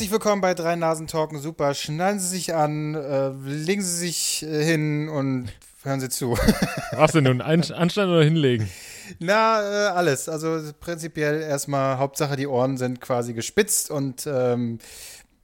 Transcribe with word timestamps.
Herzlich 0.00 0.12
willkommen 0.12 0.40
bei 0.40 0.54
Drei 0.54 0.76
Nasen 0.76 1.08
Talken. 1.08 1.38
Super. 1.40 1.74
Schnallen 1.74 2.18
Sie 2.18 2.28
sich 2.28 2.54
an, 2.54 2.94
äh, 2.94 3.28
legen 3.28 3.82
Sie 3.82 3.98
sich 3.98 4.42
äh, 4.42 4.64
hin 4.64 5.10
und 5.10 5.52
hören 5.82 6.00
Sie 6.00 6.08
zu. 6.08 6.38
Was 6.92 7.12
denn 7.12 7.24
nun? 7.24 7.42
Ein, 7.42 7.70
anschneiden 7.70 8.10
oder 8.10 8.24
hinlegen? 8.24 8.70
Na, 9.18 9.60
äh, 9.60 9.88
alles. 9.88 10.30
Also 10.30 10.72
prinzipiell 10.80 11.42
erstmal, 11.42 11.98
Hauptsache 11.98 12.36
die 12.36 12.46
Ohren 12.46 12.78
sind 12.78 13.02
quasi 13.02 13.34
gespitzt 13.34 13.90
und 13.90 14.26
ähm, 14.26 14.78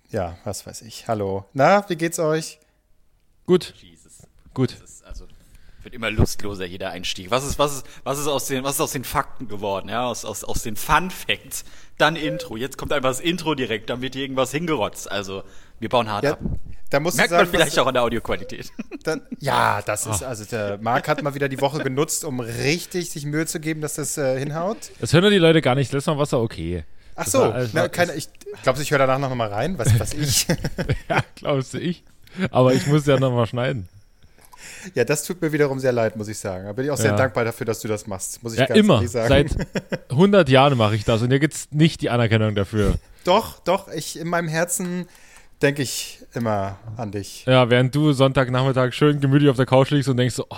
ja, 0.09 0.39
was 0.45 0.67
weiß 0.67 0.81
ich. 0.81 1.07
Hallo. 1.07 1.45
Na, 1.53 1.87
wie 1.91 1.97
geht's 1.97 2.19
euch? 2.19 2.59
Gut. 3.45 3.75
Jesus. 3.83 4.23
Gut. 4.55 4.75
Wird 5.87 5.95
immer 5.95 6.11
lustloser 6.11 6.65
jeder 6.67 6.91
Einstieg. 6.91 7.31
Was 7.31 7.47
ist 7.47 7.61
was 7.61 7.77
ist 7.77 7.87
was 8.03 8.19
ist 8.19 8.27
aus 8.27 8.47
den 8.49 8.65
was 8.65 8.75
ist 8.75 8.81
aus 8.81 8.91
den 8.91 9.05
Fakten 9.05 9.47
geworden? 9.47 9.89
Ja, 9.89 10.07
aus 10.09 10.25
aus 10.25 10.43
aus 10.43 10.65
den 10.65 10.75
Fun 10.75 11.13
Facts. 11.13 11.65
Dann 11.97 12.17
Intro. 12.17 12.57
Jetzt 12.57 12.77
kommt 12.77 12.93
einfach 12.93 13.11
das 13.11 13.21
Intro 13.21 13.55
direkt, 13.55 13.89
dann 13.89 14.03
wird 14.03 14.15
hier 14.15 14.25
irgendwas 14.25 14.51
hingerotzt. 14.51 15.09
Also 15.09 15.45
wir 15.79 15.89
bauen 15.89 16.11
hart 16.11 16.25
Ja, 16.25 16.33
ab. 16.33 16.41
da 16.91 16.99
muss 16.99 17.15
Merkt 17.15 17.31
sagen, 17.31 17.45
man 17.45 17.51
vielleicht 17.55 17.77
was, 17.77 17.79
auch 17.79 17.87
an 17.87 17.95
der 17.95 18.03
Audioqualität. 18.03 18.73
dann, 19.05 19.23
ja, 19.39 19.81
das 19.83 20.07
ist, 20.07 20.25
also 20.25 20.45
der 20.45 20.79
Marc 20.79 21.07
hat 21.07 21.23
mal 21.23 21.37
wieder 21.37 21.49
die 21.49 21.61
Woche 21.61 21.81
genutzt, 21.81 22.25
um 22.25 22.41
richtig 22.41 23.11
sich 23.11 23.25
Mühe 23.25 23.47
zu 23.47 23.61
geben, 23.61 23.81
dass 23.81 23.95
das 23.95 24.19
äh, 24.19 24.41
hinhaut. 24.41 24.91
Das 24.99 25.13
hören 25.13 25.23
doch 25.23 25.31
die 25.31 25.39
Leute 25.39 25.63
gar 25.63 25.77
nicht. 25.77 25.93
Letztes 25.93 26.09
Mal 26.09 26.17
war 26.17 26.25
es 26.25 26.33
ja 26.33 26.39
okay. 26.39 26.83
Ach 27.15 27.23
Das 27.23 27.33
so, 27.33 27.39
war- 27.39 27.65
na, 27.73 27.87
keine, 27.87 28.13
ich 28.17 28.29
glaube, 28.65 28.83
ich 28.83 28.91
höre 28.91 28.99
danach 28.99 29.21
noch 29.21 29.33
mal 29.37 29.49
rein, 29.53 29.79
was, 29.79 29.97
was 30.01 30.15
ich. 30.15 30.49
Ja, 31.09 31.21
glaubst 31.37 31.75
du 31.75 31.79
ich. 31.79 32.03
Aber 32.51 32.75
ich 32.75 32.89
muss 32.89 33.07
ja 33.07 33.21
nochmal 33.21 33.47
schneiden. 33.47 33.89
Ja, 34.95 35.05
das 35.05 35.25
tut 35.25 35.41
mir 35.43 35.53
wiederum 35.53 35.79
sehr 35.79 35.93
leid, 35.93 36.17
muss 36.17 36.29
ich 36.29 36.39
sagen. 36.39 36.65
Da 36.67 36.73
bin 36.73 36.85
ich 36.85 36.91
auch 36.91 36.97
sehr 36.97 37.11
Ja. 37.13 37.17
dankbar 37.17 37.45
dafür, 37.45 37.67
dass 37.67 37.81
du 37.81 37.89
das 37.89 38.07
machst, 38.07 38.43
muss 38.43 38.53
ich 38.55 38.59
Ja, 38.61 38.67
ganz 38.67 38.79
immer. 38.81 38.95
ehrlich 38.97 39.11
sagen. 39.11 39.29
Seit 39.29 39.67
100 40.11 40.49
Jahren 40.49 40.77
mache 40.79 40.95
ich 40.95 41.05
das 41.05 41.23
und 41.23 41.31
hier 41.31 41.39
gibt 41.41 41.55
es 41.55 41.69
nicht 41.73 42.01
die 42.03 42.11
Anerkennung 42.11 42.55
dafür. 42.55 42.95
Doch, 43.25 43.59
doch, 43.61 43.89
ich 43.89 44.19
in 44.19 44.29
meinem 44.29 44.49
Herzen 44.49 45.07
denke 45.63 45.83
ich 45.83 46.21
immer 46.35 46.79
an 46.97 47.11
dich. 47.13 47.45
Ja, 47.47 47.71
während 47.71 47.95
du 47.95 48.13
Sonntagnachmittag 48.13 48.93
schön 48.93 49.21
gemütlich 49.21 49.49
auf 49.51 49.57
der 49.57 49.67
Couch 49.67 49.91
liegst 49.91 50.09
und 50.09 50.17
denkst 50.19 50.35
so, 50.35 50.47
oh, 50.51 50.57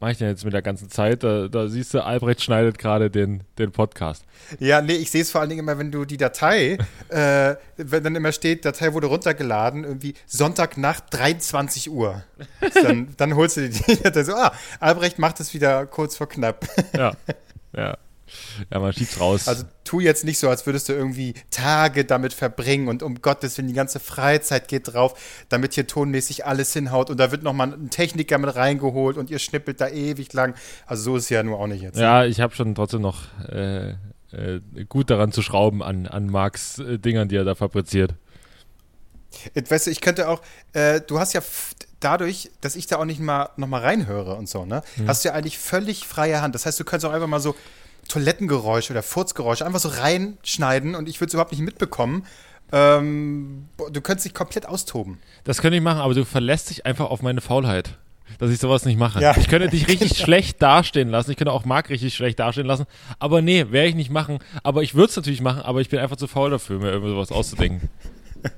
mache 0.00 0.12
ich 0.12 0.18
denn 0.18 0.28
jetzt 0.28 0.44
mit 0.44 0.54
der 0.54 0.62
ganzen 0.62 0.88
Zeit? 0.90 1.22
Da, 1.22 1.48
da 1.48 1.68
siehst 1.68 1.94
du, 1.94 2.02
Albrecht 2.02 2.42
schneidet 2.42 2.78
gerade 2.78 3.10
den, 3.10 3.42
den 3.58 3.70
Podcast. 3.70 4.24
Ja, 4.58 4.80
nee, 4.80 4.94
ich 4.94 5.10
sehe 5.10 5.22
es 5.22 5.30
vor 5.30 5.40
allen 5.40 5.50
Dingen 5.50 5.60
immer, 5.60 5.78
wenn 5.78 5.92
du 5.92 6.04
die 6.04 6.16
Datei, 6.16 6.78
äh, 7.08 7.54
wenn 7.76 8.02
dann 8.02 8.16
immer 8.16 8.32
steht, 8.32 8.64
Datei 8.64 8.94
wurde 8.94 9.06
runtergeladen, 9.06 9.84
irgendwie 9.84 10.14
Sonntagnacht 10.26 11.04
23 11.10 11.90
Uhr. 11.90 12.24
Dann, 12.82 13.08
dann 13.16 13.36
holst 13.36 13.58
du 13.58 13.68
die 13.68 14.02
Datei 14.02 14.24
so, 14.24 14.34
ah, 14.34 14.52
Albrecht 14.80 15.18
macht 15.18 15.38
es 15.40 15.52
wieder 15.54 15.86
kurz 15.86 16.16
vor 16.16 16.28
knapp. 16.28 16.66
Ja, 16.96 17.12
ja. 17.76 17.96
Ja, 18.70 18.78
man 18.78 18.92
schiebt's 18.92 19.20
raus. 19.20 19.48
Also 19.48 19.64
tu 19.84 20.00
jetzt 20.00 20.24
nicht 20.24 20.38
so, 20.38 20.48
als 20.48 20.66
würdest 20.66 20.88
du 20.88 20.92
irgendwie 20.92 21.34
Tage 21.50 22.04
damit 22.04 22.32
verbringen 22.32 22.88
und 22.88 23.02
um 23.02 23.20
Gottes 23.22 23.56
Willen, 23.58 23.68
die 23.68 23.74
ganze 23.74 24.00
Freizeit 24.00 24.68
geht 24.68 24.92
drauf, 24.92 25.44
damit 25.48 25.74
hier 25.74 25.86
tonmäßig 25.86 26.46
alles 26.46 26.72
hinhaut 26.72 27.10
und 27.10 27.18
da 27.18 27.30
wird 27.30 27.42
nochmal 27.42 27.72
ein 27.72 27.90
Techniker 27.90 28.38
mit 28.38 28.54
reingeholt 28.54 29.16
und 29.16 29.30
ihr 29.30 29.38
schnippelt 29.38 29.80
da 29.80 29.88
ewig 29.88 30.32
lang. 30.32 30.54
Also 30.86 31.02
so 31.02 31.16
ist 31.16 31.24
es 31.24 31.30
ja 31.30 31.42
nur 31.42 31.58
auch 31.58 31.66
nicht 31.66 31.82
jetzt. 31.82 31.98
ja, 31.98 32.24
ich 32.24 32.40
habe 32.40 32.54
schon 32.54 32.74
trotzdem 32.74 33.02
noch 33.02 33.22
äh, 33.48 33.90
äh, 34.32 34.60
gut 34.88 35.10
daran 35.10 35.32
zu 35.32 35.42
schrauben 35.42 35.82
an, 35.82 36.06
an 36.06 36.26
Marks 36.26 36.78
äh, 36.78 36.98
Dingern, 36.98 37.28
die 37.28 37.36
er 37.36 37.44
da 37.44 37.54
fabriziert. 37.54 38.14
Weißt 39.68 39.86
du, 39.86 39.90
ich 39.90 40.00
könnte 40.00 40.28
auch, 40.28 40.42
äh, 40.72 41.00
du 41.00 41.20
hast 41.20 41.32
ja 41.34 41.40
dadurch, 42.00 42.50
dass 42.60 42.76
ich 42.76 42.86
da 42.86 42.96
auch 42.96 43.04
nicht 43.04 43.20
mal 43.20 43.50
noch 43.56 43.68
mal 43.68 43.80
reinhöre 43.80 44.34
und 44.34 44.48
so, 44.48 44.64
ne, 44.64 44.82
hast 45.06 45.24
du 45.24 45.28
ja 45.28 45.34
eigentlich 45.34 45.58
völlig 45.58 46.06
freie 46.06 46.42
Hand. 46.42 46.54
Das 46.54 46.66
heißt, 46.66 46.80
du 46.80 46.84
könntest 46.84 47.06
auch 47.06 47.14
einfach 47.14 47.28
mal 47.28 47.40
so 47.40 47.54
Toilettengeräusche 48.10 48.92
oder 48.92 49.02
Furzgeräusche 49.02 49.64
einfach 49.64 49.80
so 49.80 49.88
reinschneiden 49.88 50.94
und 50.94 51.08
ich 51.08 51.20
würde 51.20 51.28
es 51.28 51.34
überhaupt 51.34 51.52
nicht 51.52 51.62
mitbekommen. 51.62 52.26
Ähm, 52.72 53.68
du 53.76 54.00
könntest 54.00 54.26
dich 54.26 54.34
komplett 54.34 54.66
austoben. 54.66 55.18
Das 55.44 55.60
könnte 55.60 55.76
ich 55.76 55.82
machen, 55.82 56.00
aber 56.00 56.14
du 56.14 56.24
verlässt 56.24 56.70
dich 56.70 56.86
einfach 56.86 57.10
auf 57.10 57.22
meine 57.22 57.40
Faulheit, 57.40 57.98
dass 58.38 58.50
ich 58.50 58.58
sowas 58.58 58.84
nicht 58.84 58.98
mache. 58.98 59.20
Ja. 59.20 59.36
Ich 59.36 59.48
könnte 59.48 59.68
dich 59.68 59.88
richtig 59.88 60.18
schlecht 60.22 60.60
dastehen 60.62 61.08
lassen. 61.08 61.30
Ich 61.30 61.36
könnte 61.36 61.52
auch 61.52 61.64
Marc 61.64 61.88
richtig 61.88 62.14
schlecht 62.14 62.38
dastehen 62.38 62.66
lassen. 62.66 62.86
Aber 63.18 63.42
nee, 63.42 63.66
werde 63.70 63.88
ich 63.88 63.94
nicht 63.94 64.10
machen. 64.10 64.38
Aber 64.62 64.82
ich 64.82 64.94
würde 64.94 65.10
es 65.10 65.16
natürlich 65.16 65.40
machen, 65.40 65.62
aber 65.62 65.80
ich 65.80 65.88
bin 65.88 65.98
einfach 65.98 66.16
zu 66.16 66.26
faul 66.26 66.50
dafür, 66.50 66.78
mir 66.78 66.90
irgendwie 66.90 67.10
sowas 67.10 67.32
auszudenken. 67.32 67.88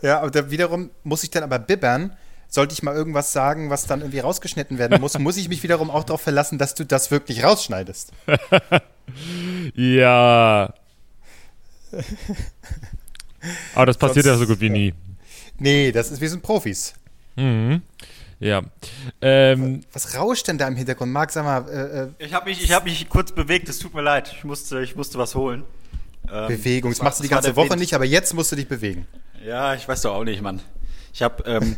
Ja, 0.00 0.20
aber 0.20 0.30
da 0.30 0.48
wiederum 0.48 0.90
muss 1.02 1.24
ich 1.24 1.30
dann 1.30 1.42
aber 1.42 1.58
bibbern. 1.58 2.16
Sollte 2.52 2.72
ich 2.74 2.82
mal 2.82 2.94
irgendwas 2.94 3.32
sagen, 3.32 3.70
was 3.70 3.86
dann 3.86 4.00
irgendwie 4.00 4.18
rausgeschnitten 4.18 4.76
werden 4.78 5.00
muss, 5.00 5.16
muss 5.18 5.36
ich 5.36 5.48
mich 5.48 5.62
wiederum 5.62 5.88
auch 5.88 6.02
darauf 6.04 6.20
verlassen, 6.20 6.58
dass 6.58 6.74
du 6.74 6.84
das 6.84 7.10
wirklich 7.10 7.44
rausschneidest. 7.44 8.12
Ja. 9.74 10.72
Aber 13.74 13.86
das 13.86 13.96
passiert 13.96 14.26
ja 14.26 14.36
Sonst- 14.36 14.46
so 14.48 14.52
gut 14.54 14.60
wie 14.60 14.66
ja. 14.66 14.72
nie. 14.72 14.94
Nee, 15.58 15.92
das 15.92 16.10
ist, 16.10 16.20
wir 16.20 16.28
sind 16.30 16.42
Profis. 16.42 16.94
Mhm. 17.36 17.82
Ja. 18.38 18.62
Ähm, 19.20 19.80
Was 19.92 20.16
rauscht 20.16 20.48
denn 20.48 20.56
da 20.58 20.66
im 20.68 20.76
Hintergrund? 20.76 21.12
Marc, 21.12 21.30
sag 21.30 21.44
mal, 21.44 21.68
äh, 21.68 22.02
äh, 22.02 22.08
Ich 22.26 22.32
habe 22.32 22.48
mich 22.48 22.62
ich 22.62 22.72
habe 22.72 22.88
mich 22.88 23.08
kurz 23.08 23.32
bewegt, 23.32 23.68
es 23.68 23.78
tut 23.78 23.94
mir 23.94 24.02
leid. 24.02 24.32
Ich 24.36 24.44
musste 24.44 24.80
ich 24.82 24.96
musste 24.96 25.18
was 25.18 25.34
holen. 25.34 25.64
Ähm, 26.32 26.48
Bewegung. 26.48 26.90
Das 26.92 27.00
war- 27.00 27.04
machst 27.06 27.18
du 27.18 27.22
die 27.24 27.28
ganze 27.28 27.56
Woche 27.56 27.70
Wind. 27.70 27.80
nicht, 27.80 27.94
aber 27.94 28.04
jetzt 28.04 28.32
musst 28.32 28.52
du 28.52 28.56
dich 28.56 28.68
bewegen. 28.68 29.06
Ja, 29.44 29.74
ich 29.74 29.86
weiß 29.88 30.02
doch 30.02 30.14
auch 30.14 30.24
nicht, 30.24 30.40
Mann. 30.42 30.60
Ich 31.12 31.22
habe 31.22 31.42
ähm, 31.44 31.76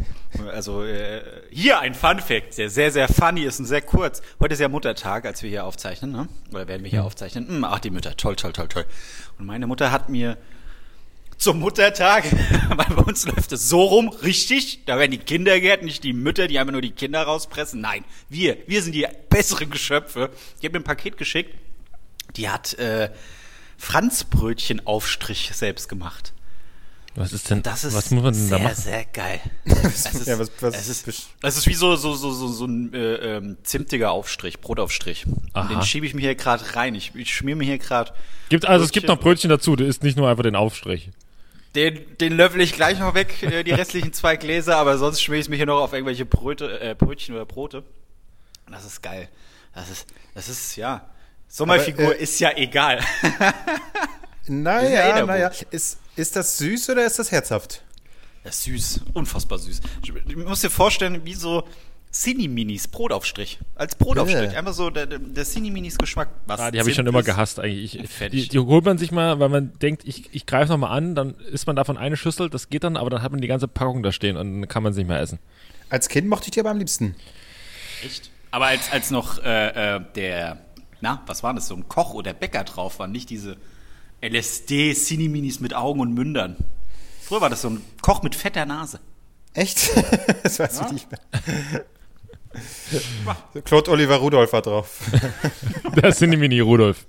also 0.53 0.84
äh, 0.84 1.22
hier 1.50 1.81
ein 1.81 1.94
Fun 1.94 2.20
Fact, 2.20 2.59
der 2.59 2.69
sehr 2.70 2.91
sehr 2.91 3.09
funny 3.09 3.43
ist 3.43 3.60
und 3.60 3.66
sehr 3.66 3.82
kurz. 3.82 4.22
Heute 4.41 4.54
ist 4.54 4.60
ja 4.60 4.69
Muttertag, 4.69 5.25
als 5.25 5.43
wir 5.43 5.50
hier 5.50 5.65
aufzeichnen, 5.65 6.12
ne? 6.12 6.28
Oder 6.50 6.69
werden 6.69 6.82
wir 6.82 6.91
hier 6.91 7.04
aufzeichnen? 7.04 7.48
Hm, 7.48 7.65
ach, 7.65 7.81
die 7.81 7.91
Mütter, 7.91 8.16
toll, 8.16 8.37
toll, 8.37 8.53
toll, 8.53 8.69
toll. 8.69 8.84
Und 9.38 9.47
meine 9.47 9.66
Mutter 9.66 9.91
hat 9.91 10.09
mir 10.09 10.37
zum 11.38 11.59
Muttertag, 11.59 12.25
weil 12.69 12.97
bei 12.97 13.03
uns 13.03 13.26
läuft 13.26 13.53
es 13.53 13.69
so 13.69 13.82
rum, 13.82 14.09
richtig. 14.09 14.84
Da 14.84 14.98
werden 14.98 15.10
die 15.10 15.19
Kinder 15.19 15.59
geehrt, 15.59 15.82
nicht 15.82 16.04
die 16.04 16.12
Mütter, 16.12 16.47
die 16.47 16.59
einfach 16.59 16.72
nur 16.72 16.82
die 16.82 16.93
Kinder 16.93 17.22
rauspressen. 17.22 17.81
Nein, 17.81 18.04
wir, 18.28 18.59
wir 18.66 18.82
sind 18.82 18.94
die 18.94 19.06
besseren 19.28 19.70
Geschöpfe. 19.70 20.31
Die 20.60 20.66
hat 20.66 20.72
mir 20.72 20.81
ein 20.81 20.84
Paket 20.84 21.16
geschickt. 21.16 21.54
Die 22.37 22.49
hat 22.49 22.75
äh, 22.75 23.10
Franzbrötchenaufstrich 23.76 25.50
selbst 25.53 25.88
gemacht. 25.88 26.32
Was 27.14 27.32
ist 27.32 27.50
denn, 27.50 27.62
Das 27.62 27.84
ist 27.84 27.94
was 27.94 28.10
muss 28.10 28.22
man 28.22 28.32
denn 28.32 28.48
sehr, 28.48 28.58
da 28.58 28.64
machen? 28.64 28.74
sehr 28.76 29.04
geil. 29.04 29.40
es, 29.64 30.06
ist, 30.06 30.26
Ja, 30.26 30.38
was- 30.38 30.50
was- 30.60 30.74
es, 30.76 30.88
ist, 30.88 31.28
es 31.42 31.56
ist 31.56 31.66
wie 31.66 31.74
so, 31.74 31.96
so, 31.96 32.14
so, 32.14 32.30
so, 32.32 32.48
so 32.48 32.64
ein 32.66 32.92
äh, 32.94 33.36
ähm, 33.36 33.56
zimtiger 33.64 34.10
Aufstrich, 34.12 34.60
Brotaufstrich. 34.60 35.26
Aha. 35.52 35.68
den 35.68 35.82
schiebe 35.82 36.06
ich 36.06 36.14
mir 36.14 36.22
hier 36.22 36.34
gerade 36.34 36.74
rein. 36.74 36.94
Ich, 36.94 37.14
ich 37.14 37.34
schmier 37.34 37.56
mir 37.56 37.64
hier 37.64 37.78
gerade. 37.78 38.12
Gibt, 38.48 38.66
also 38.66 38.84
es 38.84 38.92
gibt 38.92 39.08
noch 39.08 39.18
Brötchen 39.20 39.50
dazu, 39.50 39.76
du 39.76 39.84
isst 39.84 40.02
nicht 40.02 40.16
nur 40.16 40.28
einfach 40.28 40.42
den 40.42 40.56
Aufstrich. 40.56 41.10
Den, 41.74 42.00
den 42.18 42.34
löffel 42.34 42.60
ich 42.60 42.72
gleich 42.74 42.98
noch 42.98 43.14
weg, 43.14 43.42
äh, 43.42 43.62
die 43.64 43.70
restlichen 43.72 44.12
zwei 44.12 44.36
Gläser, 44.36 44.76
aber 44.76 44.98
sonst 44.98 45.22
schmier 45.22 45.38
ich 45.38 45.48
mir 45.48 45.56
hier 45.56 45.66
noch 45.66 45.80
auf 45.80 45.92
irgendwelche 45.92 46.24
Bröte, 46.26 46.80
äh, 46.80 46.94
Brötchen 46.94 47.34
oder 47.34 47.46
Brote. 47.46 47.82
Das 48.70 48.84
ist 48.84 49.02
geil. 49.02 49.28
Das 49.74 49.90
ist, 49.90 50.06
das 50.34 50.48
ist, 50.48 50.76
ja. 50.76 51.08
Sommerfigur 51.48 52.06
Aber, 52.06 52.16
äh, 52.18 52.22
ist 52.22 52.40
ja 52.40 52.50
egal. 52.56 53.00
Naja, 54.48 55.24
naja. 55.24 55.50
Ist, 55.70 55.98
ist 56.16 56.36
das 56.36 56.58
süß 56.58 56.90
oder 56.90 57.04
ist 57.06 57.18
das 57.18 57.30
herzhaft? 57.30 57.82
Das 58.44 58.56
ist 58.56 58.64
süß, 58.64 59.00
unfassbar 59.14 59.58
süß. 59.58 59.80
Du 60.26 60.38
musst 60.40 60.64
dir 60.64 60.70
vorstellen, 60.70 61.24
wie 61.24 61.34
so 61.34 61.62
Cini-Minis, 62.12 62.88
Brotaufstrich. 62.88 63.58
Als 63.74 63.94
Brotaufstrich. 63.94 64.52
Ja. 64.52 64.58
Einfach 64.58 64.74
so 64.74 64.90
der, 64.90 65.06
der- 65.06 65.44
Cini-Minis 65.44 65.96
Geschmack. 65.96 66.28
Was 66.46 66.60
Ah, 66.60 66.70
die 66.70 66.78
habe 66.78 66.90
ich 66.90 66.96
schon 66.96 67.06
immer 67.06 67.22
gehasst 67.22 67.58
eigentlich. 67.58 67.98
Ich, 67.98 68.10
fertig. 68.10 68.42
die, 68.44 68.48
die 68.50 68.58
holt 68.58 68.84
man 68.84 68.98
sich 68.98 69.12
mal, 69.12 69.38
weil 69.40 69.48
man 69.48 69.72
denkt, 69.78 70.02
ich, 70.04 70.28
ich 70.34 70.44
greife 70.44 70.72
nochmal 70.72 70.90
an, 70.96 71.14
dann 71.14 71.34
isst 71.52 71.66
man 71.66 71.76
davon 71.76 71.96
eine 71.96 72.16
Schüssel, 72.19 72.50
das 72.50 72.69
geht 72.69 72.84
dann, 72.84 72.96
aber 72.98 73.08
dann 73.08 73.22
hat 73.22 73.32
man 73.32 73.40
die 73.40 73.48
ganze 73.48 73.66
Packung 73.69 74.02
da 74.02 74.12
stehen 74.12 74.37
und 74.37 74.60
dann 74.60 74.69
kann 74.69 74.82
man 74.82 74.90
es 74.92 74.98
nicht 74.98 75.08
mehr 75.08 75.20
essen. 75.20 75.38
Als 75.88 76.08
Kind 76.08 76.28
mochte 76.28 76.46
ich 76.46 76.50
die 76.50 76.60
aber 76.60 76.70
am 76.70 76.78
liebsten. 76.78 77.14
Echt? 78.04 78.31
Aber 78.50 78.66
als, 78.66 78.90
als 78.92 79.10
noch 79.10 79.42
äh, 79.42 79.96
äh, 79.96 80.00
der, 80.14 80.58
na, 81.00 81.22
was 81.26 81.42
war 81.42 81.54
das, 81.54 81.69
so 81.69 81.75
ein 81.76 81.88
Koch 81.88 82.12
oder 82.12 82.34
Bäcker 82.34 82.64
drauf 82.64 82.98
war, 82.98 83.06
nicht 83.08 83.31
diese 83.31 83.56
LSD 84.22 84.94
Cini-Minis 84.94 85.60
mit 85.60 85.74
Augen 85.74 86.00
und 86.00 86.14
Mündern. 86.14 86.56
Früher 87.20 87.40
war 87.40 87.50
das 87.50 87.62
so 87.62 87.70
ein 87.70 87.82
Koch 88.00 88.22
mit 88.22 88.34
fetter 88.34 88.64
Nase. 88.64 89.00
Echt? 89.54 89.90
das 90.42 90.58
weiß 90.58 90.82
ich 90.86 90.92
nicht 90.92 91.08
mehr. 91.10 91.84
Claude 93.64 93.90
Oliver 93.90 94.16
Rudolph 94.16 94.52
war 94.52 94.62
drauf. 94.62 95.00
Das 96.00 96.19
sind 96.19 96.30
die 96.30 96.36
Mini 96.38 96.60
Rudolf. 96.60 97.06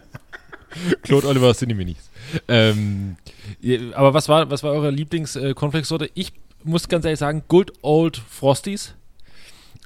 Claude 1.02 1.28
Oliver 1.28 1.54
sind 1.54 1.70
die 1.70 1.74
Minis. 1.74 2.10
Ähm, 2.46 3.16
aber 3.94 4.12
was 4.12 4.28
war, 4.28 4.50
was 4.50 4.62
war 4.62 4.72
eure 4.72 4.90
Lieblings-Cornflakes-Sorte? 4.90 6.10
Ich 6.14 6.32
muss 6.62 6.88
ganz 6.88 7.04
ehrlich 7.04 7.20
sagen, 7.20 7.44
Good 7.48 7.72
Old 7.82 8.18
Frosties. 8.18 8.94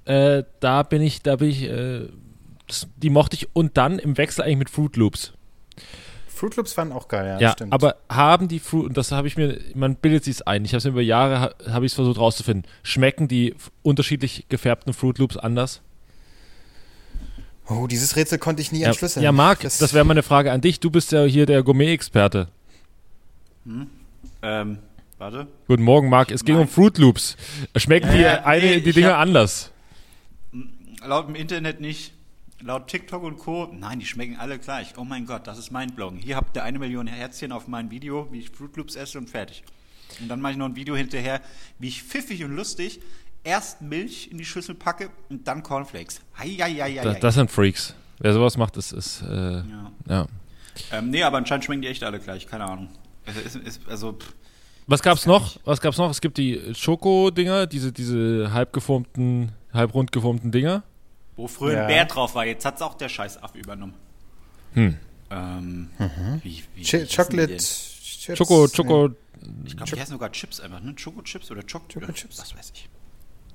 Äh, 0.07 0.43
da 0.61 0.83
bin 0.83 1.03
ich, 1.03 1.23
da 1.23 1.37
bin 1.37 1.51
ich, 1.51 1.63
äh, 1.63 2.09
das, 2.67 2.89
die 2.97 3.11
mochte 3.11 3.37
ich 3.37 3.49
und 3.55 3.77
dann 3.77 3.99
im 3.99 4.17
Wechsel 4.19 4.43
eigentlich 4.43 4.59
mit 4.59 4.71
Fruit 4.71 4.97
Loops. 4.97 5.33
Fruit 6.35 6.57
Loops 6.57 6.77
waren 6.77 6.91
auch 6.93 7.07
geil, 7.09 7.27
ja, 7.27 7.39
Ja, 7.41 7.53
stimmt. 7.53 7.73
aber 7.73 7.97
haben 8.09 8.49
die 8.49 8.59
Fruit, 8.59 8.87
und 8.89 8.97
das 8.97 9.13
habe 9.13 9.29
ich 9.29 9.37
mir, 9.37 9.59
man 9.75 9.95
bildet 9.95 10.25
sich 10.25 10.47
ein, 10.49 10.65
ich 10.65 10.73
habe 10.73 10.79
es 10.79 10.85
über 10.85 11.01
Jahre, 11.01 11.41
ha- 11.41 11.55
habe 11.71 11.87
ich 11.87 11.93
es 11.93 11.95
versucht 11.97 12.19
rauszufinden, 12.19 12.69
schmecken 12.83 13.29
die 13.29 13.55
unterschiedlich 13.83 14.47
gefärbten 14.49 14.93
Fruit 14.93 15.19
Loops 15.19 15.37
anders? 15.37 15.81
oh, 17.69 17.87
dieses 17.87 18.17
Rätsel 18.17 18.39
konnte 18.39 18.61
ich 18.63 18.73
nie 18.73 18.81
Ja, 18.81 18.89
entschlüsseln. 18.89 19.23
ja 19.25 19.33
Marc, 19.33 19.61
das, 19.61 19.95
wäre 19.95 20.05
meine 20.05 20.23
Frage 20.23 20.53
an 20.53 20.61
dich. 20.61 20.81
Du 20.81 20.91
bist 20.91 21.13
ja 21.13 21.25
hier 21.25 21.47
der 21.47 21.63
Gourmet-Experte. 21.63 22.49
Ähm, 24.43 24.79
warte. 25.19 25.47
Guten 25.69 25.83
Morgen, 25.83 26.09
Marc. 26.09 26.31
Es 26.31 26.45
ging 26.45 26.57
um 26.57 26.69
Fruit 26.69 26.99
Loops. 26.99 27.37
Schmecken 27.77 28.09
Ja, 28.09 28.13
die, 28.15 28.21
ja, 28.23 28.45
eine, 28.45 28.63
nee, 28.67 28.81
die 28.81 28.93
Dinge 28.93 29.13
hab- 29.13 29.21
anders? 29.21 29.71
Laut 31.07 31.29
dem 31.29 31.35
Internet 31.35 31.81
nicht. 31.81 32.13
Laut 32.61 32.87
TikTok 32.87 33.23
und 33.23 33.39
Co. 33.39 33.69
Nein, 33.73 33.99
die 33.99 34.07
schmecken 34.07 34.37
alle 34.37 34.59
gleich. 34.59 34.95
Oh 34.97 35.05
mein 35.05 35.27
Gott, 35.27 35.47
das 35.47 35.59
ist 35.59 35.71
mindblowing. 35.71 36.19
Hier 36.19 36.37
habt 36.37 36.57
ihr 36.57 36.63
eine 36.63 36.79
Million 36.79 37.07
Herzchen 37.07 37.53
auf 37.53 37.69
mein 37.69 37.91
Video, 37.91 38.29
wie 38.31 38.39
ich 38.41 38.51
Fruit 38.51 38.77
Loops 38.77 38.97
esse 38.97 39.19
und 39.19 39.29
fertig. 39.29 39.65
Und 40.21 40.29
dann 40.29 40.41
mache 40.41 40.53
ich 40.53 40.59
noch 40.59 40.67
ein 40.67 40.77
Video 40.77 40.95
hinterher, 40.95 41.41
wie 41.79 41.89
ich 41.89 42.03
pfiffig 42.03 42.45
und 42.45 42.55
lustig 42.55 43.01
erst 43.43 43.83
Milch 43.83 44.31
in 44.31 44.39
die 44.39 44.45
Schüssel 44.45 44.75
packe 44.75 45.11
und 45.29 45.47
dann 45.47 45.63
Cornflakes. 45.63 46.21
Heieieiei. 46.39 47.03
Das, 47.03 47.21
das 47.21 47.35
sind 47.35 47.51
Freaks. 47.51 47.95
Wer 48.19 48.33
sowas 48.33 48.57
macht, 48.57 48.77
ist, 48.77 48.93
ist 48.93 49.23
äh, 49.23 49.57
ja. 49.57 49.93
ja. 50.09 50.27
Ähm, 50.93 51.11
nee, 51.11 51.23
aber 51.23 51.37
anscheinend 51.39 51.65
schmecken 51.65 51.83
die 51.83 51.89
echt 51.89 52.03
alle 52.03 52.19
gleich. 52.19 52.47
Keine 52.47 52.65
Ahnung. 52.65 52.89
Also, 53.27 53.41
ist, 53.41 53.57
ist, 53.57 53.89
also 53.89 54.19
Was 54.87 55.03
gab's 55.03 55.27
noch? 55.27 55.59
Was 55.65 55.81
gab's 55.81 55.99
noch? 55.99 56.11
Es 56.11 56.21
gibt 56.21 56.39
die 56.39 56.75
Schoko-Dinger, 56.75 57.67
diese, 57.67 57.93
diese 57.93 58.53
halb 58.53 58.73
geformten, 58.73 59.53
halb 59.73 59.95
rund 59.95 60.13
geformten 60.13 60.51
Dinger. 60.51 60.83
Wo 61.37 61.49
früher 61.49 61.75
Ja. 61.75 61.81
ein 61.83 61.87
Bär 61.89 62.05
drauf 62.07 62.35
war, 62.35 62.47
jetzt 62.47 62.65
hat 62.65 62.77
es 62.77 62.83
auch 62.83 62.95
der 62.95 63.09
Scheißaffe 63.09 63.59
übernommen. 63.59 63.95
Hm. 64.75 64.97
Ähm, 65.31 65.91
wie, 66.43 66.63
wie, 66.75 66.83
Ch 66.83 66.93
wie 66.95 66.99
die 67.05 67.17
Chocolate. 67.17 67.49
Chips? 67.57 67.91
Schoko, 68.37 68.69
Schoko. 68.69 69.11
Ich 69.65 69.77
glaube, 69.77 69.91
die 69.95 70.01
heißen 70.01 70.13
sogar 70.15 70.33
Chips 70.33 70.61
einfach, 70.61 70.81
ne? 70.81 70.95
Choco-Chips 70.95 71.51
oder 71.51 71.63
Choc 71.63 71.83
Choco-Chips. 71.93 72.39
Was 72.41 72.57
weiß 72.57 72.73
ich. 72.75 72.89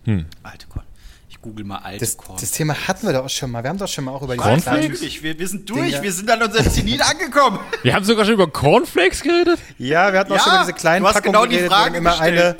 Hm. 0.05 0.25
Alte 0.43 0.67
Korn. 0.67 0.85
Ich 1.31 1.39
google 1.41 1.63
mal 1.65 1.77
alte 1.79 1.99
Das, 1.99 2.17
Korn. 2.17 2.37
das 2.39 2.51
Thema 2.51 2.73
hatten 2.87 3.05
wir 3.05 3.13
doch 3.13 3.25
auch 3.25 3.29
schon 3.29 3.51
mal. 3.51 3.63
Wir 3.63 3.69
haben 3.69 3.77
doch 3.77 3.87
schon 3.87 4.05
mal 4.05 4.11
auch 4.11 4.21
über 4.23 4.33
die 4.33 4.39
Cornflakes? 4.39 4.83
natürlich, 4.89 5.21
wir, 5.23 5.37
wir 5.37 5.47
sind 5.47 5.69
durch, 5.69 5.89
Dinger. 5.91 6.01
wir 6.03 6.11
sind 6.11 6.29
an 6.29 6.41
unserem 6.41 6.69
Zenit 6.69 7.01
angekommen. 7.01 7.59
Wir 7.83 7.93
haben 7.95 8.03
sogar 8.03 8.25
schon 8.25 8.33
über 8.33 8.47
Cornflakes 8.49 9.21
geredet? 9.21 9.59
Ja, 9.77 10.11
wir 10.11 10.19
hatten 10.19 10.31
auch 10.33 10.37
Ja, 10.37 10.41
schon 10.43 10.53
über 10.53 10.61
diese 10.63 10.73
kleinen 10.73 11.03
du 11.03 11.07
hast 11.07 11.15
Packungen 11.15 11.33
genau 11.33 11.45
die 11.45 11.51
geredet, 11.55 11.71
wo 11.71 11.75
Frage 11.75 11.97
immer 11.97 12.19
eine, 12.19 12.57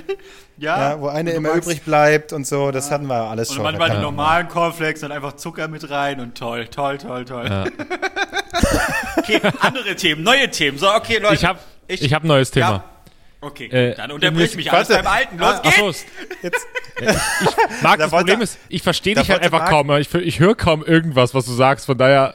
gestellt. 0.60 0.80
ja, 0.80 1.00
wo 1.02 1.08
eine 1.08 1.32
und 1.32 1.36
immer 1.38 1.50
magst- 1.50 1.64
übrig 1.64 1.82
bleibt 1.84 2.34
und 2.34 2.46
so. 2.48 2.72
Das 2.72 2.92
hatten 2.92 3.08
wir 3.08 3.16
alles 3.30 3.50
Und 3.50 3.56
schon. 3.56 3.64
manchmal 3.64 3.90
die 3.90 3.96
Ja. 3.96 4.02
normalen 4.02 4.48
Cornflakes, 4.50 5.02
dann 5.02 5.12
einfach 5.12 5.34
Zucker 5.38 5.68
mit 5.68 5.90
rein 5.90 6.20
und 6.20 6.38
toll, 6.38 6.68
toll, 6.68 6.98
toll, 6.98 7.26
toll. 7.26 7.46
Ja. 7.50 7.66
Okay, 9.18 9.42
andere 9.62 9.96
Themen, 9.96 10.24
neue 10.24 10.50
Themen. 10.50 10.78
So, 10.78 10.92
okay, 10.94 11.18
Leute. 11.20 11.36
Ich 11.36 11.46
habe 11.46 11.60
ich 11.88 12.14
hab 12.14 12.24
ein 12.24 12.28
neues 12.28 12.52
Thema. 12.52 12.68
Ja. 12.72 12.84
Okay, 13.42 13.68
Äh, 13.68 13.96
dann 13.96 14.12
unterbrich 14.12 14.56
mich 14.58 14.72
alles 14.72 14.90
warte. 14.90 15.02
beim 15.04 15.14
Alten. 15.14 15.38
Los 15.38 15.62
geht's! 15.62 15.78
Achso, 15.78 15.94
Jetzt, 16.42 16.68
Marc, 17.82 17.98
Da 18.00 18.04
das 18.04 18.10
Problem 18.12 18.42
ist, 18.42 18.58
ich 18.68 18.82
verstehe 18.84 19.16
dich 19.16 19.30
halt 19.32 19.42
einfach 19.44 19.60
Marc- 19.60 19.70
kaum. 19.70 19.92
Ich, 19.98 20.14
ich 20.14 20.40
höre 20.40 20.56
kaum 20.56 20.84
irgendwas, 20.84 21.34
was 21.34 21.46
du 21.46 21.54
sagst. 21.54 21.86
Von 21.86 21.98
daher, 21.98 22.34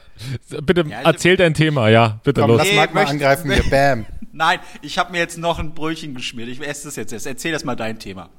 bitte 0.62 0.82
Ja, 0.88 1.00
ich- 1.00 1.06
erzähl 1.06 1.36
dein 1.36 1.52
Thema. 1.52 1.88
Ja, 1.90 2.20
bitte 2.24 2.40
komm, 2.40 2.50
los. 2.52 2.58
lass 2.60 2.68
Nee, 2.68 2.76
Marc 2.76 2.94
mal 2.94 3.00
möchte- 3.00 3.12
angreifen 3.12 3.52
hier. 3.52 3.64
Bam. 3.70 4.06
Nein, 4.34 4.58
ich 4.82 4.98
habe 4.98 5.12
mir 5.12 5.18
jetzt 5.18 5.38
noch 5.38 5.58
ein 5.58 5.74
Brötchen 5.74 6.14
geschmiert. 6.14 6.48
Ich 6.48 6.60
esse 6.60 6.88
das 6.88 6.96
jetzt 6.96 7.12
erst. 7.12 7.26
Erzähl 7.26 7.52
das 7.52 7.64
mal 7.64 7.76
dein 7.76 7.98
Thema. 7.98 8.30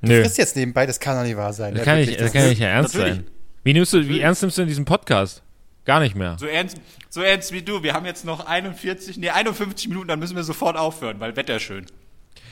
Nö, 0.00 0.22
Frisst 0.22 0.38
jetzt 0.38 0.56
nebenbei, 0.56 0.84
das 0.86 1.00
kann 1.00 1.16
doch 1.16 1.24
nicht 1.24 1.36
wahr 1.36 1.52
sein. 1.52 1.74
das 1.74 1.80
Ja, 1.80 1.84
kann, 1.84 1.98
wirklich, 1.98 2.16
nicht, 2.18 2.20
das 2.20 2.32
kann 2.32 2.48
nicht 2.48 2.60
ernst 2.60 2.94
Natürlich. 2.94 3.16
sein. 3.16 3.26
Wie, 3.64 3.72
nimmst 3.72 3.92
du, 3.92 4.08
wie 4.08 4.20
ernst 4.20 4.42
nimmst 4.42 4.58
du 4.58 4.62
in 4.62 4.68
diesem 4.68 4.84
Podcast? 4.84 5.42
Gar 5.84 6.00
nicht 6.00 6.14
mehr. 6.14 6.36
So 6.38 6.46
ernst, 6.46 6.76
so 7.08 7.22
ernst 7.22 7.52
wie 7.52 7.62
du. 7.62 7.82
Wir 7.82 7.94
haben 7.94 8.04
jetzt 8.04 8.24
noch 8.24 8.46
41, 8.46 9.16
nee, 9.16 9.30
51 9.30 9.88
Minuten, 9.88 10.08
dann 10.08 10.18
müssen 10.18 10.36
wir 10.36 10.44
sofort 10.44 10.76
aufhören, 10.76 11.18
weil 11.20 11.34
Wetter 11.36 11.58
schön. 11.58 11.86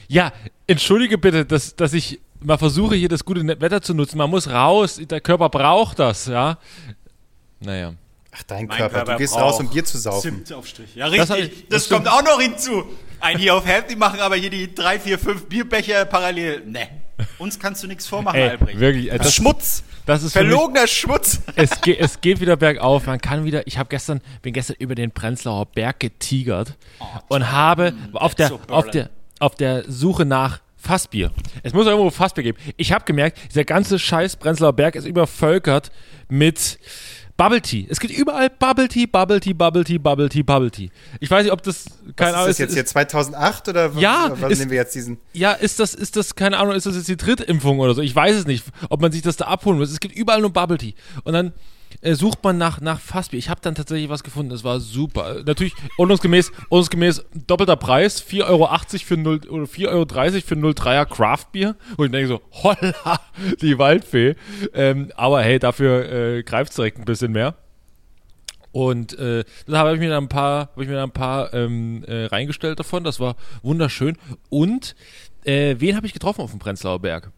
Ja, 0.07 0.31
entschuldige 0.65 1.17
bitte, 1.17 1.45
dass, 1.45 1.75
dass 1.75 1.93
ich 1.93 2.19
mal 2.41 2.57
versuche, 2.57 2.95
hier 2.95 3.09
das 3.09 3.25
gute 3.25 3.45
Wetter 3.45 3.81
zu 3.81 3.93
nutzen. 3.93 4.17
Man 4.17 4.29
muss 4.29 4.49
raus, 4.49 4.99
der 5.03 5.21
Körper 5.21 5.49
braucht 5.49 5.99
das, 5.99 6.27
ja. 6.27 6.57
Naja. 7.59 7.93
Ach, 8.37 8.43
dein 8.43 8.67
Mein 8.67 8.77
Körper. 8.77 8.95
Körper 8.97 9.11
Du 9.13 9.17
gehst 9.17 9.35
raus, 9.35 9.59
um 9.59 9.69
Bier 9.69 9.83
zu 9.85 9.97
saufen. 9.97 10.45
Zimtaufstrich. 10.45 10.95
Ja, 10.95 11.09
Das 11.09 11.29
richtig. 11.31 11.53
ich- 11.59 11.67
Das, 11.69 11.87
das 11.87 11.89
kommt 11.89 12.07
auch 12.07 12.23
noch 12.23 12.39
hinzu. 12.39 12.83
Ein 13.19 13.37
hier 13.39 13.55
auf 13.55 13.65
Healthy 13.65 13.95
machen, 13.95 14.19
aber 14.19 14.35
hier 14.35 14.49
die 14.51 14.73
drei, 14.75 14.99
vier, 14.99 15.17
fünf 15.17 15.45
Bierbecher 15.47 16.05
parallel. 16.05 16.63
Ne. 16.67 16.87
Uns 17.39 17.57
kannst 17.59 17.81
du 17.83 17.87
nichts 17.87 18.05
vormachen, 18.05 18.39
Ey, 18.39 18.49
Albrecht. 18.49 18.79
wirklich, 18.79 19.07
äh, 19.11 19.17
Das 19.17 19.27
das- 19.27 19.35
Schmutz. 19.35 19.83
Das 20.05 20.23
ist 20.23 20.33
für 20.33 20.43
mich, 20.43 20.49
Verlogener 20.53 20.87
Schmutz. 20.87 21.41
es, 21.55 21.81
geht, 21.81 21.99
es 21.99 22.21
geht 22.21 22.39
wieder 22.39 22.55
bergauf. 22.55 23.07
Man 23.07 23.19
kann 23.19 23.43
wieder. 23.43 23.65
Ich 23.67 23.77
habe 23.77 23.89
gestern, 23.89 24.21
bin 24.41 24.53
gestern 24.53 24.75
über 24.79 24.93
den 24.95 25.11
Prenzlauer 25.11 25.65
Berg 25.65 25.99
getigert 25.99 26.75
und 27.27 27.51
habe 27.51 27.93
auf 28.13 28.33
der, 28.35 28.47
so 28.49 28.59
auf 28.69 28.89
der, 28.91 29.09
auf 29.39 29.55
der 29.55 29.83
Suche 29.91 30.23
nach 30.23 30.61
Fassbier. 30.77 31.31
Es 31.63 31.73
muss 31.73 31.87
irgendwo 31.87 32.09
Fassbier 32.11 32.43
geben. 32.43 32.57
Ich 32.77 32.93
habe 32.93 33.03
gemerkt, 33.03 33.37
dieser 33.49 33.65
ganze 33.65 33.99
Scheiß 33.99 34.37
Prenzlauer 34.37 34.71
Berg 34.73 34.95
ist 34.95 35.05
übervölkert 35.05 35.91
mit 36.29 36.79
Bubble 37.37 37.61
Tea. 37.61 37.85
Es 37.89 37.99
gibt 37.99 38.17
überall 38.17 38.49
Bubble 38.49 38.87
Tea, 38.87 39.05
Bubble 39.05 39.39
Tea, 39.39 39.53
Bubble 39.53 39.83
Tea, 39.83 39.99
Bubble 39.99 40.27
Tea, 40.27 40.41
Bubble 40.43 40.71
Tea. 40.71 40.89
Ich 41.19 41.29
weiß 41.29 41.43
nicht, 41.43 41.53
ob 41.53 41.61
das 41.61 41.85
keine 42.15 42.31
ist 42.31 42.35
Ahnung 42.35 42.47
das 42.47 42.57
jetzt 42.57 42.69
ist- 42.69 42.73
hier 42.75 42.85
2008 42.87 43.69
oder 43.69 43.91
Ja, 43.97 44.31
was 44.39 44.51
ist- 44.53 44.59
nehmen 44.59 44.71
wir 44.71 44.77
jetzt 44.77 44.95
diesen? 44.95 45.17
ja, 45.33 45.51
ist 45.53 45.79
das, 45.79 45.93
ist 45.93 46.15
das, 46.15 46.33
keine 46.35 46.57
Ahnung, 46.57 46.73
ist 46.73 46.87
das 46.87 46.95
jetzt 46.95 47.07
die 47.07 47.15
Drittimpfung 47.17 47.79
oder 47.79 47.93
so? 47.93 48.01
Ich 48.01 48.15
weiß 48.15 48.35
es 48.35 48.47
nicht, 48.47 48.65
ob 48.89 49.01
man 49.01 49.11
sich 49.11 49.21
das 49.21 49.37
da 49.37 49.45
abholen 49.45 49.77
muss. 49.77 49.91
Es 49.91 49.99
gibt 49.99 50.15
überall 50.15 50.41
nur 50.41 50.51
Bubble 50.51 50.77
Tea. 50.79 50.95
Und 51.23 51.33
dann 51.33 51.53
äh, 52.01 52.13
sucht 52.13 52.43
man 52.43 52.57
nach, 52.57 52.81
nach 52.81 52.99
Fassbier. 52.99 53.39
Ich 53.39 53.49
habe 53.49 53.59
dann 53.61 53.75
tatsächlich 53.75 54.09
was 54.09 54.23
gefunden, 54.23 54.49
das 54.49 54.63
war 54.63 54.79
super. 54.79 55.43
Natürlich, 55.45 55.73
ordnungsgemäß, 55.97 56.51
ordnungsgemäß 56.69 57.25
doppelter 57.47 57.75
Preis, 57.75 58.23
4,80 58.23 58.43
Euro 58.47 58.69
für 59.03 59.17
0, 59.17 59.41
oder 59.49 59.63
4,30 59.63 59.87
Euro 59.87 60.05
für 60.05 60.55
0,3er 60.55 61.05
Craftbier. 61.05 61.75
Und 61.97 62.07
ich 62.07 62.11
denke 62.11 62.27
so, 62.27 62.41
holla, 62.51 63.19
die 63.61 63.77
Waldfee. 63.77 64.35
Ähm, 64.73 65.11
aber 65.15 65.41
hey, 65.41 65.59
dafür 65.59 66.11
äh, 66.11 66.43
greift 66.43 66.71
es 66.71 66.75
direkt 66.75 66.99
ein 66.99 67.05
bisschen 67.05 67.31
mehr. 67.31 67.55
Und 68.71 69.17
äh, 69.17 69.43
da 69.65 69.79
habe 69.79 69.93
ich 69.95 69.99
mir 69.99 70.09
dann 70.09 70.25
ein 70.25 70.29
paar, 70.29 70.69
habe 70.69 70.83
ich 70.83 70.89
mir 70.89 70.95
dann 70.95 71.09
ein 71.09 71.13
paar 71.13 71.53
ähm, 71.53 72.03
äh, 72.05 72.25
reingestellt 72.25 72.79
davon. 72.79 73.03
Das 73.03 73.19
war 73.19 73.35
wunderschön. 73.63 74.17
Und 74.49 74.95
äh, 75.45 75.75
wen 75.79 75.95
habe 75.95 76.05
ich 76.05 76.13
getroffen 76.13 76.41
auf 76.41 76.51
dem 76.51 76.59
Prenzlauer 76.59 76.99
Berg? 76.99 77.31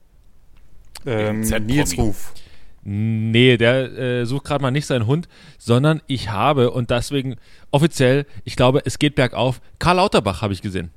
Ähm. 1.06 1.42
Nils 1.42 1.98
Ruf. 1.98 2.34
Nee, 2.84 3.58
der 3.58 3.92
äh, 3.98 4.26
sucht 4.26 4.46
gerade 4.46 4.62
mal 4.62 4.72
nicht 4.72 4.86
seinen 4.86 5.06
Hund, 5.06 5.28
sondern 5.58 6.02
ich 6.08 6.30
habe 6.30 6.72
und 6.72 6.90
deswegen 6.90 7.36
offiziell, 7.72 8.26
ich 8.46 8.56
glaube, 8.56 8.82
es 8.86 9.00
geht 9.00 9.16
bergauf. 9.16 9.62
Karl 9.80 9.98
Lauterbach 9.98 10.42
habe 10.42 10.54
ich 10.54 10.62
gesehen. 10.62 10.92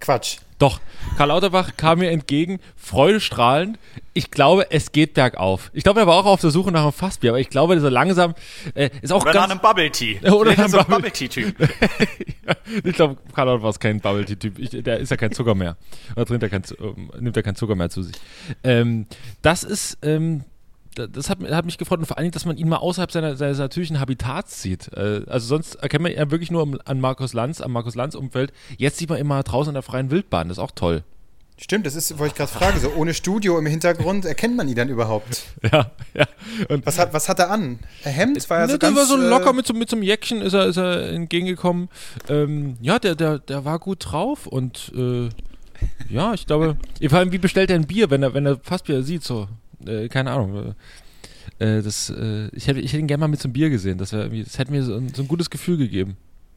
Quatsch. 0.00 0.38
Doch, 0.58 0.80
Karl 1.18 1.28
Lauterbach 1.28 1.76
kam 1.76 1.98
mir 2.00 2.10
entgegen, 2.10 2.58
freudestrahlend. 2.76 3.78
Ich 4.14 4.30
glaube, 4.30 4.70
es 4.70 4.92
geht 4.92 5.12
bergauf. 5.14 5.70
Ich 5.74 5.84
glaube, 5.84 6.00
er 6.00 6.06
war 6.06 6.16
auch 6.16 6.24
auf 6.26 6.40
der 6.40 6.50
Suche 6.50 6.70
nach 6.72 6.82
einem 6.82 6.92
Fassbier, 6.92 7.30
aber 7.30 7.40
ich 7.40 7.48
glaube, 7.50 7.78
so 7.80 7.88
langsam 7.88 8.34
äh, 8.74 8.90
ist 9.02 9.12
auch 9.12 9.22
Oder 9.22 9.34
nach 9.34 9.40
ganz. 9.42 9.50
einem 9.52 9.60
Bubble 9.60 9.90
Tea. 9.90 10.18
Oder 10.30 10.54
nach 10.56 10.64
ist 10.66 10.70
so 10.72 10.78
ein 10.78 10.84
einem 10.86 10.94
Bubble 10.94 11.10
Tea 11.12 11.28
Typ. 11.28 11.54
ich 12.84 12.94
glaube, 12.94 13.16
Karl 13.34 13.46
Lauterbach 13.46 13.70
ist 13.70 13.80
kein 13.80 14.00
Bubble 14.00 14.24
Tea 14.24 14.36
Typ. 14.36 14.58
Ich, 14.58 14.70
der 14.70 14.98
ist 14.98 15.10
ja 15.10 15.16
kein 15.16 15.32
Zucker 15.32 15.54
mehr. 15.54 15.76
Oder 16.16 16.26
trinkt 16.26 16.42
er 16.42 16.48
kein, 16.48 16.64
Zu- 16.64 16.76
ähm, 16.78 17.10
nimmt 17.20 17.36
er 17.36 17.42
keinen 17.42 17.56
Zucker 17.56 17.74
mehr 17.74 17.90
zu 17.90 18.02
sich. 18.02 18.16
Ähm, 18.64 19.06
das 19.42 19.64
ist, 19.64 19.98
ähm, 20.02 20.44
das 20.94 21.30
hat, 21.30 21.38
hat 21.42 21.64
mich 21.64 21.78
gefreut 21.78 22.00
und 22.00 22.06
vor 22.06 22.18
allen 22.18 22.24
Dingen, 22.24 22.32
dass 22.32 22.44
man 22.44 22.56
ihn 22.56 22.68
mal 22.68 22.78
außerhalb 22.78 23.12
seiner, 23.12 23.36
seines 23.36 23.58
natürlichen 23.58 24.00
Habitats 24.00 24.60
sieht. 24.62 24.92
Äh, 24.92 25.22
also 25.26 25.46
sonst 25.46 25.76
erkennt 25.76 26.02
man 26.02 26.12
ihn 26.12 26.18
ja 26.18 26.30
wirklich 26.30 26.50
nur 26.50 26.80
an 26.84 27.00
Markus 27.00 27.32
Lanz, 27.32 27.60
am 27.60 27.72
Markus 27.72 27.94
Lanz 27.94 28.14
Umfeld. 28.14 28.52
Jetzt 28.76 28.98
sieht 28.98 29.08
man 29.08 29.18
immer 29.18 29.42
draußen 29.42 29.70
in 29.70 29.74
der 29.74 29.82
freien 29.82 30.10
Wildbahn. 30.10 30.48
Das 30.48 30.58
ist 30.58 30.62
auch 30.62 30.72
toll. 30.72 31.04
Stimmt, 31.62 31.84
das 31.84 31.94
ist, 31.94 32.18
wollte 32.18 32.32
ich 32.32 32.38
gerade 32.38 32.50
fragen. 32.50 32.80
So 32.80 32.90
ohne 32.96 33.12
Studio 33.12 33.58
im 33.58 33.66
Hintergrund 33.66 34.24
erkennt 34.24 34.56
man 34.56 34.66
ihn 34.66 34.76
dann 34.76 34.88
überhaupt? 34.88 35.42
Ja, 35.70 35.90
ja. 36.14 36.26
Und 36.70 36.86
Was 36.86 36.98
hat, 36.98 37.12
was 37.12 37.28
hat 37.28 37.38
er 37.38 37.50
an? 37.50 37.80
Ein 38.02 38.12
Hemd? 38.12 38.50
War 38.50 38.60
er 38.60 38.66
so 38.66 38.72
Ne, 38.72 38.78
ganz, 38.78 38.96
war 38.96 39.04
so 39.04 39.20
äh, 39.20 39.28
locker 39.28 39.52
mit 39.52 39.66
so, 39.66 39.74
mit 39.74 39.90
so 39.90 39.96
einem 39.96 40.02
Jäckchen 40.02 40.40
ist 40.40 40.54
er, 40.54 40.66
ist 40.66 40.78
er 40.78 41.10
entgegengekommen. 41.10 41.90
Ähm, 42.30 42.78
ja, 42.80 42.98
der, 42.98 43.14
der, 43.14 43.38
der 43.40 43.66
war 43.66 43.78
gut 43.78 44.06
drauf 44.10 44.46
und 44.46 44.90
äh, 44.96 45.28
ja, 46.08 46.32
ich 46.32 46.46
glaube, 46.46 46.76
vor 47.08 47.18
allem, 47.18 47.32
wie 47.32 47.38
bestellt 47.38 47.70
er 47.70 47.76
ein 47.76 47.86
Bier, 47.86 48.10
wenn 48.10 48.22
er, 48.22 48.32
wenn 48.32 48.46
er 48.46 48.58
Fassbier 48.58 49.02
sieht, 49.02 49.22
so, 49.22 49.46
äh, 49.86 50.08
keine 50.08 50.30
Ahnung. 50.32 50.74
Äh, 51.58 51.82
das, 51.82 52.10
äh, 52.10 52.48
ich, 52.52 52.66
hätte, 52.66 52.80
ich 52.80 52.92
hätte 52.92 53.00
ihn 53.00 53.06
gerne 53.06 53.20
mal 53.22 53.28
mit 53.28 53.40
so 53.40 53.46
einem 53.46 53.52
Bier 53.54 53.70
gesehen, 53.70 53.98
das, 53.98 54.10
das 54.10 54.58
hätte 54.58 54.70
mir 54.70 54.82
so 54.82 54.94
ein, 54.96 55.12
so 55.14 55.22
ein 55.22 55.28
gutes 55.28 55.50
Gefühl 55.50 55.76
gegeben. 55.76 56.16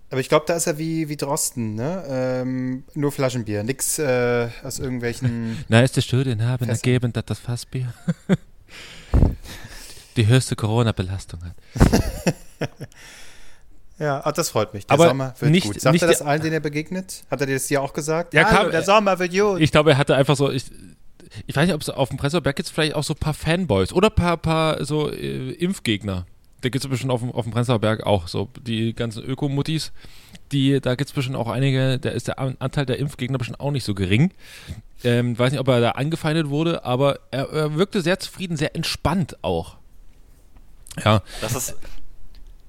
Aber 0.10 0.20
ich 0.20 0.30
glaube, 0.30 0.46
da 0.48 0.54
ist 0.56 0.68
er 0.68 0.78
wie, 0.78 1.10
wie 1.10 1.18
Drosten, 1.18 1.74
ne? 1.74 2.04
Ähm, 2.08 2.84
nur 2.94 3.12
Flaschenbier, 3.12 3.64
nix 3.64 3.98
äh, 3.98 4.48
aus 4.64 4.78
irgendwelchen. 4.78 5.58
Na, 5.70 5.82
ist 5.82 5.96
der 5.98 6.02
Studien 6.02 6.44
haben 6.46 6.60
Fässer. 6.68 6.74
ergeben, 6.74 7.12
dass 7.12 7.26
das 7.26 7.40
Fassbier 7.40 7.92
die 10.16 10.28
höchste 10.28 10.56
Corona-Belastung 10.56 11.40
hat. 11.44 11.56
ja, 14.00 14.22
ah, 14.24 14.32
das 14.32 14.50
freut 14.52 14.74
mich. 14.74 14.86
Der 14.86 14.94
Aber 14.94 15.08
Sommer 15.08 15.34
wird 15.40 15.52
nicht- 15.52 15.66
gut. 15.66 15.82
Sagt 15.82 15.94
nicht 15.94 16.04
er 16.04 16.10
das 16.10 16.22
allen, 16.22 16.42
denen 16.42 16.54
er 16.54 16.60
begegnet? 16.60 17.24
Hat 17.32 17.42
er 17.42 17.48
dir 17.48 17.54
das 17.56 17.66
dir 17.68 17.82
auch 17.82 17.94
gesagt? 17.94 18.34
Ja, 18.36 18.46
Hallo, 18.46 18.64
kam- 18.64 18.72
der 18.72 18.84
Sommer 18.84 19.18
wird 19.18 19.32
gut. 19.34 19.60
Ich 19.62 19.72
glaube, 19.72 19.92
er 19.92 19.98
hatte 19.98 20.16
einfach 20.16 20.36
so, 20.36 20.52
ich, 20.52 20.66
ich 21.48 21.56
weiß 21.56 21.66
nicht, 21.66 21.76
ob 21.76 21.82
es 21.82 21.90
auf 21.90 22.10
dem 22.10 22.18
Prenzlauer 22.18 22.42
gibt 22.54 22.68
vielleicht 22.70 22.96
auch 22.96 23.04
so 23.04 23.14
ein 23.14 23.20
paar 23.20 23.34
Fanboys 23.34 23.92
oder 23.94 24.10
ein 24.10 24.16
paar, 24.16 24.38
paar 24.38 24.84
so 24.86 25.10
äh, 25.12 25.52
Impfgegner. 25.52 26.26
Da 26.62 26.70
gibt 26.70 26.84
es 26.84 26.90
bestimmt 26.90 27.12
auf 27.12 27.20
dem, 27.22 27.32
auf 27.32 27.44
dem 27.46 27.52
Prenzlauer 27.52 27.80
Berg 27.80 28.06
auch 28.06 28.28
so 28.28 28.50
die 28.66 28.94
ganzen 28.94 29.24
Ökomuttis. 29.24 29.92
Die, 30.52 30.80
da 30.80 30.96
gibt 30.96 31.10
es 31.10 31.14
bestimmt 31.14 31.36
auch 31.36 31.50
einige, 31.50 32.00
da 32.00 32.10
ist 32.10 32.28
der 32.28 32.40
An- 32.40 32.56
Anteil 32.60 32.86
der 32.86 33.00
Impfgegner 33.00 33.38
bestimmt 33.38 33.60
auch 33.60 33.72
nicht 33.72 33.84
so 33.84 33.94
gering. 33.94 34.32
Ähm, 35.04 35.38
weiß 35.38 35.52
nicht, 35.52 35.60
ob 35.60 35.68
er 35.68 35.82
da 35.82 35.92
angefeindet 35.92 36.48
wurde, 36.50 36.86
aber 36.86 37.20
er, 37.32 37.50
er 37.50 37.76
wirkte 37.76 38.02
sehr 38.02 38.20
zufrieden, 38.20 38.56
sehr 38.56 38.76
entspannt 38.76 39.38
auch. 39.44 39.76
Ja, 41.04 41.22
Das 41.42 41.56
ist, 41.56 41.76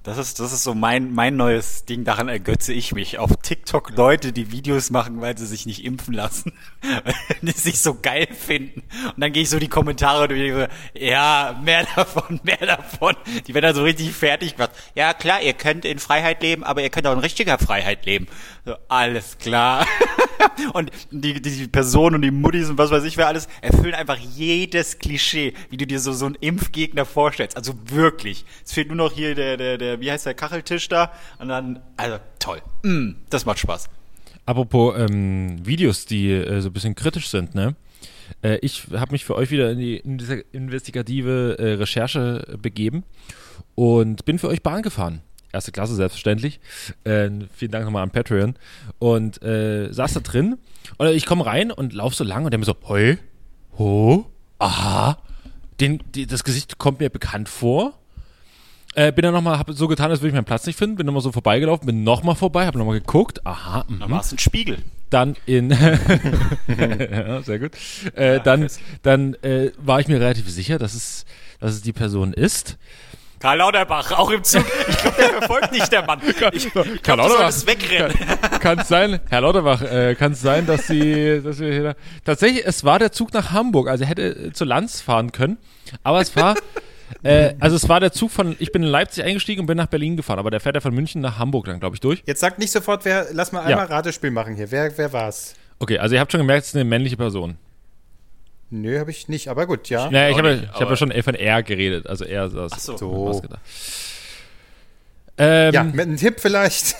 Das 0.05 0.19
ist, 0.19 0.39
das 0.39 0.53
ist 0.53 0.65
so 0.65 0.75
mein, 0.75 1.15
mein 1.15 1.35
neues 1.35 1.87
Ding, 1.87 2.05
daran 2.05 2.29
ergötze 2.29 2.75
ich 2.75 2.93
mich. 2.93 3.19
Auf 3.19 3.39
TikTok 3.39 3.97
Leute, 3.97 4.35
die 4.35 4.53
Videos 4.53 4.91
machen, 4.91 5.23
weil 5.23 5.39
sie 5.39 5.47
sich 5.47 5.65
nicht 5.65 5.83
impfen 5.83 6.13
lassen, 6.13 6.53
die 7.41 7.53
sich 7.53 7.81
so 7.81 7.95
geil 7.95 8.29
finden. 8.31 8.83
Und 9.07 9.19
dann 9.19 9.33
gehe 9.33 9.45
ich 9.45 9.49
so 9.49 9.59
die 9.59 9.69
Kommentare 9.69 10.29
durch, 10.29 10.53
so, 10.53 10.67
ja, 10.93 11.59
mehr 11.65 11.87
davon, 11.97 12.39
mehr 12.45 12.59
davon. 12.59 13.17
Die 13.47 13.55
werden 13.55 13.65
dann 13.65 13.75
so 13.75 13.83
richtig 13.83 14.13
fertig 14.13 14.57
gemacht. 14.57 14.73
Ja, 14.95 15.15
klar, 15.15 15.41
ihr 15.41 15.55
könnt 15.55 15.87
in 15.87 15.99
Freiheit 15.99 16.43
leben, 16.43 16.65
aber 16.65 16.83
ihr 16.83 16.91
könnt 16.91 17.07
auch 17.07 17.15
in 17.15 17.21
richtiger 17.21 17.59
Freiheit 17.59 18.05
leben. 18.05 18.27
So, 18.67 18.77
alles 18.89 19.39
klar. 19.39 19.87
und 20.73 20.91
die, 21.11 21.41
die 21.41 21.69
Personen 21.69 22.17
und 22.17 22.23
die 22.23 22.31
Muttis 22.31 22.71
und 22.71 22.79
was 22.79 22.91
weiß 22.91 23.05
ich 23.05 23.17
wer 23.17 23.29
alles 23.29 23.49
erfüllen 23.61 23.95
einfach 23.95 24.19
jedes 24.19 24.99
Klischee, 24.99 25.55
wie 25.71 25.77
du 25.77 25.87
dir 25.87 26.01
so, 26.01 26.13
so 26.13 26.27
einen 26.27 26.37
Impfgegner 26.37 27.05
vorstellst. 27.05 27.57
Also 27.57 27.75
wirklich. 27.87 28.45
Es 28.65 28.73
fehlt 28.73 28.89
nur 28.89 28.97
noch 28.97 29.13
hier 29.13 29.35
der, 29.35 29.57
der, 29.57 29.79
der, 29.79 30.01
wie 30.01 30.11
heißt 30.11 30.27
der 30.27 30.35
Kacheltisch 30.35 30.89
da? 30.89 31.13
Und 31.39 31.49
dann, 31.49 31.81
also 31.97 32.19
toll. 32.39 32.61
Mm, 32.83 33.13
das 33.31 33.47
macht 33.47 33.59
Spaß. 33.59 33.89
Apropos 34.47 34.95
ähm, 34.99 35.65
Videos, 35.65 36.07
die 36.07 36.31
äh, 36.31 36.61
so 36.61 36.69
ein 36.69 36.73
bisschen 36.73 36.95
kritisch 36.95 37.29
sind, 37.29 37.55
ne? 37.55 37.75
Äh, 38.43 38.59
ich 38.61 38.87
habe 38.93 39.13
mich 39.13 39.25
für 39.25 39.35
euch 39.37 39.51
wieder 39.51 39.71
in 39.71 39.79
die, 39.79 39.97
in 39.97 40.19
diese 40.19 40.35
investigative 40.53 41.57
äh, 41.59 41.73
Recherche 41.75 42.59
begeben 42.61 43.05
und 43.75 44.25
bin 44.25 44.39
für 44.39 44.49
euch 44.49 44.63
Bahn 44.63 44.83
gefahren. 44.83 45.23
Erste 45.55 45.71
Klasse, 45.73 45.95
selbstverständlich. 45.95 46.61
Äh, 47.05 47.31
vielen 47.55 47.71
Dank 47.71 47.85
nochmal 47.85 48.03
an 48.03 48.11
Patreon. 48.11 48.57
Und 48.99 49.41
äh, 49.43 49.93
saß 49.93 50.15
da 50.15 50.21
drin. 50.21 50.59
Und 50.99 51.09
ich 51.09 51.27
komme 51.27 51.47
rein 51.47 51.71
und 51.71 51.93
laufe 51.93 52.17
so 52.17 52.25
lang 52.25 52.45
und 52.45 52.51
der 52.51 52.59
mir 52.59 52.65
so, 52.65 52.75
hoi, 52.89 53.19
ho, 53.79 54.27
aha. 54.59 55.19
Den, 55.81 56.01
die, 56.15 56.27
das 56.27 56.43
Gesicht 56.45 56.79
kommt 56.79 56.99
mir 57.01 57.09
bekannt 57.09 57.49
vor. 57.49 57.93
Äh, 58.97 59.13
bin 59.13 59.23
dann 59.23 59.33
nochmal, 59.35 59.59
habe 59.59 59.73
so 59.73 59.89
getan, 59.89 60.11
als 60.11 60.21
würde 60.21 60.29
ich 60.29 60.35
meinen 60.35 60.45
Platz 60.45 60.67
nicht 60.67 60.79
finden, 60.79 60.97
bin 60.97 61.07
nochmal 61.07 61.23
so 61.23 61.33
vorbeigelaufen, 61.33 61.87
bin 61.87 62.05
nochmal 62.05 62.37
vorbei, 62.37 62.67
habe 62.67 62.79
nochmal 62.79 62.99
geguckt, 63.01 63.45
aha, 63.45 63.85
Dann 63.89 64.11
war 64.11 64.21
es 64.21 64.31
ein 64.31 64.39
Spiegel. 64.39 64.79
dann 65.11 65.37
in 65.47 65.71
ja, 66.79 67.43
sehr 67.43 67.59
gut. 67.59 67.73
Äh, 68.15 68.41
dann 68.41 68.69
dann 69.03 69.35
äh, 69.43 69.71
war 69.79 69.99
ich 70.01 70.07
mir 70.09 70.21
relativ 70.21 70.49
sicher, 70.49 70.79
dass 70.79 70.95
es, 70.95 71.27
dass 71.59 71.73
es 71.73 71.83
die 71.83 71.93
Person 71.93 72.33
ist. 72.33 72.77
Karl 73.45 73.59
Lauterbach, 73.59 74.11
auch 74.13 74.31
im 74.31 74.43
Zug. 74.43 74.65
Ich 74.89 74.97
glaube, 74.97 75.17
der 75.19 75.29
verfolgt 75.29 75.73
nicht, 75.73 75.93
der 75.93 76.03
Mann. 76.07 76.19
Ich, 76.23 76.29
ich 76.67 76.73
glaub, 76.73 76.87
Karl 77.03 77.17
du 77.19 77.23
Lauterbach. 77.25 77.53
solltest 77.53 77.67
wegrennen. 77.67 78.15
Kann 78.61 78.79
es 78.79 78.89
sein, 78.89 79.21
Herr 79.29 79.43
Lauterbach, 79.43 79.83
äh, 79.83 80.15
kann 80.15 80.33
es 80.33 80.41
sein, 80.41 80.65
dass 80.67 80.87
Sie, 80.87 81.43
dass 81.45 81.59
wir 81.59 81.71
hier, 81.71 81.97
tatsächlich, 82.25 82.65
es 82.67 82.85
war 82.85 82.99
der 82.99 83.13
Zug 83.13 83.35
nach 83.35 83.53
Hamburg, 83.53 83.89
also 83.89 84.05
er 84.05 84.09
hätte 84.09 84.23
äh, 84.47 84.53
zu 84.55 84.65
Lanz 84.65 85.03
fahren 85.03 85.31
können, 85.31 85.59
aber 86.03 86.23
es 86.23 86.35
war, 86.37 86.55
äh, 87.23 87.53
also 87.61 87.77
es 87.77 87.87
war 87.87 88.01
der 88.01 88.13
Zug 88.13 88.31
von, 88.31 88.57
ich 88.61 88.73
bin 88.73 88.83
in 88.83 88.89
Leipzig 88.89 89.23
eingestiegen 89.25 89.61
und 89.61 89.67
bin 89.67 89.77
nach 89.77 89.89
Berlin 89.89 90.17
gefahren, 90.17 90.39
aber 90.39 90.51
der 90.51 90.61
fährt 90.61 90.77
ja 90.77 90.81
von 90.81 90.95
München 90.95 91.21
nach 91.21 91.39
Hamburg 91.39 91.67
dann, 91.67 91.81
glaube 91.81 91.97
ich, 91.97 92.01
durch. 92.01 92.23
Jetzt 92.25 92.41
sagt 92.41 92.59
nicht 92.59 92.71
sofort, 92.73 93.05
wer, 93.05 93.27
lass 93.33 93.53
mal 93.53 93.61
Ja. 93.69 93.77
einmal 93.77 93.87
Ratespiel 93.95 94.31
machen 94.31 94.55
hier. 94.57 94.71
Wer, 94.71 94.97
wer 94.97 95.13
war's? 95.13 95.55
Okay, 95.81 95.99
also 95.99 96.15
ihr 96.15 96.21
habt 96.23 96.33
schon 96.33 96.41
gemerkt, 96.41 96.63
es 96.63 96.69
ist 96.71 96.77
eine 96.77 96.85
männliche 96.85 97.19
Person. 97.19 97.59
Nö, 98.75 98.99
habe 98.99 99.13
ich 99.13 99.29
nicht, 99.29 99.47
aber 99.49 99.67
gut, 99.67 99.89
ja. 99.89 100.11
Naja, 100.11 100.31
ich 100.31 100.37
habe 100.37 100.63
hab 100.69 100.81
ja 100.81 100.87
aber- 100.87 100.97
schon 100.97 101.13
von 101.23 101.35
er 101.37 101.63
geredet, 101.63 102.09
also 102.09 102.25
er 102.25 102.51
saß 102.51 102.73
Ach 102.75 102.79
so. 102.81 102.93
mit 102.93 103.01
So. 103.01 103.43
Ähm, 105.39 105.73
Ja, 105.75 105.85
mit 105.85 106.01
einem 106.01 106.17
Tipp 106.17 106.41
vielleicht. 106.41 106.97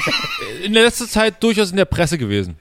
In 0.64 0.74
der 0.74 0.84
letzten 0.84 1.08
Zeit 1.08 1.42
durchaus 1.42 1.70
in 1.70 1.76
der 1.78 1.84
Presse 1.86 2.18
gewesen. 2.18 2.56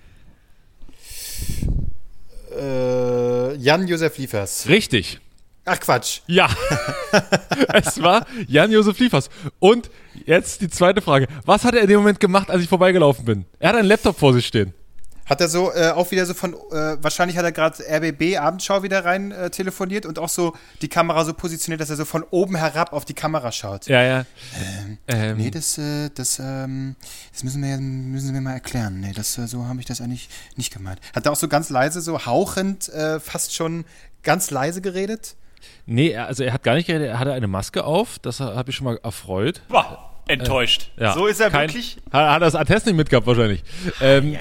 äh, 2.58 3.56
Jan-Josef 3.56 4.18
Liefers. 4.18 4.68
Richtig. 4.70 5.20
Ach 5.66 5.80
Quatsch. 5.80 6.20
Ja, 6.28 6.50
es 7.74 8.02
war 8.02 8.26
Jan-Josef 8.48 8.98
Liefers. 9.00 9.30
Und 9.60 9.90
jetzt 10.26 10.62
die 10.62 10.70
zweite 10.70 11.02
Frage. 11.02 11.28
Was 11.46 11.64
hat 11.64 11.76
er 11.76 11.82
in 11.82 11.88
dem 11.88 11.98
Moment 12.00 12.20
gemacht, 12.20 12.50
als 12.50 12.62
ich 12.64 12.70
vorbeigelaufen 12.70 13.24
bin? 13.26 13.46
Er 13.60 13.70
hat 13.70 13.76
einen 13.78 13.88
Laptop 13.88 14.18
vor 14.20 14.34
sich 14.34 14.46
stehen. 14.46 14.74
Hat 15.26 15.40
er 15.42 15.48
so 15.48 15.72
äh, 15.74 15.90
auch 15.90 16.12
wieder 16.12 16.26
so 16.26 16.34
von, 16.34 16.54
äh, 16.54 16.98
wahrscheinlich 17.02 17.38
hat 17.38 17.46
er 17.46 17.52
gerade 17.52 17.84
RBB 17.84 18.38
Abendschau 18.38 18.84
wieder 18.84 19.06
rein 19.06 19.32
äh, 19.32 19.50
telefoniert 19.50 20.06
und 20.06 20.20
auch 20.20 20.30
so 20.30 20.54
die 20.82 20.90
Kamera 20.90 21.24
so 21.24 21.34
positioniert, 21.34 21.82
dass 21.82 21.90
er 21.90 21.96
so 21.96 22.06
von 22.06 22.24
oben 22.30 22.56
herab 22.56 22.94
auf 22.94 23.06
die 23.06 23.14
Kamera 23.14 23.52
schaut. 23.52 23.88
Ja, 23.88 24.04
ja. 24.04 24.26
Ähm, 25.08 25.38
Nee, 25.38 25.52
das, 25.52 25.78
äh, 25.78 26.10
das, 26.14 26.40
ähm, 26.40 26.96
das 27.32 27.44
müssen 27.44 27.64
wir, 27.64 27.78
müssen 27.78 28.28
Sie 28.28 28.34
mir 28.34 28.42
mal 28.42 28.54
erklären. 28.54 29.00
Nee, 29.00 29.14
das, 29.14 29.38
äh, 29.38 29.48
so 29.48 29.66
habe 29.66 29.80
ich 29.80 29.86
das 29.86 30.02
eigentlich 30.02 30.30
nicht 30.56 30.74
gemeint. 30.74 31.00
Hat 31.16 31.26
er 31.26 31.32
auch 31.32 31.38
so 31.38 31.48
ganz 31.48 31.70
leise, 31.70 32.02
so 32.02 32.26
hauchend, 32.26 32.90
äh, 32.90 33.20
fast 33.20 33.56
schon 33.56 33.86
ganz 34.24 34.52
leise 34.52 34.82
geredet? 34.82 35.36
nee, 35.86 36.16
also 36.16 36.44
er 36.44 36.54
hat 36.54 36.64
gar 36.64 36.76
nicht 36.76 36.88
geredet, 36.88 37.08
er 37.08 37.20
hatte 37.20 37.34
eine 37.34 37.48
Maske 37.48 37.84
auf. 37.84 38.20
Das 38.20 38.40
habe 38.40 38.70
ich 38.70 38.76
schon 38.76 38.86
mal 38.86 39.00
erfreut. 39.04 39.62
Boah, 39.70 40.13
enttäuscht. 40.28 40.92
Ja. 40.98 41.14
So 41.14 41.28
ist 41.28 41.40
er 41.40 41.50
Kein- 41.50 41.70
wirklich. 41.70 41.98
Hat, 42.12 42.30
hat 42.30 42.36
er 42.36 42.40
das 42.40 42.56
Attest 42.56 42.86
nicht 42.86 42.96
mitgehabt 42.96 43.28
wahrscheinlich. 43.28 43.64
Ähm, 44.02 44.38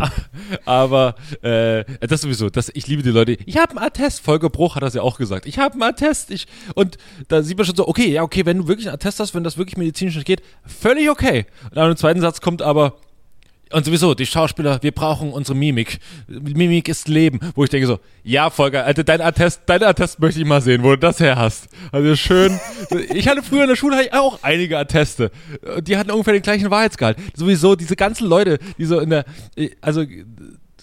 aber 0.64 1.14
äh, 1.42 1.84
das 2.00 2.20
sowieso, 2.20 2.50
das, 2.50 2.70
ich 2.74 2.86
liebe 2.86 3.02
die 3.02 3.10
Leute. 3.10 3.32
Ich 3.46 3.56
habe 3.56 3.70
einen 3.76 3.86
Attest. 3.86 4.20
Volker 4.20 4.50
Bruch 4.50 4.76
hat 4.76 4.82
das 4.82 4.94
ja 4.94 5.02
auch 5.02 5.18
gesagt. 5.18 5.46
Ich 5.46 5.58
habe 5.58 5.74
einen 5.74 5.82
Attest. 5.82 6.30
Ich, 6.30 6.46
und 6.74 6.96
da 7.28 7.42
sieht 7.42 7.56
man 7.56 7.66
schon 7.66 7.76
so, 7.76 7.88
okay, 7.88 8.08
ja, 8.08 8.22
okay, 8.22 8.46
wenn 8.46 8.58
du 8.58 8.68
wirklich 8.68 8.86
einen 8.88 8.94
Attest 8.94 9.20
hast, 9.20 9.34
wenn 9.34 9.44
das 9.44 9.58
wirklich 9.58 9.76
medizinisch 9.76 10.14
nicht 10.16 10.26
geht, 10.26 10.42
völlig 10.64 11.10
okay. 11.10 11.46
Und 11.64 11.76
dann 11.76 11.90
im 11.90 11.96
zweiten 11.96 12.20
Satz 12.20 12.40
kommt 12.40 12.62
aber, 12.62 12.94
und 13.72 13.84
sowieso, 13.84 14.14
die 14.14 14.26
Schauspieler, 14.26 14.80
wir 14.82 14.92
brauchen 14.92 15.32
unsere 15.32 15.56
Mimik. 15.56 15.98
Mimik 16.28 16.88
ist 16.88 17.08
Leben. 17.08 17.40
Wo 17.54 17.64
ich 17.64 17.70
denke 17.70 17.86
so, 17.86 17.98
ja, 18.22 18.48
Volker, 18.48 18.84
Alter, 18.84 19.02
dein 19.02 19.20
Attest, 19.20 19.62
dein 19.66 19.82
Attest 19.82 20.20
möchte 20.20 20.40
ich 20.40 20.46
mal 20.46 20.60
sehen, 20.60 20.84
wo 20.84 20.90
du 20.90 20.98
das 20.98 21.18
her 21.18 21.36
hast. 21.36 21.68
Also 21.92 22.14
schön. 22.16 22.58
Ich 23.12 23.28
hatte 23.28 23.42
früher 23.42 23.62
in 23.62 23.68
der 23.68 23.76
Schule 23.76 23.96
auch 24.12 24.38
einige 24.42 24.78
Atteste. 24.78 25.30
Die 25.80 25.96
hatten 25.96 26.10
ungefähr 26.10 26.34
den 26.34 26.42
gleichen 26.42 26.70
Wahrheitsgehalt. 26.70 27.18
Sowieso, 27.34 27.74
diese 27.74 27.96
ganzen 27.96 28.26
Leute, 28.26 28.58
die 28.78 28.84
so 28.84 29.00
in 29.00 29.10
der, 29.10 29.24
also, 29.80 30.04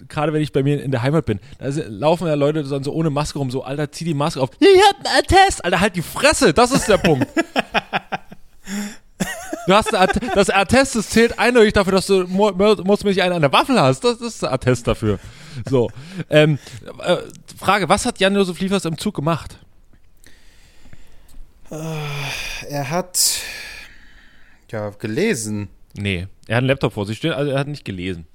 gerade 0.08 0.34
wenn 0.34 0.42
ich 0.42 0.52
bei 0.52 0.64
mir 0.64 0.84
in 0.84 0.92
der 0.92 1.02
Heimat 1.02 1.26
bin, 1.26 1.40
da 1.60 1.70
laufen 1.88 2.28
ja 2.28 2.34
Leute 2.34 2.64
dann 2.64 2.84
so 2.84 2.92
ohne 2.92 3.10
Maske 3.10 3.40
rum, 3.40 3.52
so, 3.52 3.64
Alter, 3.64 3.92
zieh 3.92 4.06
die 4.06 4.14
Maske 4.14 4.42
auf. 4.42 4.50
Ich 4.60 4.68
hab 4.90 4.98
einen 4.98 5.20
Attest. 5.20 5.64
Alter, 5.64 5.80
halt 5.80 5.96
die 5.96 6.02
Fresse. 6.02 6.54
Das 6.54 6.72
ist 6.72 6.88
der 6.88 6.98
Punkt. 6.98 7.28
Du 9.68 9.74
hast 9.74 9.94
eine 9.96 10.12
das 10.36 10.50
Attest, 10.50 10.96
das 10.96 11.10
zählt 11.10 11.40
eindeutig 11.40 11.74
dafür, 11.74 11.94
dass 11.94 12.08
du 12.08 12.26
mo- 12.28 12.52
mo- 12.52 12.76
mordsmäßig 12.84 13.22
einen 13.24 13.34
an 13.34 13.42
der 13.42 13.52
Waffel 13.54 13.80
hast. 13.80 14.04
Das 14.04 14.20
ist 14.20 14.42
der 14.42 14.52
Attest 14.52 14.88
dafür. 14.88 15.20
So. 15.70 15.90
Ähm, 16.30 16.60
äh, 17.00 17.18
Frage, 17.58 17.88
was 17.88 18.06
hat 18.06 18.20
Jan-Josef 18.20 18.60
Liefers 18.60 18.86
im 18.86 18.98
Zug 18.98 19.16
gemacht? 19.16 19.58
Er 21.70 22.90
hat, 22.90 23.40
ja, 24.72 24.90
gelesen. 24.92 25.70
Nee, 25.96 26.28
er 26.48 26.58
hat 26.58 26.62
einen 26.62 26.68
Laptop 26.68 26.94
vor 26.94 27.06
sich 27.06 27.18
stehen, 27.18 27.32
also 27.34 27.52
er 27.52 27.60
hat 27.60 27.68
nicht 27.68 27.86
gelesen. 27.86 28.28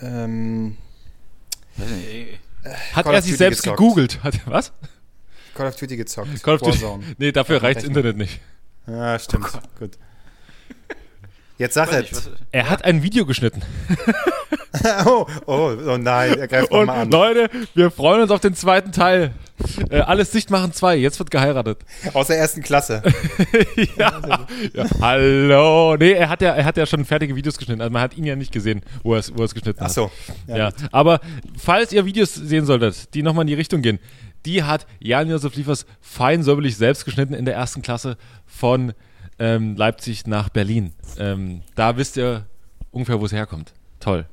Ähm, 0.00 0.76
Hat 2.92 3.04
Call 3.04 3.14
er 3.14 3.18
of 3.18 3.24
sich 3.24 3.36
selbst 3.36 3.62
gezockt. 3.62 3.78
gegoogelt? 3.78 4.22
Hat, 4.22 4.34
was? 4.46 4.72
Call 5.54 5.66
of 5.68 5.76
Duty 5.76 5.96
gezockt. 5.96 6.42
Call 6.42 6.54
of 6.56 6.60
Duty. 6.62 6.84
Nee, 7.18 7.32
dafür 7.32 7.60
reicht 7.62 7.78
das. 7.78 7.84
Internet 7.84 8.16
nicht. 8.16 8.40
Ja, 8.88 9.18
stimmt. 9.18 9.46
Gut. 9.78 9.98
Jetzt 11.58 11.74
sag 11.74 11.92
es. 11.92 12.30
Er 12.52 12.70
hat 12.70 12.84
ein 12.84 13.02
Video 13.02 13.26
geschnitten. 13.26 13.62
Oh, 15.06 15.26
oh, 15.46 15.72
oh 15.86 15.96
nein, 15.96 16.38
er 16.38 16.46
greift 16.46 16.70
Und 16.70 16.86
nochmal 16.86 17.02
an. 17.02 17.10
Leute, 17.10 17.50
wir 17.74 17.90
freuen 17.90 18.22
uns 18.22 18.30
auf 18.30 18.40
den 18.40 18.54
zweiten 18.54 18.92
Teil. 18.92 19.32
Äh, 19.90 20.00
alles 20.00 20.30
dicht 20.30 20.50
machen 20.50 20.72
zwei. 20.72 20.94
Jetzt 20.94 21.18
wird 21.18 21.30
geheiratet. 21.30 21.78
Aus 22.12 22.28
der 22.28 22.38
ersten 22.38 22.62
Klasse. 22.62 23.02
ja. 23.96 24.20
ja. 24.72 24.86
Hallo. 25.00 25.96
Nee, 25.96 26.12
er 26.12 26.28
hat 26.28 26.42
ja, 26.42 26.54
er 26.54 26.64
hat 26.64 26.76
ja 26.76 26.86
schon 26.86 27.04
fertige 27.04 27.34
Videos 27.34 27.56
geschnitten. 27.58 27.80
Also 27.80 27.92
man 27.92 28.02
hat 28.02 28.16
ihn 28.16 28.24
ja 28.24 28.36
nicht 28.36 28.52
gesehen, 28.52 28.82
wo 29.02 29.14
er 29.14 29.20
es, 29.20 29.36
wo 29.36 29.42
es 29.42 29.54
geschnitten 29.54 29.80
Ach 29.80 29.86
hat. 29.86 29.92
so. 29.92 30.10
Ja, 30.46 30.70
aber 30.92 31.20
falls 31.58 31.92
ihr 31.92 32.04
Videos 32.04 32.34
sehen 32.34 32.66
solltet, 32.66 33.14
die 33.14 33.22
nochmal 33.22 33.42
in 33.42 33.48
die 33.48 33.54
Richtung 33.54 33.82
gehen, 33.82 33.98
die 34.46 34.62
hat 34.62 34.86
Jan-Josef 35.00 35.54
Liefers 35.56 35.86
fein 36.00 36.42
säuberlich 36.42 36.76
selbst 36.76 37.04
geschnitten 37.04 37.34
in 37.34 37.44
der 37.44 37.54
ersten 37.54 37.82
Klasse 37.82 38.16
von 38.46 38.94
ähm, 39.38 39.76
Leipzig 39.76 40.26
nach 40.26 40.48
Berlin. 40.48 40.92
Ähm, 41.18 41.62
da 41.74 41.96
wisst 41.96 42.16
ihr 42.16 42.46
ungefähr, 42.90 43.20
wo 43.20 43.26
es 43.26 43.32
herkommt. 43.32 43.72
Toll. 44.00 44.26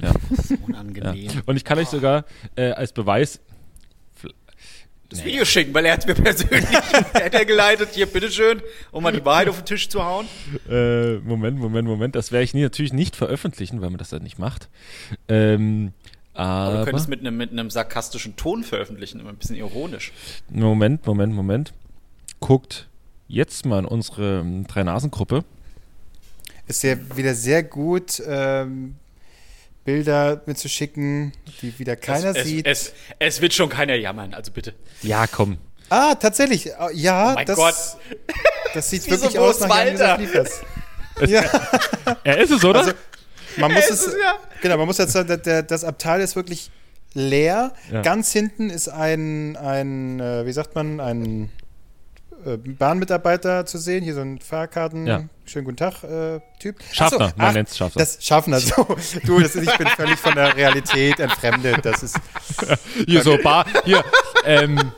Ja. 0.00 0.08
ja. 0.48 0.56
Unangenehm. 0.66 1.30
Und 1.46 1.56
ich 1.56 1.64
kann 1.64 1.78
euch 1.78 1.88
sogar 1.88 2.24
äh, 2.54 2.70
als 2.70 2.92
Beweis. 2.92 3.40
Das 5.08 5.24
Video 5.24 5.44
schicken, 5.44 5.72
weil 5.72 5.86
er 5.86 5.92
hat 5.92 6.06
mir 6.06 6.14
persönlich 6.14 6.64
weitergeleitet. 7.12 7.90
Hier, 7.92 8.06
bitteschön, 8.06 8.60
um 8.90 9.04
mal 9.04 9.12
die 9.12 9.24
Wahrheit 9.24 9.48
auf 9.48 9.58
den 9.58 9.64
Tisch 9.64 9.88
zu 9.88 10.04
hauen. 10.04 10.26
Äh, 10.68 11.18
Moment, 11.18 11.58
Moment, 11.58 11.86
Moment. 11.86 12.16
Das 12.16 12.32
werde 12.32 12.42
ich 12.42 12.54
nie, 12.54 12.62
natürlich 12.62 12.92
nicht 12.92 13.14
veröffentlichen, 13.14 13.80
weil 13.80 13.90
man 13.90 13.98
das 13.98 14.08
dann 14.08 14.24
nicht 14.24 14.40
macht. 14.40 14.68
Ähm, 15.28 15.92
Aber 16.36 16.70
du 16.70 16.76
aber. 16.78 16.84
könntest 16.84 17.08
mit 17.08 17.20
einem, 17.20 17.36
mit 17.36 17.50
einem 17.52 17.70
sarkastischen 17.70 18.36
Ton 18.36 18.62
veröffentlichen, 18.64 19.20
immer 19.20 19.30
ein 19.30 19.36
bisschen 19.36 19.56
ironisch. 19.56 20.12
Moment, 20.50 21.06
Moment, 21.06 21.32
Moment. 21.34 21.72
Guckt 22.40 22.88
jetzt 23.28 23.64
mal 23.66 23.78
in 23.80 23.84
unsere 23.86 24.40
ähm, 24.40 24.66
Drei-Nasen-Gruppe. 24.66 25.44
Ist 26.68 26.82
ja 26.82 26.96
wieder 27.16 27.34
sehr 27.34 27.62
gut, 27.62 28.22
ähm, 28.26 28.96
Bilder 29.84 30.42
mitzuschicken, 30.46 31.32
die 31.62 31.78
wieder 31.78 31.94
keiner 31.96 32.34
es, 32.36 32.44
sieht. 32.46 32.66
Es, 32.66 32.88
es, 32.88 32.94
es 33.18 33.40
wird 33.40 33.54
schon 33.54 33.68
keiner 33.68 33.94
jammern, 33.94 34.34
also 34.34 34.50
bitte. 34.50 34.74
Ja, 35.02 35.26
komm. 35.28 35.58
ah, 35.90 36.14
tatsächlich. 36.16 36.66
äh, 36.66 36.72
Ja, 36.92 37.30
Oh 37.32 37.34
mein 37.36 37.46
das, 37.46 37.56
Gott. 37.56 37.74
das 38.74 38.90
sieht 38.90 39.06
wirklich 39.10 39.30
so 39.32 39.38
aus 39.40 39.60
nach 39.60 39.68
Walter. 39.68 40.18
Liefers. 40.18 40.60
ja, 41.26 41.42
Er 42.24 42.38
ist 42.38 42.50
es, 42.50 42.64
oder? 42.64 42.80
Also, 42.80 42.92
man 43.58 43.72
muss 43.72 43.88
es, 43.90 44.06
es, 44.06 44.14
ja. 44.14 44.34
genau, 44.62 44.76
man 44.76 44.86
muss 44.86 44.98
jetzt 44.98 45.12
sagen, 45.12 45.28
der, 45.28 45.38
der, 45.38 45.62
das 45.62 45.84
Abteil 45.84 46.20
ist 46.20 46.36
wirklich 46.36 46.70
leer. 47.14 47.72
Ja. 47.90 48.02
Ganz 48.02 48.32
hinten 48.32 48.70
ist 48.70 48.88
ein, 48.88 49.56
ein 49.56 50.20
äh, 50.20 50.46
wie 50.46 50.52
sagt 50.52 50.74
man, 50.74 51.00
ein 51.00 51.50
äh, 52.44 52.56
Bahnmitarbeiter 52.58 53.66
zu 53.66 53.78
sehen. 53.78 54.04
Hier 54.04 54.14
so 54.14 54.20
ein 54.20 54.38
Fahrkarten, 54.38 55.06
Ja. 55.06 55.24
schönen 55.46 55.64
guten 55.64 55.78
Tag, 55.78 56.04
äh, 56.04 56.40
Typ. 56.60 56.76
Schaffner, 56.92 57.32
Ach 57.32 57.36
man 57.36 57.46
ach, 57.48 57.52
nennt's 57.54 57.76
Schaffner. 57.76 57.98
Das 58.00 58.18
Schaffner, 58.24 58.60
so. 58.60 58.86
Du, 59.24 59.40
das 59.40 59.56
ist, 59.56 59.68
ich 59.68 59.78
bin 59.78 59.86
völlig 59.88 60.18
von 60.18 60.34
der 60.34 60.54
Realität 60.54 61.18
entfremdet. 61.18 61.84
Das 61.84 62.02
ist, 62.02 62.16
Hier 63.06 63.22
so 63.22 63.38
Bar, 63.42 63.66
hier, 63.84 64.04
ähm, 64.44 64.92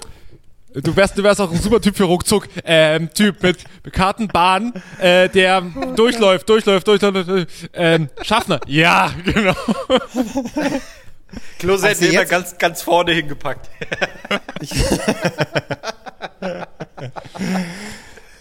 du 0.75 0.95
wärst, 0.97 1.17
du 1.19 1.23
wärst 1.23 1.41
auch 1.41 1.51
ein 1.51 1.61
super 1.61 1.81
Typ 1.81 1.97
für 1.97 2.05
ruckzuck, 2.05 2.49
ähm, 2.65 3.11
Typ 3.13 3.43
mit 3.43 3.59
Kartenbahn, 3.93 4.73
äh, 5.01 5.29
der 5.29 5.63
durchläuft, 5.97 6.49
durchläuft, 6.49 6.87
durchläuft, 6.87 7.29
durch- 7.29 7.47
ähm, 7.75 8.09
Schaffner. 8.23 8.61
Ja, 8.67 9.13
genau. 9.25 9.55
Klosett 11.59 12.01
Also 12.01 12.25
ganz, 12.31 12.57
ganz 12.59 12.83
vorne 12.83 13.13
hingepackt. 13.13 13.69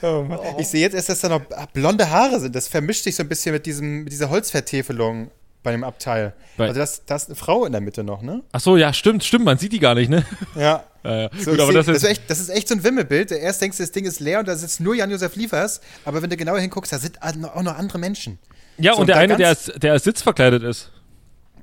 oh 0.01 0.23
Mann. 0.23 0.39
ich 0.59 0.67
sehe 0.67 0.81
jetzt 0.81 0.93
erst, 0.93 1.09
dass 1.09 1.19
da 1.21 1.29
noch 1.29 1.41
blonde 1.73 2.09
Haare 2.09 2.39
sind. 2.39 2.55
Das 2.55 2.67
vermischt 2.67 3.03
sich 3.03 3.15
so 3.15 3.23
ein 3.23 3.29
bisschen 3.29 3.53
mit, 3.53 3.65
diesem, 3.65 4.03
mit 4.03 4.13
dieser 4.13 4.29
Holzvertäfelung 4.29 5.31
bei 5.67 5.73
dem 5.73 5.83
Abteil. 5.83 6.33
Bei- 6.55 6.67
also 6.69 6.79
das, 6.79 7.03
da 7.05 7.17
ist 7.17 7.27
eine 7.27 7.35
Frau 7.35 7.65
in 7.65 7.73
der 7.73 7.81
Mitte 7.81 8.05
noch, 8.05 8.21
ne? 8.21 8.41
Ach 8.53 8.61
so, 8.61 8.77
ja, 8.77 8.93
stimmt, 8.93 9.21
stimmt, 9.25 9.43
man 9.43 9.57
sieht 9.57 9.73
die 9.73 9.79
gar 9.79 9.95
nicht, 9.95 10.09
ne? 10.09 10.25
Ja. 10.55 10.83
Ja, 11.03 11.15
ja. 11.21 11.29
So, 11.39 11.51
Gut, 11.51 11.55
ich 11.55 11.61
aber 11.61 11.71
seh, 11.71 11.77
das 11.77 11.85
das, 11.85 11.95
ist, 11.97 12.03
echt, 12.03 12.29
das 12.29 12.39
ist 12.41 12.49
echt 12.49 12.67
so 12.67 12.75
ein 12.75 12.83
Wimmelbild. 12.83 13.31
Erst 13.31 13.61
denkst 13.61 13.77
du, 13.77 13.83
das 13.83 13.91
Ding 13.93 14.03
ist 14.05 14.19
leer 14.19 14.39
und 14.39 14.47
da 14.47 14.57
sitzt 14.57 14.81
nur 14.81 14.93
Jan-Josef 14.93 15.37
Liefers, 15.37 15.79
aber 16.03 16.21
wenn 16.21 16.29
du 16.29 16.35
genauer 16.35 16.59
hinguckst, 16.59 16.91
da 16.91 16.99
sind 16.99 17.21
auch 17.21 17.33
noch 17.61 17.77
andere 17.77 17.97
Menschen. 17.97 18.39
ja, 18.77 18.93
so, 18.93 18.99
und 19.01 19.07
der 19.07 19.15
da 19.15 19.21
eine, 19.21 19.37
der 19.37 19.47
als, 19.49 19.71
der 19.77 19.93
als 19.93 20.03
Sitz 20.03 20.21
verkleidet 20.21 20.63
ist. 20.63 20.91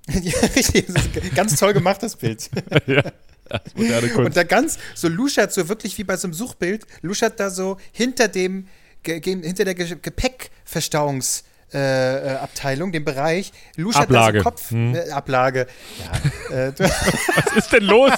ja, 0.08 0.32
richtig, 0.56 0.86
das 0.86 1.04
ganz 1.34 1.58
toll 1.58 1.74
gemachtes 1.74 2.16
Bild. 2.16 2.48
ja, 2.86 3.02
das 3.48 3.60
moderne 3.74 4.08
Kunst. 4.08 4.26
Und 4.28 4.36
da 4.36 4.44
ganz, 4.44 4.78
so 4.94 5.08
luschert 5.08 5.52
so 5.52 5.68
wirklich 5.68 5.98
wie 5.98 6.04
bei 6.04 6.16
so 6.16 6.26
einem 6.26 6.32
Suchbild, 6.34 6.86
luschert 7.02 7.38
da 7.38 7.50
so 7.50 7.76
hinter 7.92 8.28
dem, 8.28 8.66
hinter 9.04 9.64
der 9.66 9.74
Ge- 9.74 9.96
Gepäckverstauungs- 10.02 11.42
äh, 11.72 12.34
äh, 12.34 12.36
Abteilung, 12.36 12.92
dem 12.92 13.04
Bereich, 13.04 13.52
luschert 13.76 14.04
Ablage. 14.04 14.38
da 14.38 14.44
so 14.44 14.50
Kopf, 14.50 14.70
Hm. 14.70 14.94
äh, 14.94 15.10
Ablage. 15.10 15.66
Ja, 16.50 16.56
äh, 16.56 16.72
Was 16.78 17.56
ist 17.56 17.72
denn 17.72 17.84
los? 17.84 18.12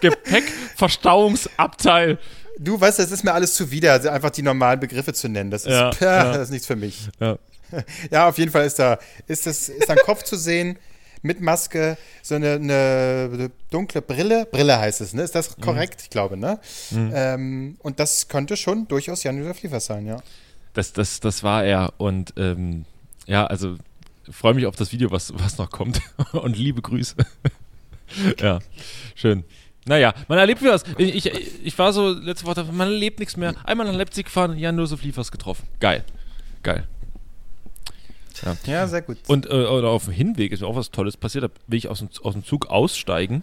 Gepäckverstauungsabteil. 0.00 2.18
du 2.58 2.80
weißt, 2.80 2.98
das 2.98 3.10
ist 3.10 3.24
mir 3.24 3.32
alles 3.32 3.54
zuwider, 3.54 3.92
also 3.92 4.08
einfach 4.10 4.30
die 4.30 4.42
normalen 4.42 4.80
Begriffe 4.80 5.12
zu 5.12 5.28
nennen. 5.28 5.50
Das 5.50 5.64
ist, 5.64 5.72
Ja, 5.72 5.90
pah, 5.98 6.04
ja. 6.04 6.32
das 6.32 6.42
ist 6.44 6.50
nichts 6.50 6.66
für 6.66 6.76
mich. 6.76 7.08
Ja. 7.18 7.36
Ja, 8.10 8.28
auf 8.28 8.36
jeden 8.36 8.50
Fall 8.50 8.66
ist 8.66 8.80
da, 8.80 8.98
ist 9.28 9.46
das, 9.46 9.68
ist 9.68 9.88
da 9.88 9.92
ein 9.92 10.00
Kopf 10.04 10.24
zu 10.24 10.34
sehen 10.36 10.76
mit 11.22 11.40
Maske, 11.40 11.98
so 12.22 12.34
eine, 12.34 12.54
eine 12.54 13.50
dunkle 13.70 14.02
Brille. 14.02 14.46
Brille 14.50 14.78
heißt 14.78 15.00
es, 15.00 15.12
ne? 15.12 15.22
Ist 15.22 15.34
das 15.34 15.56
korrekt? 15.56 16.00
Ich 16.02 16.10
glaube, 16.10 16.36
ne? 16.36 16.58
Ähm, 16.92 17.76
und 17.80 18.00
das 18.00 18.28
könnte 18.28 18.56
schon 18.56 18.88
durchaus 18.88 19.22
Jan-Josef 19.22 19.62
Liefers 19.62 19.86
sein, 19.86 20.06
ja. 20.06 20.18
Das, 20.72 20.92
das, 20.92 21.20
das 21.20 21.42
war 21.42 21.64
er. 21.64 21.92
Und 21.98 22.32
ähm, 22.36 22.84
ja, 23.26 23.46
also 23.46 23.76
freue 24.30 24.54
mich 24.54 24.66
auf 24.66 24.76
das 24.76 24.92
Video, 24.92 25.10
was, 25.10 25.32
was 25.38 25.58
noch 25.58 25.70
kommt. 25.70 26.00
Und 26.32 26.56
liebe 26.56 26.80
Grüße. 26.80 27.16
ja, 28.40 28.60
schön. 29.14 29.44
Naja, 29.86 30.14
man 30.28 30.38
erlebt 30.38 30.60
wieder 30.60 30.74
was. 30.74 30.84
Ich, 30.98 31.26
ich, 31.26 31.64
ich 31.64 31.78
war 31.78 31.92
so 31.92 32.10
letzte 32.10 32.46
Woche, 32.46 32.64
man 32.70 32.88
erlebt 32.88 33.18
nichts 33.18 33.36
mehr. 33.36 33.54
Einmal 33.64 33.86
nach 33.86 33.94
Leipzig 33.94 34.26
gefahren, 34.26 34.56
Jan-Josef 34.58 35.02
Liefers 35.02 35.32
getroffen. 35.32 35.66
Geil. 35.80 36.04
Geil. 36.62 36.86
Ja, 38.66 38.86
sehr 38.86 39.02
gut. 39.02 39.18
Und 39.28 39.46
äh, 39.46 39.50
oder 39.50 39.88
auf 39.88 40.04
dem 40.04 40.14
Hinweg 40.14 40.52
ist 40.52 40.60
mir 40.60 40.66
auch 40.66 40.76
was 40.76 40.90
Tolles 40.90 41.16
passiert. 41.16 41.44
Da 41.44 41.48
will 41.66 41.78
ich 41.78 41.88
aus 41.88 41.98
dem, 41.98 42.08
aus 42.22 42.34
dem 42.34 42.44
Zug 42.44 42.68
aussteigen. 42.68 43.42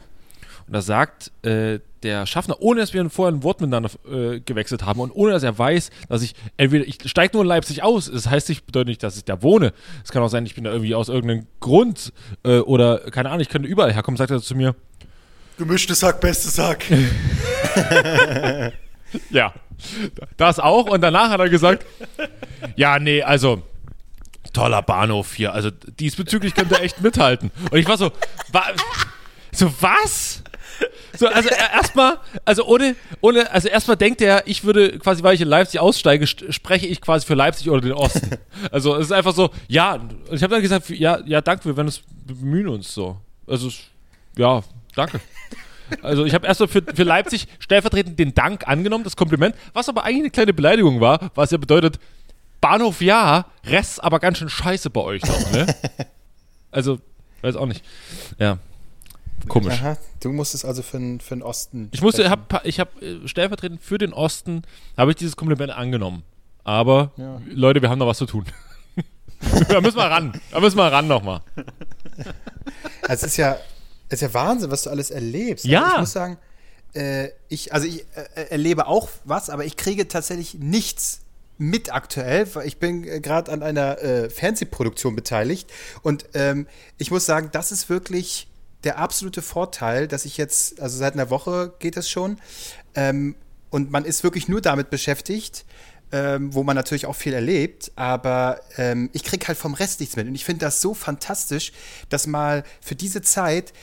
Und 0.67 0.73
da 0.73 0.81
sagt 0.81 1.31
äh, 1.43 1.79
der 2.03 2.25
Schaffner, 2.25 2.57
ohne 2.59 2.81
dass 2.81 2.93
wir 2.93 3.09
vorher 3.09 3.33
ein 3.33 3.43
Wort 3.43 3.61
miteinander 3.61 3.89
äh, 4.09 4.41
gewechselt 4.41 4.85
haben 4.85 4.99
und 4.99 5.11
ohne 5.11 5.31
dass 5.31 5.43
er 5.43 5.57
weiß, 5.57 5.91
dass 6.09 6.21
ich 6.21 6.35
entweder, 6.57 6.85
ich 6.85 6.97
steige 7.05 7.35
nur 7.35 7.43
in 7.43 7.47
Leipzig 7.47 7.83
aus. 7.83 8.11
Das 8.11 8.29
heißt 8.29 8.49
nicht, 8.49 8.65
bedeutet 8.65 8.89
nicht, 8.89 9.03
dass 9.03 9.15
ich 9.17 9.23
da 9.23 9.41
wohne. 9.41 9.71
Es 10.03 10.11
kann 10.11 10.21
auch 10.21 10.27
sein, 10.29 10.45
ich 10.45 10.55
bin 10.55 10.65
da 10.65 10.71
irgendwie 10.71 10.93
aus 10.93 11.07
irgendeinem 11.07 11.47
Grund 11.61 12.11
äh, 12.43 12.59
oder 12.59 12.99
keine 13.11 13.29
Ahnung, 13.29 13.41
ich 13.41 13.49
könnte 13.49 13.67
überall 13.67 13.93
herkommen, 13.93 14.17
sagt 14.17 14.31
er 14.31 14.41
zu 14.41 14.55
mir. 14.55 14.75
Gemischtes 15.57 16.03
Hack, 16.03 16.19
bestes 16.19 16.59
Hack. 16.59 16.85
Ja, 19.29 19.53
das 20.35 20.59
auch. 20.59 20.89
Und 20.89 21.01
danach 21.01 21.29
hat 21.29 21.39
er 21.39 21.49
gesagt, 21.49 21.85
ja, 22.75 22.99
nee, 22.99 23.21
also 23.21 23.61
toller 24.57 24.81
Bahnhof 24.81 25.33
hier. 25.33 25.53
Also 25.53 25.69
diesbezüglich 25.71 26.53
könnt 26.55 26.71
ihr 26.71 26.81
echt 26.81 27.01
mithalten. 27.01 27.51
Und 27.71 27.77
ich 27.77 27.87
war 27.87 27.97
so, 27.97 28.11
wa 28.51 28.63
so 29.51 29.71
was? 29.81 30.43
So, 31.17 31.27
also 31.27 31.49
er- 31.49 31.73
erstmal, 31.73 32.17
also 32.45 32.65
ohne, 32.67 32.95
ohne, 33.21 33.49
also 33.51 33.67
erstmal 33.67 33.97
denkt 33.97 34.21
er, 34.21 34.45
ich 34.47 34.63
würde 34.63 34.99
quasi, 34.99 35.23
weil 35.23 35.33
ich 35.33 35.41
in 35.41 35.47
Leipzig 35.47 35.79
aussteige, 35.79 36.25
st- 36.25 36.51
spreche 36.51 36.85
ich 36.85 37.01
quasi 37.01 37.25
für 37.25 37.33
Leipzig 37.33 37.69
oder 37.69 37.81
den 37.81 37.93
Osten. 37.93 38.29
Also 38.71 38.95
es 38.95 39.07
ist 39.07 39.11
einfach 39.11 39.33
so, 39.33 39.49
ja, 39.67 39.93
und 39.95 40.15
ich 40.31 40.43
habe 40.43 40.53
dann 40.53 40.61
gesagt, 40.61 40.89
ja, 40.89 41.19
ja, 41.25 41.41
danke, 41.41 41.65
wir 41.65 41.75
werden 41.77 41.91
wir 42.25 42.35
bemühen 42.35 42.67
uns 42.67 42.93
so. 42.93 43.17
Also 43.47 43.69
es- 43.69 43.79
ja, 44.37 44.61
danke. 44.95 45.19
Also 46.03 46.25
ich 46.25 46.33
habe 46.35 46.45
erstmal 46.45 46.67
für, 46.67 46.83
für 46.93 47.03
Leipzig 47.03 47.47
stellvertretend 47.59 48.19
den 48.19 48.33
Dank 48.35 48.67
angenommen, 48.67 49.03
das 49.05 49.15
Kompliment, 49.15 49.55
was 49.73 49.87
aber 49.89 50.03
eigentlich 50.03 50.23
eine 50.23 50.29
kleine 50.31 50.53
Beleidigung 50.53 50.99
war, 50.99 51.31
was 51.33 51.49
ja 51.51 51.57
bedeutet, 51.57 51.97
Bahnhof 52.61 53.01
ja, 53.01 53.45
Rest 53.65 54.03
aber 54.03 54.19
ganz 54.19 54.37
schön 54.39 54.49
scheiße 54.49 54.89
bei 54.89 55.01
euch 55.01 55.23
noch, 55.23 55.51
ne? 55.51 55.67
Also, 56.71 56.99
weiß 57.41 57.55
auch 57.55 57.65
nicht. 57.65 57.83
Ja. 58.37 58.57
Komisch. 59.47 59.73
Aha, 59.75 59.97
du 60.19 60.31
musstest 60.31 60.65
also 60.65 60.81
für, 60.83 60.97
den- 60.99 61.19
für 61.21 61.35
den 61.35 61.41
Osten. 61.43 61.89
Ich 61.91 62.01
musste, 62.01 62.23
sprechen. 62.25 62.31
hab, 62.51 62.65
ich 62.65 62.79
habe 62.79 62.91
äh, 63.05 63.27
stellvertretend 63.27 63.81
für 63.81 63.97
den 63.97 64.11
Osten, 64.13 64.63
habe 64.97 65.11
ich 65.11 65.17
dieses 65.17 65.35
Kompliment 65.37 65.71
angenommen. 65.71 66.23
Aber, 66.63 67.11
Ja. 67.17 67.41
Leute, 67.47 67.81
wir 67.81 67.89
haben 67.89 67.99
noch 67.99 68.07
was 68.07 68.17
zu 68.17 68.25
tun. 68.25 68.45
da 69.69 69.79
müssen 69.79 69.95
wir 69.97 70.03
ran. 70.05 70.33
Da 70.51 70.59
müssen 70.59 70.77
wir 70.77 70.91
ran 70.91 71.07
nochmal. 71.07 71.41
Also 73.07 73.25
es 73.25 73.31
ist 73.33 73.37
ja, 73.37 73.57
es 74.09 74.15
ist 74.15 74.21
ja 74.21 74.33
Wahnsinn, 74.33 74.69
was 74.71 74.83
du 74.83 74.89
alles 74.89 75.09
erlebst. 75.11 75.63
Ja. 75.65 75.83
Also 75.83 75.93
ich 75.95 75.99
muss 76.01 76.11
sagen, 76.11 76.37
äh, 76.93 77.29
ich, 77.47 77.73
also 77.73 77.87
ich 77.87 78.05
äh, 78.35 78.41
erlebe 78.49 78.87
auch 78.87 79.07
was, 79.23 79.49
aber 79.49 79.63
ich 79.65 79.77
kriege 79.77 80.07
tatsächlich 80.07 80.55
nichts 80.55 81.21
mit 81.57 81.93
aktuell, 81.93 82.53
weil 82.55 82.67
ich 82.67 82.77
bin 82.77 83.03
äh, 83.03 83.19
gerade 83.19 83.51
an 83.51 83.63
einer 83.63 84.01
äh, 84.01 84.29
Fernsehproduktion 84.29 85.15
beteiligt. 85.15 85.71
Und 86.01 86.25
ähm, 86.33 86.67
ich 86.97 87.11
muss 87.11 87.25
sagen, 87.25 87.49
das 87.51 87.71
ist 87.71 87.89
wirklich 87.89 88.47
der 88.83 88.99
absolute 88.99 89.41
Vorteil, 89.41 90.07
dass 90.07 90.25
ich 90.25 90.37
jetzt, 90.37 90.79
also 90.79 90.97
seit 90.97 91.13
einer 91.13 91.29
Woche 91.29 91.73
geht 91.79 91.97
es 91.97 92.09
schon, 92.09 92.37
ähm, 92.95 93.35
und 93.69 93.91
man 93.91 94.05
ist 94.05 94.23
wirklich 94.23 94.47
nur 94.47 94.61
damit 94.61 94.89
beschäftigt, 94.89 95.65
ähm, 96.11 96.53
wo 96.53 96.63
man 96.63 96.75
natürlich 96.75 97.05
auch 97.05 97.15
viel 97.15 97.33
erlebt, 97.33 97.91
aber 97.95 98.61
ähm, 98.77 99.09
ich 99.11 99.23
krieg 99.23 99.45
halt 99.47 99.57
vom 99.57 99.73
Rest 99.73 99.99
nichts 99.99 100.15
mit. 100.15 100.27
Und 100.27 100.35
ich 100.35 100.45
finde 100.45 100.65
das 100.65 100.79
so 100.79 100.93
fantastisch, 100.93 101.73
dass 102.09 102.27
mal 102.27 102.63
für 102.79 102.95
diese 102.95 103.21
Zeit, 103.21 103.73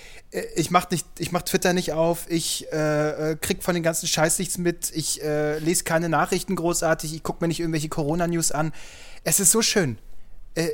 ich 0.57 0.71
mach 0.71 0.91
nicht, 0.91 1.07
ich 1.19 1.31
mach 1.31 1.43
Twitter 1.43 1.73
nicht 1.73 1.93
auf, 1.93 2.29
ich 2.29 2.67
äh, 2.73 3.33
äh, 3.33 3.37
krieg 3.37 3.63
von 3.63 3.75
den 3.75 3.85
ganzen 3.85 4.09
Scheiß 4.09 4.39
nichts 4.41 4.59
mit, 4.59 4.91
ich 4.93 5.23
äh, 5.23 5.59
lese 5.59 5.85
keine 5.85 6.09
Nachrichten 6.09 6.57
großartig, 6.57 7.15
ich 7.15 7.23
gucke 7.23 7.45
mir 7.45 7.49
nicht 7.49 7.61
irgendwelche 7.61 7.89
Corona-News 7.89 8.51
an. 8.51 8.73
Es 9.23 9.39
ist 9.39 9.53
so 9.53 9.63
schön. 9.63 9.99
Äh, 10.57 10.71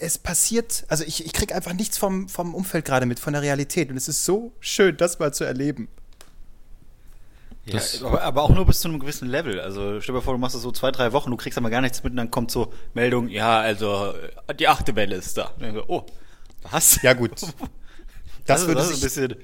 es 0.00 0.18
passiert, 0.18 0.84
also 0.88 1.04
ich, 1.04 1.24
ich 1.24 1.32
krieg 1.32 1.54
einfach 1.54 1.72
nichts 1.72 1.96
vom, 1.96 2.28
vom 2.28 2.54
Umfeld 2.54 2.84
gerade 2.84 3.06
mit, 3.06 3.20
von 3.20 3.32
der 3.32 3.42
Realität. 3.42 3.90
Und 3.90 3.96
es 3.96 4.08
ist 4.08 4.24
so 4.24 4.52
schön, 4.58 4.96
das 4.96 5.20
mal 5.20 5.32
zu 5.32 5.44
erleben. 5.44 5.88
Ja, 7.66 7.80
aber, 8.20 8.42
auch 8.42 8.50
nur 8.50 8.66
bis 8.66 8.80
zu 8.80 8.88
einem 8.88 8.98
gewissen 8.98 9.28
Level. 9.28 9.60
Also 9.60 10.00
stell 10.00 10.14
dir 10.14 10.20
vor, 10.20 10.34
du 10.34 10.38
machst 10.38 10.56
das 10.56 10.62
so 10.62 10.72
zwei, 10.72 10.90
drei 10.90 11.12
Wochen, 11.12 11.30
du 11.30 11.36
kriegst 11.36 11.56
aber 11.56 11.70
gar 11.70 11.80
nichts 11.80 12.02
mit 12.02 12.10
und 12.10 12.16
dann 12.16 12.30
kommt 12.30 12.50
so 12.50 12.72
Meldung, 12.92 13.28
ja, 13.28 13.60
also 13.60 14.12
äh, 14.48 14.54
die 14.54 14.68
achte 14.68 14.96
Welle 14.96 15.14
ist 15.14 15.38
da. 15.38 15.46
Und 15.56 15.62
dann 15.62 15.74
so, 15.74 15.84
oh, 15.86 16.04
was? 16.70 17.00
Ja, 17.02 17.12
gut. 17.12 17.40
Das, 18.46 18.62
ist- 18.62 18.68
würde 18.68 18.82
ein 18.82 18.88
sich, 18.88 19.00
bisschen. 19.00 19.36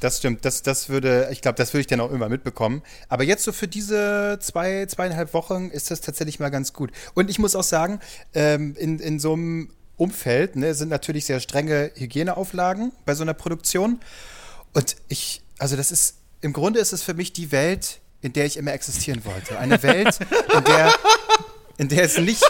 das 0.00 0.18
stimmt, 0.18 0.44
das, 0.44 0.62
das 0.62 0.88
würde, 0.88 1.28
ich 1.32 1.40
glaube, 1.42 1.56
das 1.56 1.72
würde 1.72 1.80
ich 1.82 1.86
dann 1.86 2.00
auch 2.00 2.10
immer 2.10 2.28
mitbekommen. 2.28 2.82
Aber 3.08 3.24
jetzt 3.24 3.44
so 3.44 3.52
für 3.52 3.68
diese 3.68 4.38
zwei, 4.40 4.86
zweieinhalb 4.86 5.34
Wochen 5.34 5.70
ist 5.70 5.90
das 5.90 6.00
tatsächlich 6.00 6.38
mal 6.40 6.50
ganz 6.50 6.72
gut. 6.72 6.90
Und 7.14 7.30
ich 7.30 7.38
muss 7.38 7.54
auch 7.56 7.64
sagen, 7.64 8.00
ähm, 8.34 8.74
in, 8.78 8.98
in 8.98 9.18
so 9.18 9.32
einem 9.34 9.70
Umfeld 9.96 10.54
ne, 10.56 10.74
sind 10.74 10.88
natürlich 10.90 11.24
sehr 11.24 11.40
strenge 11.40 11.90
Hygieneauflagen 11.96 12.92
bei 13.04 13.14
so 13.14 13.22
einer 13.22 13.34
Produktion. 13.34 14.00
Und 14.72 14.96
ich, 15.08 15.42
also 15.58 15.76
das 15.76 15.90
ist, 15.90 16.16
im 16.40 16.52
Grunde 16.52 16.78
ist 16.78 16.92
es 16.92 17.02
für 17.02 17.14
mich 17.14 17.32
die 17.32 17.50
Welt, 17.50 17.98
in 18.20 18.32
der 18.32 18.46
ich 18.46 18.56
immer 18.56 18.72
existieren 18.72 19.24
wollte. 19.24 19.58
Eine 19.58 19.82
Welt, 19.82 20.18
in 20.56 20.64
der, 20.64 20.94
in 21.78 21.88
der 21.88 22.04
es 22.04 22.18
nicht 22.18 22.44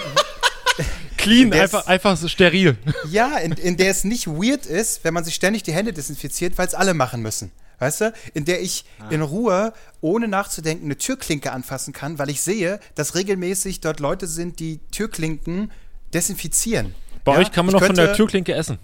Clean, 1.18 1.52
einfach, 1.52 1.86
einfach 1.86 2.16
so 2.16 2.28
steril. 2.28 2.76
Ja, 3.10 3.36
in, 3.38 3.52
in 3.52 3.76
der 3.76 3.90
es 3.90 4.04
nicht 4.04 4.26
weird 4.26 4.64
ist, 4.66 5.04
wenn 5.04 5.12
man 5.14 5.24
sich 5.24 5.34
ständig 5.34 5.62
die 5.64 5.72
Hände 5.72 5.92
desinfiziert, 5.92 6.56
weil 6.58 6.66
es 6.66 6.74
alle 6.74 6.94
machen 6.94 7.20
müssen. 7.22 7.50
weißt 7.80 8.00
du, 8.00 8.12
in 8.34 8.44
der 8.44 8.60
ich 8.62 8.84
Ah. 8.98 9.08
in 9.10 9.22
Ruhe, 9.22 9.72
ohne 10.00 10.26
nachzudenken, 10.26 10.86
eine 10.86 10.96
Türklinke 10.98 11.52
anfassen 11.52 11.92
kann, 11.92 12.18
weil 12.18 12.28
ich 12.30 12.40
sehe, 12.40 12.80
dass 12.96 13.14
regelmäßig 13.14 13.80
dort 13.80 14.00
Leute 14.00 14.26
sind, 14.26 14.58
die 14.58 14.78
Türklinken 14.90 15.70
desinfizieren. 16.14 16.94
Bei 17.24 17.34
Ja, 17.34 17.38
euch 17.38 17.52
kann 17.52 17.66
man 17.66 17.74
ich 17.74 17.80
noch 17.80 17.86
von 17.86 17.94
der 17.96 18.14
Türklinke 18.14 18.54
essen. 18.54 18.78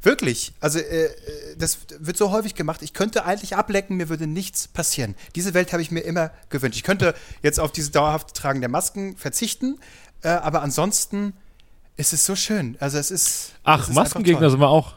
Wirklich, 0.00 0.52
also 0.60 0.78
äh, 0.78 1.06
äh, 1.06 1.10
das 1.58 1.78
wird 1.98 2.16
so 2.16 2.30
häufig 2.30 2.54
gemacht. 2.54 2.82
Ich 2.82 2.92
könnte 2.92 3.24
eigentlich 3.24 3.56
ablecken, 3.56 3.96
mir 3.96 4.08
würde 4.08 4.28
nichts 4.28 4.68
passieren. 4.68 5.16
Diese 5.34 5.54
Welt 5.54 5.72
habe 5.72 5.82
ich 5.82 5.90
mir 5.90 6.00
immer 6.02 6.30
gewünscht. 6.50 6.76
Ich 6.76 6.84
könnte 6.84 7.14
jetzt 7.42 7.58
auf 7.58 7.72
diese 7.72 7.90
dauerhafte 7.90 8.32
Tragen 8.32 8.60
der 8.60 8.70
Masken 8.70 9.16
verzichten, 9.16 9.80
äh, 10.22 10.28
aber 10.28 10.62
ansonsten 10.62 11.32
ist 11.96 12.12
es 12.12 12.24
so 12.24 12.36
schön. 12.36 12.76
Also 12.80 12.98
es 12.98 13.10
ist. 13.10 13.26
es 13.26 13.52
Ach, 13.64 13.80
ist 13.82 13.88
einfach 13.90 14.02
Maskengegner 14.04 14.50
sind 14.50 14.60
wir 14.60 14.68
auch. 14.68 14.94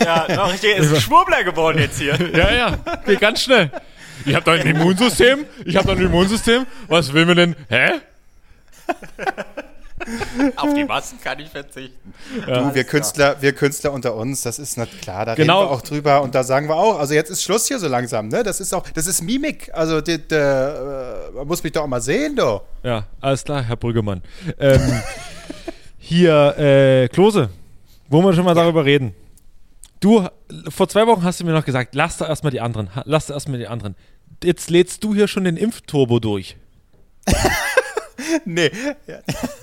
Ja, 0.00 0.26
noch 0.34 0.52
richtig, 0.52 0.76
ist 0.76 0.92
ein 0.94 1.00
Schwurbler 1.00 1.42
geworden 1.44 1.78
jetzt 1.78 1.98
hier. 1.98 2.14
Ja, 2.36 2.52
ja, 2.52 2.78
geht 3.06 3.20
ganz 3.20 3.42
schnell. 3.42 3.70
Ich 4.24 4.34
habe 4.34 4.44
doch 4.44 4.52
ein 4.52 4.66
Immunsystem. 4.66 5.44
Ich 5.64 5.76
habe 5.76 5.88
doch 5.88 5.96
ein 5.96 6.02
Immunsystem. 6.06 6.66
Was 6.88 7.12
will 7.12 7.26
mir 7.26 7.34
denn? 7.34 7.56
Hä? 7.68 8.00
Auf 10.56 10.74
die 10.74 10.84
Masken 10.84 11.20
kann 11.20 11.38
ich 11.40 11.48
verzichten. 11.48 12.12
Du, 12.46 12.74
wir 12.74 12.84
Künstler, 12.84 13.36
wir 13.40 13.52
Künstler 13.54 13.92
unter 13.92 14.14
uns, 14.14 14.42
das 14.42 14.58
ist 14.58 14.76
nicht 14.76 15.00
klar, 15.02 15.24
da 15.26 15.34
Genau. 15.34 15.60
reden 15.60 15.70
wir 15.70 15.74
auch 15.74 15.82
drüber 15.82 16.22
und 16.22 16.34
da 16.34 16.44
sagen 16.44 16.68
wir 16.68 16.76
auch, 16.76 16.98
also 16.98 17.14
jetzt 17.14 17.30
ist 17.30 17.42
Schluss 17.42 17.66
hier 17.68 17.78
so 17.78 17.88
langsam, 17.88 18.28
ne? 18.28 18.42
Das 18.42 18.60
ist 18.60 18.72
auch, 18.74 18.88
das 18.90 19.06
ist 19.06 19.22
Mimik. 19.22 19.70
Also 19.72 20.00
die, 20.00 20.18
die, 20.18 20.34
äh, 20.34 21.30
man 21.34 21.46
muss 21.46 21.62
mich 21.62 21.72
doch 21.72 21.82
auch 21.82 21.86
mal 21.86 22.00
sehen, 22.00 22.36
du. 22.36 22.60
Ja, 22.82 23.06
alles 23.20 23.44
klar, 23.44 23.62
Herr 23.62 23.76
Brüggemann. 23.76 24.22
Ähm, 24.58 24.80
hier, 25.98 26.58
äh, 26.58 27.08
Klose, 27.08 27.50
wo 28.08 28.20
wir 28.22 28.32
schon 28.32 28.44
mal 28.44 28.54
darüber 28.54 28.84
reden. 28.84 29.14
Du, 30.00 30.28
vor 30.68 30.88
zwei 30.88 31.06
Wochen 31.06 31.22
hast 31.24 31.40
du 31.40 31.44
mir 31.44 31.52
noch 31.52 31.64
gesagt, 31.64 31.94
lass 31.94 32.18
da 32.18 32.28
erstmal 32.28 32.50
die 32.50 32.60
anderen, 32.60 32.90
lass 33.04 33.26
da 33.26 33.34
erstmal 33.34 33.58
die 33.58 33.68
anderen. 33.68 33.96
Jetzt 34.42 34.68
lädst 34.68 35.02
du 35.02 35.14
hier 35.14 35.28
schon 35.28 35.44
den 35.44 35.56
Impfturbo 35.56 36.18
durch. 36.20 36.56
Nee. 38.44 38.70
Ja, 39.06 39.18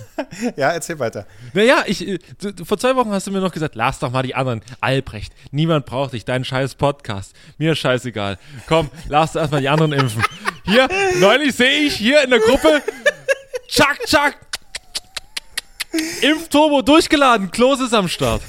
ja 0.56 0.70
erzähl 0.72 1.00
weiter. 1.00 1.26
Naja, 1.54 1.84
ich, 1.86 2.08
äh, 2.08 2.20
du, 2.40 2.66
vor 2.66 2.78
zwei 2.78 2.96
Wochen 2.96 3.12
hast 3.12 3.28
du 3.28 3.32
mir 3.32 3.40
noch 3.40 3.52
gesagt, 3.52 3.76
lass 3.76 4.00
doch 4.00 4.12
mal 4.12 4.24
die 4.24 4.36
anderen. 4.36 4.62
Albrecht, 4.80 5.34
niemand 5.52 5.86
braucht 5.86 6.14
dich, 6.14 6.26
deinen 6.26 6.46
scheiß 6.46 6.76
Podcast. 6.76 7.34
Mir 7.58 7.74
ist 7.74 7.80
scheißegal. 7.80 8.38
Komm, 8.68 8.90
lass 9.08 9.34
doch 9.34 9.42
erstmal 9.42 9.62
die 9.62 9.70
anderen 9.70 9.94
impfen. 9.94 10.24
Hier, 10.64 10.88
neulich 11.20 11.56
sehe 11.56 11.82
ich 11.82 11.96
hier 11.96 12.24
in 12.24 12.30
der 12.30 12.40
Gruppe, 12.40 12.82
tschack, 13.68 14.00
tschack, 14.06 14.38
Impfturbo 16.22 16.82
durchgeladen, 16.82 17.52
Klose 17.52 17.86
ist 17.86 17.94
am 17.94 18.08
Start. 18.08 18.42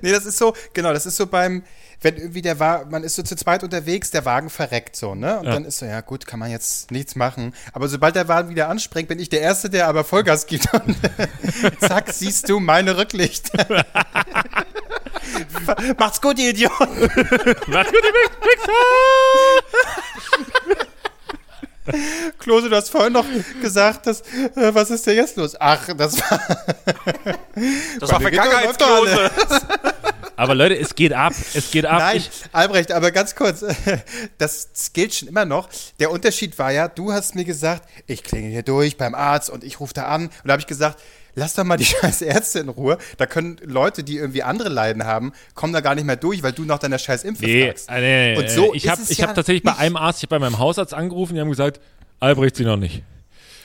Nee, 0.00 0.12
das 0.12 0.26
ist 0.26 0.38
so, 0.38 0.54
genau, 0.72 0.92
das 0.92 1.06
ist 1.06 1.16
so 1.16 1.26
beim, 1.26 1.64
wenn 2.02 2.16
irgendwie 2.16 2.40
der 2.42 2.58
Wagen, 2.58 2.90
man 2.90 3.04
ist 3.04 3.16
so 3.16 3.22
zu 3.22 3.36
zweit 3.36 3.62
unterwegs, 3.62 4.10
der 4.10 4.24
Wagen 4.24 4.48
verreckt 4.50 4.96
so, 4.96 5.14
ne? 5.14 5.38
Und 5.38 5.44
Ja. 5.46 5.52
dann 5.52 5.64
ist 5.66 5.78
so, 5.78 5.86
ja 5.86 6.00
gut, 6.00 6.26
kann 6.26 6.38
man 6.40 6.50
jetzt 6.50 6.90
nichts 6.90 7.14
machen. 7.14 7.54
Aber 7.72 7.88
sobald 7.88 8.16
der 8.16 8.26
Wagen 8.28 8.48
wieder 8.48 8.68
anspringt, 8.68 9.08
bin 9.08 9.18
ich 9.18 9.28
der 9.28 9.40
Erste, 9.42 9.68
der 9.70 9.86
aber 9.88 10.02
Vollgas 10.04 10.46
gibt. 10.46 10.72
Und 10.72 10.96
zack, 11.80 12.10
siehst 12.12 12.48
du 12.48 12.58
meine 12.60 12.96
Rücklichter. 12.96 13.84
Macht's 15.98 16.20
gut, 16.20 16.38
ihr 16.38 16.50
Idioten. 16.50 16.78
Was 16.78 17.86
für 17.86 17.92
die 17.92 18.14
Wichser! 18.46 18.72
Klose, 22.38 22.68
du 22.68 22.76
hast 22.76 22.90
vorhin 22.90 23.12
noch 23.14 23.24
gesagt, 23.60 24.06
dass, 24.06 24.20
äh, 24.20 24.72
was 24.74 24.90
ist 24.90 25.06
denn 25.06 25.16
jetzt 25.16 25.36
los? 25.36 25.56
Ach, 25.58 25.88
das 25.96 26.18
war, 26.20 26.40
Das 27.98 28.12
war 28.12 28.20
mir 28.20 28.30
geht 28.30 28.40
Aber 30.40 30.54
Leute, 30.54 30.74
es 30.78 30.94
geht 30.94 31.12
ab, 31.12 31.34
es 31.52 31.70
geht 31.70 31.84
ab. 31.84 31.98
Nein, 31.98 32.16
Ich, 32.16 32.30
Albrecht, 32.50 32.92
aber 32.92 33.10
ganz 33.10 33.34
kurz, 33.34 33.62
das 34.38 34.70
gilt 34.94 35.14
schon 35.14 35.28
immer 35.28 35.44
noch. 35.44 35.68
Der 35.98 36.10
Unterschied 36.10 36.58
war 36.58 36.72
ja, 36.72 36.88
du 36.88 37.12
hast 37.12 37.34
mir 37.34 37.44
gesagt, 37.44 37.86
ich 38.06 38.22
klingel 38.22 38.50
hier 38.50 38.62
durch 38.62 38.96
beim 38.96 39.14
Arzt 39.14 39.50
und 39.50 39.64
ich 39.64 39.80
rufe 39.80 39.92
da 39.92 40.06
an. 40.06 40.28
Und 40.28 40.32
da 40.44 40.52
habe 40.52 40.60
ich 40.60 40.66
gesagt, 40.66 40.98
lass 41.34 41.52
doch 41.52 41.64
mal 41.64 41.76
die 41.76 41.84
scheiß 42.00 42.22
Ärzte 42.22 42.60
in 42.60 42.70
Ruhe. 42.70 42.96
Da 43.18 43.26
können 43.26 43.58
Leute, 43.62 44.02
die 44.02 44.16
irgendwie 44.16 44.42
andere 44.42 44.70
Leiden 44.70 45.04
haben, 45.04 45.32
kommen 45.54 45.74
da 45.74 45.82
gar 45.82 45.94
nicht 45.94 46.06
mehr 46.06 46.16
durch, 46.16 46.42
weil 46.42 46.52
du 46.52 46.64
nach 46.64 46.78
deiner 46.78 46.98
scheiß 46.98 47.22
Impfe 47.24 47.44
nee, 47.44 47.66
fragst. 47.66 47.90
äh, 47.90 48.00
nee, 48.00 48.32
nee, 48.32 48.38
Und 48.38 48.48
so 48.48 48.72
ich 48.72 48.88
habe 48.88 49.02
ja 49.06 49.28
hab 49.28 49.34
tatsächlich 49.34 49.62
bei 49.62 49.72
nicht. 49.72 49.80
einem 49.80 49.98
Arzt, 49.98 50.20
ich 50.20 50.22
habe 50.22 50.38
bei 50.38 50.38
meinem 50.38 50.58
Hausarzt 50.58 50.94
angerufen, 50.94 51.34
die 51.34 51.40
haben 51.42 51.50
gesagt, 51.50 51.80
Albrecht 52.18 52.56
sie 52.56 52.64
noch 52.64 52.78
nicht. 52.78 53.02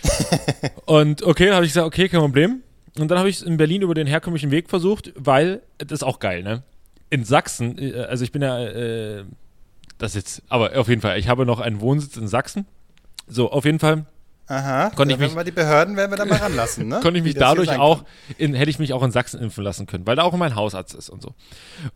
und 0.85 1.23
okay, 1.23 1.51
habe 1.51 1.63
ich 1.63 1.71
gesagt, 1.71 1.87
okay, 1.87 2.09
kein 2.09 2.19
Problem. 2.19 2.63
Und 2.99 3.09
dann 3.09 3.19
habe 3.19 3.29
ich 3.29 3.37
es 3.37 3.41
in 3.41 3.57
Berlin 3.57 3.81
über 3.81 3.93
den 3.93 4.07
herkömmlichen 4.07 4.51
Weg 4.51 4.69
versucht, 4.69 5.11
weil, 5.15 5.61
das 5.77 5.91
ist 5.99 6.03
auch 6.03 6.19
geil, 6.19 6.43
ne? 6.43 6.63
In 7.09 7.23
Sachsen, 7.25 7.77
äh, 7.77 7.93
also 8.01 8.23
ich 8.23 8.31
bin 8.31 8.41
ja, 8.41 8.59
äh, 8.63 9.25
das 9.97 10.13
jetzt, 10.13 10.41
aber 10.49 10.77
auf 10.79 10.87
jeden 10.87 11.01
Fall, 11.01 11.19
ich 11.19 11.27
habe 11.27 11.45
noch 11.45 11.59
einen 11.59 11.81
Wohnsitz 11.81 12.17
in 12.17 12.27
Sachsen. 12.27 12.65
So, 13.27 13.51
auf 13.51 13.65
jeden 13.65 13.79
Fall 13.79 14.05
Aha, 14.47 14.91
Konnte 14.91 15.15
ich 15.15 15.19
mich- 15.19 15.35
wir 15.35 15.43
die 15.43 15.51
Behörden 15.51 15.95
werden 15.97 16.11
wir 16.11 16.17
da 16.17 16.25
mal 16.25 16.37
ranlassen, 16.37 16.87
ne? 16.87 16.99
konnte 17.01 17.17
ich 17.17 17.23
mich 17.23 17.33
dadurch 17.33 17.71
auch, 17.79 18.03
in, 18.37 18.53
hätte 18.53 18.69
ich 18.69 18.77
mich 18.77 18.93
auch 18.93 19.01
in 19.01 19.09
Sachsen 19.09 19.41
impfen 19.41 19.63
lassen 19.63 19.87
können, 19.87 20.05
weil 20.05 20.15
da 20.15 20.21
auch 20.23 20.33
mein 20.33 20.55
Hausarzt 20.55 20.93
ist 20.93 21.09
und 21.09 21.23
so. 21.23 21.33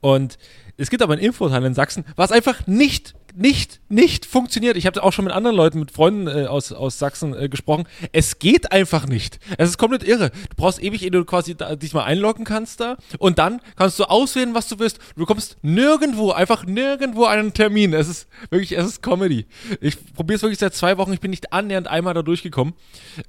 Und 0.02 0.40
es 0.80 0.90
gibt 0.90 1.04
aber 1.04 1.14
ein 1.14 1.20
Infoteil 1.20 1.64
in 1.66 1.74
Sachsen, 1.74 2.06
was 2.16 2.32
einfach 2.32 2.66
nicht, 2.66 3.14
nicht, 3.36 3.82
nicht 3.90 4.26
funktioniert. 4.26 4.78
Ich 4.78 4.86
habe 4.86 5.04
auch 5.04 5.12
schon 5.12 5.26
mit 5.26 5.34
anderen 5.34 5.56
Leuten, 5.56 5.80
mit 5.80 5.92
Freunden 5.92 6.28
äh, 6.28 6.46
aus, 6.46 6.72
aus 6.72 6.98
Sachsen 6.98 7.36
äh, 7.36 7.50
gesprochen. 7.50 7.84
Es 8.14 8.40
geht 8.40 8.72
einfach 8.72 9.06
nicht. 9.06 9.40
Es 9.58 9.70
ist 9.70 9.78
komplett 9.78 10.04
irre. 10.04 10.30
Du 10.30 10.56
brauchst 10.56 10.82
ewig, 10.82 11.04
ehe 11.04 11.12
du 11.12 11.26
quasi 11.26 11.56
da, 11.56 11.76
dich 11.76 11.94
mal 11.94 12.06
einloggen 12.06 12.46
kannst 12.46 12.80
da 12.80 12.96
und 13.18 13.40
dann 13.40 13.62
kannst 13.76 14.00
du 14.00 14.06
auswählen, 14.06 14.54
was 14.54 14.70
du 14.70 14.80
willst. 14.80 15.00
Du 15.16 15.22
bekommst 15.22 15.58
nirgendwo, 15.62 16.32
einfach 16.32 16.66
nirgendwo 16.66 17.26
einen 17.26 17.54
Termin. 17.54 17.94
Es 17.94 18.08
ist 18.08 18.28
wirklich, 18.50 18.78
es 18.78 18.86
ist 18.86 19.04
Comedy. 19.04 19.48
Ich 19.82 19.98
probiere 20.14 20.38
es 20.38 20.44
wirklich 20.44 20.60
seit 20.60 20.76
zwei 20.76 20.98
Wochen. 20.98 21.12
Ich 21.12 21.20
bin 21.20 21.32
nicht 21.32 21.52
annähernd 21.52 21.90
einmal 21.90 22.14
da 22.14 22.22
durchgekommen. 22.22 22.74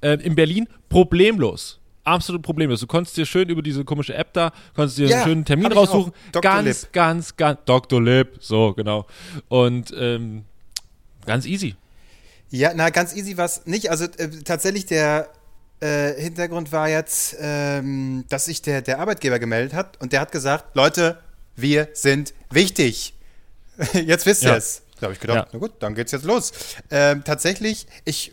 Äh, 0.02 0.18
in 0.22 0.36
Berlin 0.36 0.68
problemlos. 0.88 1.80
Absolut 2.04 2.42
problemlos. 2.42 2.80
Du 2.80 2.86
konntest 2.86 3.16
dir 3.16 3.26
schön 3.26 3.48
über 3.48 3.60
diese 3.62 3.84
komische 3.84 4.14
App 4.14 4.32
da, 4.32 4.52
konntest 4.74 4.98
dir 4.98 5.06
Ja, 5.08 5.16
einen 5.18 5.24
schönen 5.26 5.44
Termin 5.44 5.70
raussuchen. 5.72 6.12
Ganz, 6.40 6.82
Lip. 6.82 6.92
ganz, 6.92 7.36
ganz, 7.36 7.60
Dr. 7.66 8.02
Lip, 8.02 8.38
so, 8.40 8.72
genau. 8.72 9.06
Und 9.48 9.92
ähm, 9.98 10.44
ganz 11.26 11.44
easy. 11.46 11.76
Ja, 12.50 12.72
na, 12.74 12.90
ganz 12.90 13.14
easy 13.14 13.36
was 13.36 13.66
nicht. 13.66 13.90
Also 13.90 14.04
äh, 14.04 14.28
tatsächlich 14.44 14.86
der 14.86 15.28
äh, 15.80 16.14
Hintergrund 16.20 16.72
war 16.72 16.88
jetzt, 16.88 17.36
ähm, 17.38 18.24
dass 18.28 18.46
sich 18.46 18.62
der, 18.62 18.82
der 18.82 18.98
Arbeitgeber 18.98 19.38
gemeldet 19.38 19.74
hat 19.74 20.00
und 20.00 20.12
der 20.12 20.20
hat 20.20 20.32
gesagt, 20.32 20.74
Leute, 20.74 21.18
wir 21.56 21.88
sind 21.92 22.32
wichtig. 22.50 23.14
jetzt 23.92 24.24
wisst 24.26 24.42
ihr 24.42 24.50
Ja. 24.50 24.56
es. 24.56 24.82
Da 24.98 25.04
habe 25.04 25.14
ich 25.14 25.20
gedacht, 25.20 25.36
Ja. 25.36 25.46
na 25.52 25.58
gut, 25.58 25.72
dann 25.80 25.94
geht's 25.94 26.12
jetzt 26.12 26.24
los. 26.24 26.52
Ähm, 26.90 27.24
tatsächlich, 27.24 27.86
ich 28.04 28.32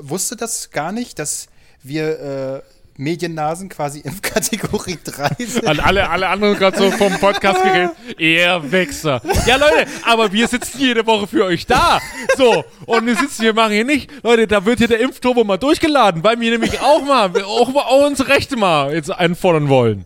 wusste 0.00 0.36
das 0.36 0.70
gar 0.70 0.92
nicht, 0.92 1.18
dass 1.18 1.48
wir 1.82 2.62
äh, 2.64 2.75
Mediennasen 2.98 3.68
quasi 3.68 4.00
in 4.00 4.20
Kategorie 4.22 4.98
3 5.04 5.44
sind. 5.44 5.66
An 5.66 5.80
alle, 5.80 6.08
alle 6.08 6.28
anderen 6.28 6.56
gerade 6.58 6.78
so 6.78 6.90
vom 6.90 7.12
Podcast 7.18 7.62
geredet. 7.64 7.90
Ihr 8.18 8.60
Wichser. 8.70 9.20
Ja, 9.46 9.56
Leute, 9.56 9.86
aber 10.04 10.32
wir 10.32 10.48
sitzen 10.48 10.78
jede 10.80 11.06
Woche 11.06 11.26
für 11.26 11.44
euch 11.44 11.66
da. 11.66 12.00
So, 12.36 12.64
und 12.86 13.06
wir 13.06 13.16
sitzen 13.16 13.42
hier, 13.42 13.54
machen 13.54 13.72
hier 13.72 13.84
nicht. 13.84 14.10
Leute, 14.22 14.46
da 14.46 14.64
wird 14.64 14.78
hier 14.78 14.88
der 14.88 15.00
Impfturbo 15.00 15.44
mal 15.44 15.56
durchgeladen, 15.58 16.22
weil 16.24 16.38
wir 16.40 16.50
nämlich 16.50 16.80
auch 16.80 17.02
mal, 17.04 17.30
auch, 17.44 17.72
mal- 17.72 17.82
auch 17.82 18.06
unsere 18.06 18.28
Rechte 18.30 18.56
mal 18.56 18.94
jetzt 18.94 19.10
einfordern 19.10 19.68
wollen. 19.68 20.04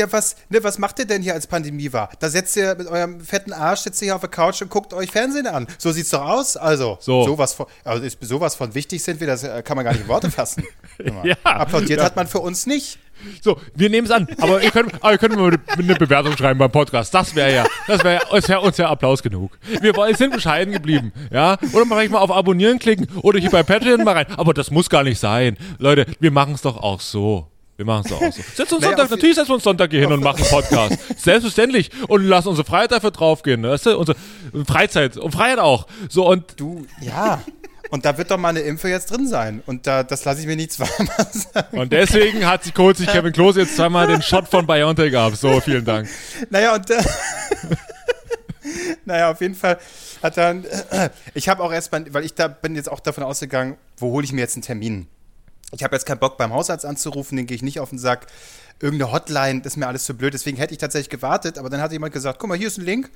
Ja, 0.00 0.10
was, 0.10 0.34
ne, 0.48 0.64
was 0.64 0.78
macht 0.78 0.98
ihr 0.98 1.04
denn 1.04 1.20
hier 1.20 1.34
als 1.34 1.46
Pandemie 1.46 1.92
war? 1.92 2.08
Da 2.20 2.30
setzt 2.30 2.56
ihr 2.56 2.74
mit 2.74 2.86
eurem 2.86 3.20
fetten 3.20 3.52
Arsch, 3.52 3.80
sitzt 3.80 4.00
ihr 4.00 4.06
hier 4.06 4.14
auf 4.14 4.22
der 4.22 4.30
Couch 4.30 4.62
und 4.62 4.70
guckt 4.70 4.94
euch 4.94 5.10
Fernsehen 5.10 5.46
an. 5.46 5.66
So 5.76 5.92
sieht's 5.92 6.08
doch 6.08 6.24
aus. 6.24 6.56
Also, 6.56 6.96
So. 7.00 7.24
sowas 7.24 7.52
von, 7.52 7.66
also 7.84 8.02
ist 8.02 8.18
sowas 8.22 8.54
von 8.54 8.74
wichtig 8.74 9.02
sind 9.02 9.20
wir, 9.20 9.26
das 9.26 9.44
äh, 9.44 9.62
kann 9.62 9.76
man 9.76 9.84
gar 9.84 9.92
nicht 9.92 10.02
in 10.02 10.08
Worte 10.08 10.30
fassen. 10.30 10.64
Ja. 11.24 11.34
Applaudiert 11.44 12.00
Ja. 12.00 12.04
hat 12.04 12.16
man 12.16 12.26
für 12.26 12.40
uns 12.40 12.66
nicht. 12.66 12.98
So, 13.42 13.58
wir 13.74 13.88
nehmen 13.88 14.06
es 14.06 14.12
an. 14.12 14.28
Aber 14.38 14.62
ihr 14.62 14.70
könnt, 14.70 14.92
aber 15.02 15.12
ihr 15.12 15.18
könnt 15.18 15.34
mal 15.36 15.58
eine 15.78 15.94
Bewertung 15.94 16.36
schreiben 16.36 16.58
beim 16.58 16.70
Podcast. 16.70 17.14
Das 17.14 17.34
wäre 17.34 17.54
ja, 17.54 17.66
das 17.86 18.04
wäre 18.04 18.20
ja, 18.32 18.48
wär 18.48 18.62
uns 18.62 18.76
ja 18.76 18.88
Applaus 18.90 19.22
genug. 19.22 19.58
Wir 19.80 19.94
sind 20.14 20.32
bescheiden 20.32 20.72
geblieben, 20.72 21.12
ja? 21.30 21.56
Oder 21.72 21.84
mal 21.84 21.96
vielleicht 21.96 22.12
mal 22.12 22.18
auf 22.18 22.30
Abonnieren 22.30 22.78
klicken 22.78 23.08
oder 23.22 23.38
hier 23.38 23.50
bei 23.50 23.62
Patreon 23.62 24.04
mal 24.04 24.12
rein. 24.14 24.26
Aber 24.36 24.52
das 24.54 24.70
muss 24.70 24.88
gar 24.90 25.02
nicht 25.02 25.18
sein. 25.18 25.56
Leute, 25.78 26.06
wir 26.20 26.30
machen 26.30 26.54
es 26.54 26.62
doch 26.62 26.76
auch 26.76 27.00
so. 27.00 27.49
Wir 27.80 27.86
machen 27.86 28.04
es 28.04 28.12
auch 28.12 28.20
so. 28.20 28.30
Setzen 28.54 28.74
uns 28.74 28.84
Naja, 28.84 28.94
Sonntag, 28.98 29.10
natürlich 29.10 29.36
setzen 29.36 29.48
wir 29.48 29.54
uns 29.54 29.64
Sonntag 29.64 29.90
hier 29.90 30.00
hin 30.00 30.12
und 30.12 30.22
machen 30.22 30.42
einen 30.42 30.50
Podcast. 30.50 30.98
Selbstverständlich. 31.16 31.90
Und 32.08 32.24
lassen 32.26 32.48
unsere 32.48 32.66
Freiheit 32.66 32.92
dafür 32.92 33.10
draufgehen. 33.10 33.62
Weißt 33.62 33.86
du? 33.86 33.96
Unsere 33.98 34.18
Freizeit 34.66 35.16
und 35.16 35.32
Freiheit 35.32 35.58
auch. 35.60 35.86
So, 36.10 36.28
und 36.28 36.60
Du, 36.60 36.86
ja. 37.00 37.40
Und 37.88 38.04
da 38.04 38.18
wird 38.18 38.30
doch 38.30 38.36
mal 38.36 38.50
eine 38.50 38.60
Impfe 38.60 38.90
jetzt 38.90 39.10
drin 39.10 39.26
sein. 39.26 39.62
Und 39.64 39.86
da, 39.86 40.02
das 40.02 40.26
lasse 40.26 40.42
ich 40.42 40.46
mir 40.46 40.56
nicht 40.56 40.72
zweimal 40.74 41.26
sagen. 41.32 41.78
Und 41.78 41.90
deswegen 41.90 42.46
hat 42.46 42.64
sich 42.64 42.74
holt 42.76 42.98
sich 42.98 43.06
Kevin 43.06 43.32
Klose 43.32 43.60
jetzt 43.60 43.76
zweimal 43.76 44.06
den 44.06 44.20
Shot 44.20 44.46
von 44.46 44.66
BioNTech 44.66 45.16
ab. 45.16 45.34
So, 45.36 45.58
vielen 45.62 45.86
Dank. 45.86 46.06
Naja, 46.50 46.74
und 46.74 46.90
äh, 46.90 47.02
naja, 49.06 49.30
auf 49.30 49.40
jeden 49.40 49.54
Fall 49.54 49.78
hat 50.22 50.36
dann, 50.36 50.66
ich 51.32 51.48
habe 51.48 51.62
auch 51.62 51.72
erstmal, 51.72 52.12
weil 52.12 52.26
ich 52.26 52.34
da 52.34 52.46
bin 52.46 52.76
jetzt 52.76 52.92
auch 52.92 53.00
davon 53.00 53.24
ausgegangen, 53.24 53.78
wo 53.96 54.10
hole 54.10 54.24
ich 54.26 54.34
mir 54.34 54.42
jetzt 54.42 54.56
einen 54.56 54.64
Termin? 54.64 55.08
Ich 55.72 55.82
habe 55.84 55.94
jetzt 55.94 56.04
keinen 56.04 56.18
Bock 56.18 56.36
beim 56.36 56.52
Hausarzt 56.52 56.84
anzurufen, 56.84 57.36
den 57.36 57.46
gehe 57.46 57.54
ich 57.54 57.62
nicht 57.62 57.80
auf 57.80 57.90
den 57.90 57.98
Sack. 57.98 58.26
Irgendeine 58.80 59.12
Hotline, 59.12 59.60
das 59.60 59.74
ist 59.74 59.76
mir 59.76 59.86
alles 59.86 60.04
zu 60.04 60.14
blöd. 60.14 60.32
Deswegen 60.32 60.56
hätte 60.56 60.72
ich 60.72 60.78
tatsächlich 60.78 61.10
gewartet, 61.10 61.58
aber 61.58 61.68
dann 61.68 61.80
hat 61.80 61.92
jemand 61.92 62.12
gesagt: 62.12 62.38
Guck 62.38 62.48
mal, 62.48 62.56
hier 62.56 62.68
ist 62.68 62.78
ein 62.78 62.84
Link, 62.84 63.10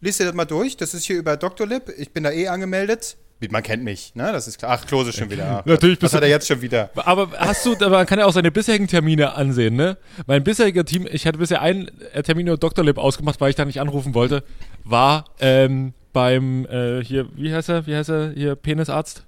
lies 0.00 0.16
dir 0.16 0.24
das 0.24 0.34
mal 0.34 0.46
durch. 0.46 0.76
Das 0.76 0.94
ist 0.94 1.04
hier 1.04 1.18
über 1.18 1.36
Dr. 1.36 1.66
Lib. 1.66 1.92
Ich 1.98 2.12
bin 2.12 2.24
da 2.24 2.30
eh 2.30 2.48
angemeldet. 2.48 3.16
Man 3.48 3.62
kennt 3.62 3.82
mich, 3.82 4.14
ne? 4.14 4.32
Das 4.32 4.46
ist 4.46 4.58
klar. 4.58 4.78
Ach, 4.78 4.86
Klose 4.86 5.12
schon 5.12 5.30
wieder. 5.30 5.60
Ach, 5.60 5.64
Natürlich 5.66 6.02
Was 6.02 6.12
hat 6.12 6.22
er 6.22 6.28
jetzt 6.28 6.46
schon 6.46 6.60
wieder? 6.60 6.90
Aber 6.94 7.30
hast 7.38 7.64
du, 7.64 7.74
man 7.88 8.04
kann 8.04 8.18
ja 8.18 8.26
auch 8.26 8.32
seine 8.32 8.50
bisherigen 8.50 8.86
Termine 8.86 9.34
ansehen, 9.34 9.76
ne? 9.76 9.96
Mein 10.26 10.44
bisheriger 10.44 10.84
Team, 10.84 11.08
ich 11.10 11.26
hatte 11.26 11.38
bisher 11.38 11.62
einen 11.62 11.90
Termin 12.22 12.48
über 12.48 12.58
Dr. 12.58 12.84
Lib 12.84 12.98
ausgemacht, 12.98 13.40
weil 13.40 13.50
ich 13.50 13.56
da 13.56 13.64
nicht 13.64 13.80
anrufen 13.80 14.12
wollte, 14.14 14.44
war 14.84 15.24
ähm, 15.40 15.94
beim, 16.12 16.66
äh, 16.66 17.02
hier, 17.02 17.28
wie 17.34 17.54
heißt 17.54 17.70
er, 17.70 17.86
wie 17.86 17.96
heißt 17.96 18.10
er, 18.10 18.32
hier, 18.32 18.56
Penisarzt? 18.56 19.24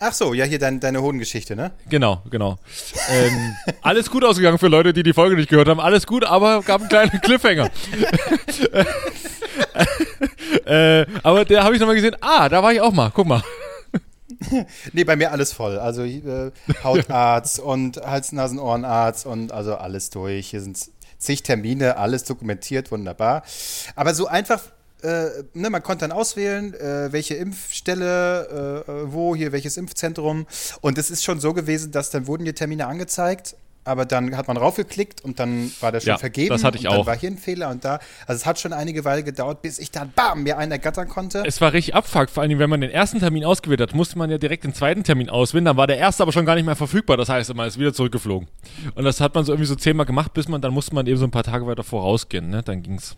Ach 0.00 0.12
so, 0.12 0.32
ja, 0.32 0.44
hier 0.44 0.60
dein, 0.60 0.78
deine 0.78 1.02
Hodengeschichte, 1.02 1.56
ne? 1.56 1.72
Genau, 1.88 2.22
genau. 2.30 2.58
ähm, 3.10 3.56
alles 3.82 4.10
gut 4.10 4.24
ausgegangen 4.24 4.58
für 4.58 4.68
Leute, 4.68 4.92
die 4.92 5.02
die 5.02 5.12
Folge 5.12 5.34
nicht 5.34 5.48
gehört 5.48 5.68
haben. 5.68 5.80
Alles 5.80 6.06
gut, 6.06 6.24
aber 6.24 6.62
gab 6.62 6.80
einen 6.80 6.88
kleinen 6.88 7.20
Cliffhanger. 7.20 7.68
äh, 10.66 11.04
aber 11.24 11.44
der 11.44 11.64
habe 11.64 11.74
ich 11.74 11.80
nochmal 11.80 11.96
gesehen. 11.96 12.16
Ah, 12.20 12.48
da 12.48 12.62
war 12.62 12.72
ich 12.72 12.80
auch 12.80 12.92
mal. 12.92 13.10
Guck 13.12 13.26
mal. 13.26 13.42
nee, 14.92 15.02
bei 15.02 15.16
mir 15.16 15.32
alles 15.32 15.52
voll. 15.52 15.80
Also 15.80 16.04
äh, 16.04 16.52
Hautarzt 16.84 17.58
und 17.58 17.96
Hals-Nasen-Ohrenarzt 17.96 19.26
und 19.26 19.50
also 19.50 19.74
alles 19.74 20.10
durch. 20.10 20.50
Hier 20.50 20.60
sind 20.60 20.78
zig 21.18 21.42
Termine, 21.42 21.96
alles 21.96 22.22
dokumentiert, 22.22 22.92
wunderbar. 22.92 23.42
Aber 23.96 24.14
so 24.14 24.28
einfach 24.28 24.60
äh, 25.02 25.26
ne, 25.54 25.70
man 25.70 25.82
konnte 25.82 26.06
dann 26.08 26.12
auswählen, 26.16 26.74
äh, 26.74 27.12
welche 27.12 27.34
Impfstelle, 27.34 28.84
äh, 28.86 28.90
äh, 28.90 29.12
wo, 29.12 29.34
hier 29.36 29.52
welches 29.52 29.76
Impfzentrum. 29.76 30.46
Und 30.80 30.98
es 30.98 31.10
ist 31.10 31.24
schon 31.24 31.40
so 31.40 31.52
gewesen, 31.54 31.92
dass 31.92 32.10
dann 32.10 32.26
wurden 32.26 32.44
die 32.44 32.52
Termine 32.52 32.86
angezeigt, 32.86 33.56
aber 33.84 34.04
dann 34.04 34.36
hat 34.36 34.48
man 34.48 34.58
raufgeklickt 34.58 35.22
und 35.24 35.38
dann 35.40 35.72
war 35.80 35.92
der 35.92 36.00
schon 36.00 36.08
Ja, 36.08 36.18
vergeben. 36.18 36.50
das 36.50 36.62
hatte 36.62 36.76
ich 36.76 36.84
und 36.84 36.92
dann 36.92 37.00
auch. 37.00 37.06
war 37.06 37.16
hier 37.16 37.30
ein 37.30 37.38
Fehler 37.38 37.70
und 37.70 37.84
da. 37.86 38.00
Also 38.26 38.40
es 38.40 38.44
hat 38.44 38.58
schon 38.60 38.74
einige 38.74 39.04
Weile 39.06 39.22
gedauert, 39.22 39.62
bis 39.62 39.78
ich 39.78 39.90
dann 39.90 40.12
bam, 40.14 40.42
mir 40.42 40.58
einen 40.58 40.72
ergattern 40.72 41.08
konnte. 41.08 41.42
Es 41.46 41.60
war 41.62 41.72
richtig 41.72 41.94
abfuck, 41.94 42.28
vor 42.28 42.42
allem 42.42 42.58
wenn 42.58 42.68
man 42.68 42.82
den 42.82 42.90
ersten 42.90 43.18
Termin 43.18 43.44
ausgewählt 43.46 43.80
hat, 43.80 43.94
musste 43.94 44.18
man 44.18 44.30
ja 44.30 44.36
direkt 44.36 44.64
den 44.64 44.74
zweiten 44.74 45.04
Termin 45.04 45.30
auswählen, 45.30 45.64
dann 45.64 45.78
war 45.78 45.86
der 45.86 45.96
erste 45.96 46.22
aber 46.22 46.32
schon 46.32 46.44
gar 46.44 46.54
nicht 46.56 46.66
mehr 46.66 46.76
verfügbar, 46.76 47.16
das 47.16 47.30
heißt, 47.30 47.54
man 47.54 47.66
ist 47.66 47.78
wieder 47.78 47.94
zurückgeflogen. 47.94 48.48
Und 48.94 49.04
das 49.04 49.22
hat 49.22 49.34
man 49.34 49.44
so 49.46 49.52
irgendwie 49.52 49.68
so 49.68 49.74
zehnmal 49.76 50.04
gemacht, 50.04 50.34
bis 50.34 50.48
man, 50.48 50.60
dann 50.60 50.74
musste 50.74 50.94
man 50.94 51.06
eben 51.06 51.16
so 51.16 51.24
ein 51.24 51.30
paar 51.30 51.44
Tage 51.44 51.66
weiter 51.66 51.84
vorausgehen, 51.84 52.50
ne, 52.50 52.62
dann 52.62 52.82
ging's. 52.82 53.16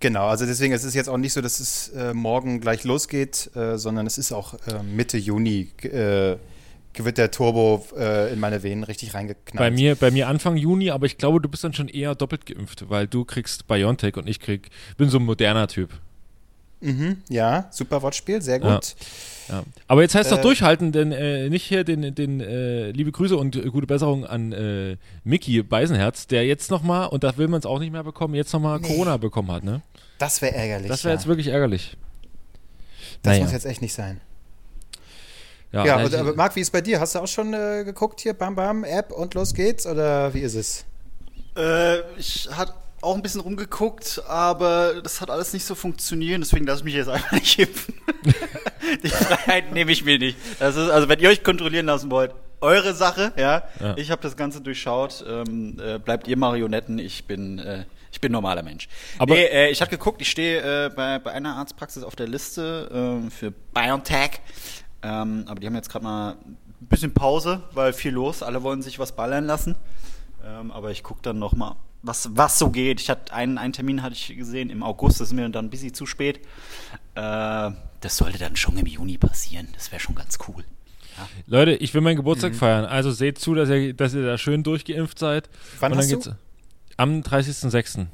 Genau, 0.00 0.26
also 0.28 0.46
deswegen 0.46 0.72
es 0.72 0.84
ist 0.84 0.94
jetzt 0.94 1.08
auch 1.08 1.16
nicht 1.16 1.32
so, 1.32 1.40
dass 1.40 1.60
es 1.60 1.88
äh, 1.88 2.14
morgen 2.14 2.60
gleich 2.60 2.84
losgeht, 2.84 3.50
äh, 3.56 3.78
sondern 3.78 4.06
es 4.06 4.16
ist 4.16 4.32
auch 4.32 4.54
äh, 4.54 4.82
Mitte 4.82 5.18
Juni 5.18 5.68
äh, 5.82 6.36
wird 7.04 7.18
der 7.18 7.30
Turbo 7.30 7.84
äh, 7.96 8.32
in 8.32 8.40
meine 8.40 8.62
Venen 8.62 8.84
richtig 8.84 9.14
reingeknallt. 9.14 9.58
Bei 9.58 9.70
mir, 9.70 9.94
bei 9.94 10.10
mir 10.10 10.28
Anfang 10.28 10.56
Juni, 10.56 10.90
aber 10.90 11.06
ich 11.06 11.18
glaube, 11.18 11.40
du 11.40 11.48
bist 11.48 11.62
dann 11.64 11.72
schon 11.72 11.88
eher 11.88 12.14
doppelt 12.14 12.46
geimpft, 12.46 12.88
weil 12.88 13.06
du 13.06 13.24
kriegst 13.24 13.68
BioNTech 13.68 14.16
und 14.16 14.28
ich 14.28 14.40
krieg, 14.40 14.70
bin 14.96 15.08
so 15.08 15.18
ein 15.18 15.24
moderner 15.24 15.68
Typ. 15.68 15.90
Mhm, 16.80 17.18
ja, 17.28 17.68
super 17.70 18.02
Wortspiel, 18.02 18.40
sehr 18.42 18.60
gut. 18.60 18.68
Ja. 18.70 18.80
Aber 19.86 20.02
jetzt 20.02 20.14
heißt 20.14 20.30
doch 20.30 20.38
Äh, 20.38 20.42
durchhalten, 20.42 20.92
denn 20.92 21.12
äh, 21.12 21.48
nicht 21.48 21.64
hier 21.64 21.84
den, 21.84 22.14
den 22.14 22.40
äh, 22.40 22.90
liebe 22.90 23.12
Grüße 23.12 23.36
und 23.36 23.56
äh, 23.56 23.62
gute 23.70 23.86
Besserung 23.86 24.24
an 24.26 24.52
äh, 24.52 24.96
Mickey 25.24 25.62
Beisenherz, 25.62 26.26
der 26.26 26.46
jetzt 26.46 26.70
nochmal, 26.70 27.08
und 27.08 27.24
da 27.24 27.36
will 27.36 27.48
man 27.48 27.60
es 27.60 27.66
auch 27.66 27.78
nicht 27.78 27.92
mehr 27.92 28.04
bekommen, 28.04 28.34
jetzt 28.34 28.52
nochmal 28.52 28.80
Nee. 28.80 28.88
Corona 28.88 29.16
bekommen 29.16 29.50
hat, 29.52 29.64
ne? 29.64 29.82
Das 30.18 30.42
wäre 30.42 30.54
ärgerlich. 30.54 30.88
Das 30.88 31.04
wäre 31.04 31.14
ja. 31.14 31.18
jetzt 31.18 31.26
wirklich 31.26 31.48
ärgerlich. 31.48 31.96
Das 33.22 33.32
Naja. 33.32 33.44
muss 33.44 33.52
jetzt 33.52 33.66
echt 33.66 33.82
nicht 33.82 33.94
sein. 33.94 34.20
Ja, 35.72 35.84
Ja, 35.84 35.96
aber, 35.98 36.18
aber 36.18 36.34
Marc, 36.34 36.56
wie 36.56 36.60
ist 36.60 36.70
bei 36.70 36.80
dir? 36.80 36.98
Hast 37.00 37.14
du 37.14 37.18
auch 37.20 37.26
schon 37.28 37.52
äh, 37.52 37.84
geguckt 37.84 38.20
hier, 38.20 38.34
Bam 38.34 38.54
Bam, 38.54 38.84
App 38.84 39.12
und 39.12 39.34
los 39.34 39.54
geht's? 39.54 39.86
Oder 39.86 40.32
wie 40.34 40.40
ist 40.40 40.54
es? 40.54 40.84
Äh, 41.56 41.98
ich 42.18 42.48
hatte 42.50 42.72
auch 43.00 43.14
ein 43.14 43.22
bisschen 43.22 43.40
rumgeguckt, 43.40 44.22
aber 44.26 45.00
das 45.02 45.20
hat 45.20 45.30
alles 45.30 45.52
nicht 45.52 45.64
so 45.64 45.74
funktioniert, 45.74 46.40
deswegen 46.40 46.66
lasse 46.66 46.80
ich 46.80 46.84
mich 46.84 46.94
jetzt 46.94 47.08
einfach 47.08 47.32
nicht 47.38 47.58
impfen. 47.58 47.94
Die 49.02 49.08
Freiheit 49.08 49.72
nehme 49.72 49.92
ich 49.92 50.04
mir 50.04 50.18
nicht. 50.18 50.36
Das 50.58 50.76
ist, 50.76 50.88
also 50.90 51.08
wenn 51.08 51.18
ihr 51.20 51.28
euch 51.28 51.44
kontrollieren 51.44 51.86
lassen 51.86 52.10
wollt, 52.10 52.32
eure 52.60 52.94
Sache, 52.94 53.32
ja. 53.36 53.62
Ja. 53.80 53.96
Ich 53.96 54.10
habe 54.10 54.20
das 54.22 54.36
Ganze 54.36 54.60
durchschaut. 54.60 55.24
Ähm, 55.28 55.78
äh, 55.80 55.98
bleibt 55.98 56.26
ihr 56.26 56.36
Marionetten, 56.36 56.98
ich 56.98 57.24
bin, 57.26 57.58
äh, 57.60 57.84
ich 58.10 58.20
bin 58.20 58.32
normaler 58.32 58.62
Mensch. 58.62 58.88
Aber- 59.18 59.34
nee, 59.34 59.44
äh, 59.44 59.70
ich 59.70 59.80
habe 59.80 59.90
geguckt, 59.90 60.20
ich 60.22 60.30
stehe 60.30 60.86
äh, 60.86 60.90
bei, 60.90 61.18
bei 61.20 61.30
einer 61.32 61.54
Arztpraxis 61.56 62.02
auf 62.02 62.16
der 62.16 62.26
Liste 62.26 62.88
ähm, 62.92 63.30
für 63.30 63.52
BioNTech. 63.52 64.40
Ähm, 65.02 65.44
aber 65.46 65.60
die 65.60 65.66
haben 65.66 65.76
jetzt 65.76 65.90
gerade 65.90 66.04
mal 66.04 66.30
ein 66.32 66.56
bisschen 66.80 67.14
Pause, 67.14 67.62
weil 67.72 67.92
viel 67.92 68.12
los. 68.12 68.42
Alle 68.42 68.62
wollen 68.64 68.82
sich 68.82 68.98
was 68.98 69.12
ballern 69.12 69.44
lassen. 69.44 69.76
Ähm, 70.44 70.72
aber 70.72 70.90
ich 70.90 71.02
gucke 71.04 71.20
dann 71.22 71.38
noch 71.38 71.52
mal, 71.52 71.76
was, 72.02 72.28
was 72.34 72.58
so 72.58 72.70
geht. 72.70 73.00
Ich 73.00 73.10
hatte 73.10 73.32
einen, 73.32 73.58
einen 73.58 73.72
Termin 73.72 74.02
hatte 74.02 74.14
ich 74.14 74.36
gesehen 74.36 74.70
im 74.70 74.82
August, 74.82 75.20
das 75.20 75.28
ist 75.28 75.34
mir 75.34 75.48
dann 75.48 75.66
ein 75.66 75.70
bisschen 75.70 75.94
zu 75.94 76.06
spät. 76.06 76.38
Äh, 77.14 77.70
das 78.00 78.16
sollte 78.16 78.38
dann 78.38 78.56
schon 78.56 78.76
im 78.78 78.86
Juni 78.86 79.18
passieren. 79.18 79.68
Das 79.74 79.90
wäre 79.90 80.00
schon 80.00 80.14
ganz 80.14 80.38
cool. 80.48 80.64
Leute, 81.48 81.72
ich 81.72 81.92
will 81.94 82.00
meinen 82.00 82.14
Geburtstag 82.16 82.52
Mhm. 82.52 82.56
feiern, 82.58 82.84
also 82.84 83.10
seht 83.10 83.38
zu, 83.40 83.54
dass 83.54 83.68
ihr, 83.68 83.92
dass 83.92 84.14
ihr 84.14 84.24
da 84.24 84.38
schön 84.38 84.62
durchgeimpft 84.62 85.18
seid. 85.18 85.48
Wann 85.80 85.90
und 85.92 85.98
dann 85.98 86.04
hast 86.04 86.12
du? 86.12 86.16
geht's 86.30 86.36
am 86.96 87.22
30.06. 87.22 88.06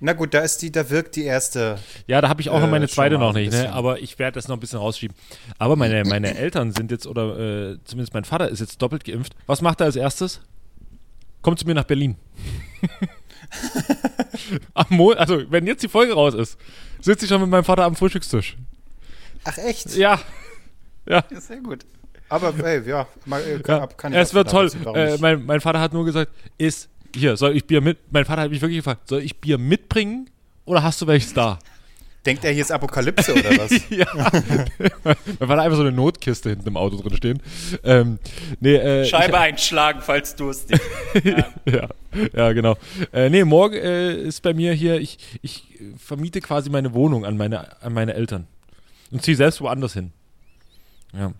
Na 0.00 0.12
gut, 0.12 0.34
da 0.34 0.40
ist 0.40 0.60
die, 0.60 0.70
da 0.70 0.90
wirkt 0.90 1.16
die 1.16 1.22
erste. 1.24 1.78
Ja, 2.06 2.20
da 2.20 2.28
habe 2.28 2.42
ich 2.42 2.50
auch 2.50 2.60
noch 2.60 2.68
Äh, 2.68 2.70
meine 2.70 2.88
zweite 2.88 3.16
noch 3.16 3.32
nicht, 3.32 3.52
ne? 3.52 3.72
aber 3.72 4.00
ich 4.00 4.18
werde 4.18 4.34
das 4.34 4.48
noch 4.48 4.56
ein 4.56 4.60
bisschen 4.60 4.78
rausschieben. 4.78 5.16
Aber 5.58 5.76
meine, 5.76 6.04
meine 6.04 6.34
Eltern 6.36 6.72
sind 6.72 6.90
jetzt, 6.90 7.06
oder 7.06 7.38
äh, 7.72 7.78
zumindest 7.84 8.12
mein 8.12 8.24
Vater 8.24 8.48
ist 8.50 8.60
jetzt 8.60 8.82
doppelt 8.82 9.04
geimpft. 9.04 9.34
Was 9.46 9.62
macht 9.62 9.80
er 9.80 9.86
als 9.86 9.96
erstes? 9.96 10.40
Kommt 11.44 11.58
zu 11.58 11.66
mir 11.66 11.74
nach 11.74 11.84
Berlin. 11.84 12.16
am 14.74 14.86
Mo 14.88 15.12
also, 15.12 15.42
wenn 15.50 15.66
jetzt 15.66 15.82
die 15.82 15.88
Folge 15.88 16.14
raus 16.14 16.32
ist, 16.32 16.58
sitze 17.00 17.26
ich 17.26 17.28
schon 17.28 17.42
mit 17.42 17.50
meinem 17.50 17.64
Vater 17.64 17.84
am 17.84 17.94
Frühstückstisch. 17.94 18.56
Ach 19.44 19.58
echt? 19.58 19.94
Ja. 19.94 20.18
Ja. 21.06 21.22
Ja, 21.30 21.40
sehr 21.40 21.58
gut. 21.58 21.84
Aber 22.30 22.54
ey, 22.64 22.88
ja, 22.88 23.06
mal, 23.26 23.42
äh, 23.42 23.60
ja. 23.66 23.86
kann 23.88 24.14
ich 24.14 24.18
es 24.18 24.32
wird 24.32 24.50
toll. 24.50 24.70
Äh, 24.94 25.18
mein, 25.18 25.44
mein 25.44 25.60
Vater 25.60 25.80
hat 25.80 25.92
nur 25.92 26.06
gesagt, 26.06 26.32
ist, 26.56 26.88
hier, 27.14 27.36
soll 27.36 27.54
ich 27.54 27.66
Bier 27.66 27.82
mit, 27.82 27.98
mein 28.10 28.24
Vater 28.24 28.40
hat 28.40 28.50
mich 28.50 28.62
wirklich 28.62 28.78
gefragt, 28.78 29.06
soll 29.06 29.20
ich 29.20 29.38
Bier 29.38 29.58
mitbringen 29.58 30.30
oder 30.64 30.82
hast 30.82 31.02
du 31.02 31.06
welches 31.06 31.34
da? 31.34 31.58
Denkt 32.26 32.44
er, 32.44 32.52
hier 32.52 32.62
ist 32.62 32.72
Apokalypse 32.72 33.34
oder 33.34 33.50
was? 33.58 33.70
ja. 33.90 34.06
mein 35.04 35.16
Vater 35.38 35.48
hat 35.48 35.58
einfach 35.58 35.76
so 35.76 35.82
eine 35.82 35.92
Notkiste 35.92 36.50
hinten 36.50 36.68
im 36.68 36.76
Auto 36.76 36.96
drin 36.96 37.16
stehen. 37.16 37.42
Ähm, 37.82 38.18
nee, 38.60 38.76
äh, 38.76 39.04
Scheibe 39.04 39.38
einschlagen, 39.38 40.00
falls 40.02 40.34
durstig. 40.34 40.80
ja. 41.24 41.48
ja, 41.66 41.88
ja, 42.32 42.52
genau. 42.52 42.76
Äh, 43.12 43.28
nee, 43.28 43.44
morgen 43.44 43.74
äh, 43.74 44.14
ist 44.14 44.40
bei 44.40 44.54
mir 44.54 44.72
hier, 44.72 45.00
ich, 45.00 45.18
ich 45.42 45.64
vermiete 45.98 46.40
quasi 46.40 46.70
meine 46.70 46.94
Wohnung 46.94 47.26
an 47.26 47.36
meine, 47.36 47.82
an 47.82 47.92
meine 47.92 48.14
Eltern. 48.14 48.46
Und 49.10 49.22
ziehe 49.22 49.36
selbst 49.36 49.60
woanders 49.60 49.92
hin. 49.92 50.12
Ja, 51.12 51.32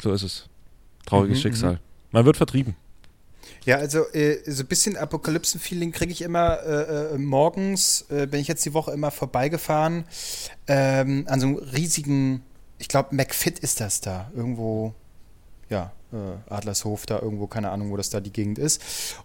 so 0.00 0.12
ist 0.12 0.22
es. 0.22 0.48
Trauriges 1.06 1.38
Mhm, 1.38 1.42
Schicksal. 1.42 1.80
Man 2.10 2.24
wird 2.24 2.36
vertrieben. 2.36 2.74
Ja, 3.66 3.78
also 3.78 4.08
äh, 4.12 4.38
so 4.46 4.62
ein 4.62 4.68
bisschen 4.68 4.96
Apokalypsen-Feeling 4.96 5.90
kriege 5.90 6.12
ich 6.12 6.22
immer 6.22 6.62
äh, 6.62 7.14
äh, 7.14 7.18
morgens, 7.18 8.06
äh, 8.10 8.28
bin 8.28 8.40
ich 8.40 8.46
jetzt 8.46 8.64
die 8.64 8.72
Woche 8.74 8.92
immer 8.92 9.10
vorbeigefahren, 9.10 10.04
ähm, 10.68 11.26
an 11.28 11.40
so 11.40 11.48
einem 11.48 11.56
riesigen, 11.56 12.44
ich 12.78 12.86
glaube, 12.86 13.16
McFit 13.16 13.58
ist 13.58 13.80
das 13.80 14.00
da, 14.00 14.30
irgendwo, 14.36 14.94
ja, 15.68 15.92
äh, 16.12 16.48
Adlershof 16.48 17.06
da, 17.06 17.18
irgendwo, 17.18 17.48
keine 17.48 17.70
Ahnung, 17.70 17.90
wo 17.90 17.96
das 17.96 18.08
da 18.08 18.20
die 18.20 18.32
Gegend 18.32 18.58
ist. 18.58 18.80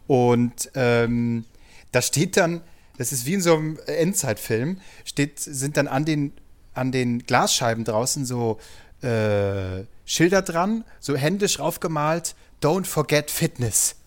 Und 0.08 0.72
ähm, 0.74 1.46
da 1.92 2.02
steht 2.02 2.36
dann, 2.36 2.62
das 2.98 3.12
ist 3.12 3.28
wie 3.28 3.36
in 3.36 3.42
so 3.42 3.56
einem 3.56 3.78
Endzeitfilm, 3.86 4.82
steht, 5.06 5.38
sind 5.38 5.78
dann 5.78 5.88
an 5.88 6.04
den, 6.04 6.34
an 6.74 6.92
den 6.92 7.20
Glasscheiben 7.28 7.84
draußen 7.84 8.26
so 8.26 8.58
äh, 9.04 9.84
Schilder 10.04 10.42
dran, 10.42 10.84
so 11.00 11.16
händisch 11.16 11.60
raufgemalt, 11.60 12.34
Don't 12.60 12.86
forget 12.86 13.30
Fitness. 13.30 14.01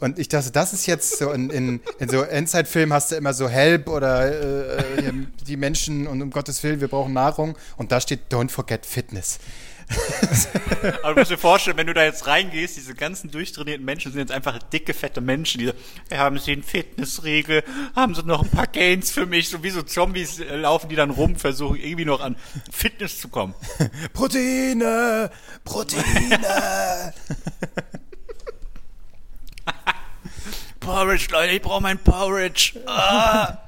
Und 0.00 0.18
ich 0.18 0.28
dachte, 0.28 0.52
das 0.52 0.72
ist 0.72 0.86
jetzt 0.86 1.18
so 1.18 1.32
in, 1.32 1.50
in, 1.50 1.80
in 1.98 2.08
so 2.08 2.22
Endzeitfilmen 2.22 2.92
hast 2.92 3.10
du 3.10 3.16
immer 3.16 3.34
so 3.34 3.48
Help 3.48 3.88
oder 3.88 4.78
äh, 4.78 5.02
hier, 5.02 5.12
die 5.46 5.56
Menschen 5.56 6.06
und 6.06 6.22
um 6.22 6.30
Gottes 6.30 6.62
Willen, 6.62 6.80
wir 6.80 6.88
brauchen 6.88 7.12
Nahrung. 7.12 7.56
Und 7.76 7.90
da 7.90 8.00
steht 8.00 8.32
Don't 8.32 8.50
forget 8.50 8.86
Fitness. 8.86 9.40
Aber 11.02 11.14
du 11.14 11.20
musst 11.20 11.30
dir 11.30 11.38
vorstellen, 11.38 11.78
wenn 11.78 11.86
du 11.86 11.94
da 11.94 12.04
jetzt 12.04 12.26
reingehst, 12.26 12.76
diese 12.76 12.94
ganzen 12.94 13.30
durchtrainierten 13.30 13.84
Menschen 13.84 14.12
sind 14.12 14.20
jetzt 14.20 14.32
einfach 14.32 14.58
dicke, 14.58 14.92
fette 14.92 15.20
Menschen, 15.20 15.60
die 15.60 15.66
so, 15.66 15.72
"Ja, 16.10 16.18
haben 16.18 16.38
sie 16.38 16.52
einen 16.52 16.62
Fitnessriegel, 16.62 17.64
haben 17.96 18.14
sie 18.14 18.22
noch 18.22 18.42
ein 18.42 18.50
paar 18.50 18.66
Gains 18.66 19.10
für 19.10 19.24
mich, 19.24 19.48
so 19.48 19.62
wie 19.62 19.70
so 19.70 19.82
Zombies 19.82 20.40
äh, 20.40 20.56
laufen 20.56 20.90
die 20.90 20.96
dann 20.96 21.10
rum, 21.10 21.36
versuchen 21.36 21.76
irgendwie 21.76 22.04
noch 22.04 22.20
an 22.20 22.36
Fitness 22.70 23.18
zu 23.18 23.28
kommen. 23.28 23.54
Proteine! 24.12 25.30
Proteine! 25.64 27.14
Porridge, 30.88 31.28
Leute, 31.30 31.52
ich 31.52 31.60
brauche 31.60 31.82
mein 31.82 31.98
Porridge. 31.98 32.80
Ah. 32.86 33.58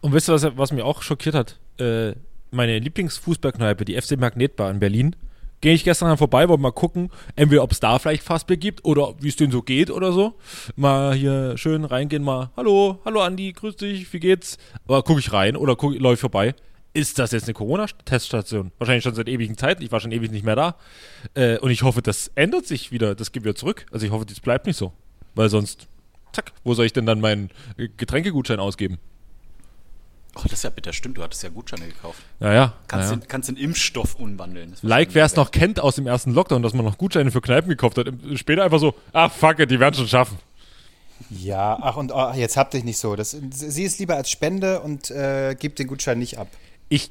Und 0.00 0.14
wisst 0.14 0.30
ihr, 0.30 0.32
was, 0.32 0.56
was 0.56 0.72
mich 0.72 0.82
auch 0.82 1.02
schockiert 1.02 1.34
hat? 1.34 1.58
Äh, 1.78 2.14
meine 2.50 2.78
Lieblingsfußballkneipe, 2.78 3.84
die 3.84 4.00
FC 4.00 4.18
Magnetbar 4.18 4.70
in 4.70 4.80
Berlin, 4.80 5.16
Gehe 5.60 5.74
ich 5.74 5.84
gestern 5.84 6.18
vorbei, 6.18 6.48
wollte 6.48 6.60
mal 6.60 6.72
gucken, 6.72 7.10
entweder 7.36 7.62
ob 7.62 7.70
es 7.70 7.78
da 7.78 7.96
vielleicht 8.00 8.24
Fassbier 8.24 8.56
gibt 8.56 8.84
oder 8.84 9.14
wie 9.20 9.28
es 9.28 9.36
denen 9.36 9.52
so 9.52 9.62
geht 9.62 9.92
oder 9.92 10.10
so. 10.10 10.34
Mal 10.74 11.14
hier 11.14 11.56
schön 11.56 11.84
reingehen, 11.84 12.24
mal, 12.24 12.50
hallo, 12.56 12.98
hallo 13.04 13.20
Andi, 13.20 13.52
grüß 13.52 13.76
dich, 13.76 14.12
wie 14.12 14.18
geht's? 14.18 14.58
Aber 14.88 15.04
gucke 15.04 15.20
ich 15.20 15.32
rein 15.32 15.54
oder 15.56 15.76
guck, 15.76 15.96
läufe 15.96 16.22
vorbei. 16.22 16.56
Ist 16.94 17.20
das 17.20 17.30
jetzt 17.30 17.44
eine 17.44 17.54
Corona-Teststation? 17.54 18.72
Wahrscheinlich 18.78 19.04
schon 19.04 19.14
seit 19.14 19.28
ewigen 19.28 19.56
Zeiten. 19.56 19.84
Ich 19.84 19.92
war 19.92 20.00
schon 20.00 20.10
ewig 20.10 20.32
nicht 20.32 20.44
mehr 20.44 20.56
da. 20.56 20.74
Äh, 21.34 21.58
und 21.58 21.70
ich 21.70 21.84
hoffe, 21.84 22.02
das 22.02 22.32
ändert 22.34 22.66
sich 22.66 22.90
wieder. 22.90 23.14
Das 23.14 23.30
geht 23.30 23.44
wieder 23.44 23.54
zurück. 23.54 23.86
Also 23.92 24.04
ich 24.04 24.10
hoffe, 24.10 24.26
das 24.26 24.40
bleibt 24.40 24.66
nicht 24.66 24.76
so. 24.76 24.92
Weil 25.36 25.48
sonst, 25.48 25.86
zack, 26.32 26.52
wo 26.64 26.74
soll 26.74 26.86
ich 26.86 26.92
denn 26.92 27.06
dann 27.06 27.20
meinen 27.20 27.50
Getränkegutschein 27.96 28.60
ausgeben? 28.60 28.98
Oh, 30.34 30.40
das 30.44 30.52
ist 30.54 30.64
ja 30.64 30.70
bitter. 30.70 30.92
Stimmt, 30.94 31.18
du 31.18 31.22
hattest 31.22 31.42
ja 31.42 31.50
Gutscheine 31.50 31.86
gekauft. 31.86 32.22
Ja, 32.40 32.54
ja. 32.54 32.72
Kannst, 32.88 33.10
ja, 33.10 33.16
Den, 33.16 33.28
kannst 33.28 33.48
den 33.50 33.56
Impfstoff 33.56 34.14
umwandeln. 34.14 34.74
Like, 34.80 35.10
wer 35.12 35.26
es 35.26 35.36
noch 35.36 35.50
kennt 35.50 35.78
aus 35.78 35.96
dem 35.96 36.06
ersten 36.06 36.32
Lockdown, 36.32 36.62
dass 36.62 36.72
man 36.72 36.86
noch 36.86 36.96
Gutscheine 36.96 37.30
für 37.30 37.42
Kneipen 37.42 37.68
gekauft 37.68 37.98
hat. 37.98 38.06
Später 38.34 38.64
einfach 38.64 38.78
so, 38.78 38.94
ah, 39.12 39.28
fuck 39.28 39.58
it, 39.58 39.70
die 39.70 39.78
werden 39.78 39.94
schon 39.94 40.08
schaffen. 40.08 40.38
Ja, 41.28 41.78
ach 41.80 41.96
und 41.96 42.12
oh, 42.12 42.32
jetzt 42.34 42.56
habt 42.56 42.72
dich 42.72 42.82
nicht 42.82 42.98
so. 42.98 43.14
Das, 43.14 43.36
sie 43.50 43.84
ist 43.84 43.98
lieber 43.98 44.16
als 44.16 44.30
Spende 44.30 44.80
und 44.80 45.10
äh, 45.10 45.54
gibt 45.54 45.78
den 45.78 45.86
Gutschein 45.86 46.18
nicht 46.18 46.38
ab. 46.38 46.48
Ich 46.88 47.10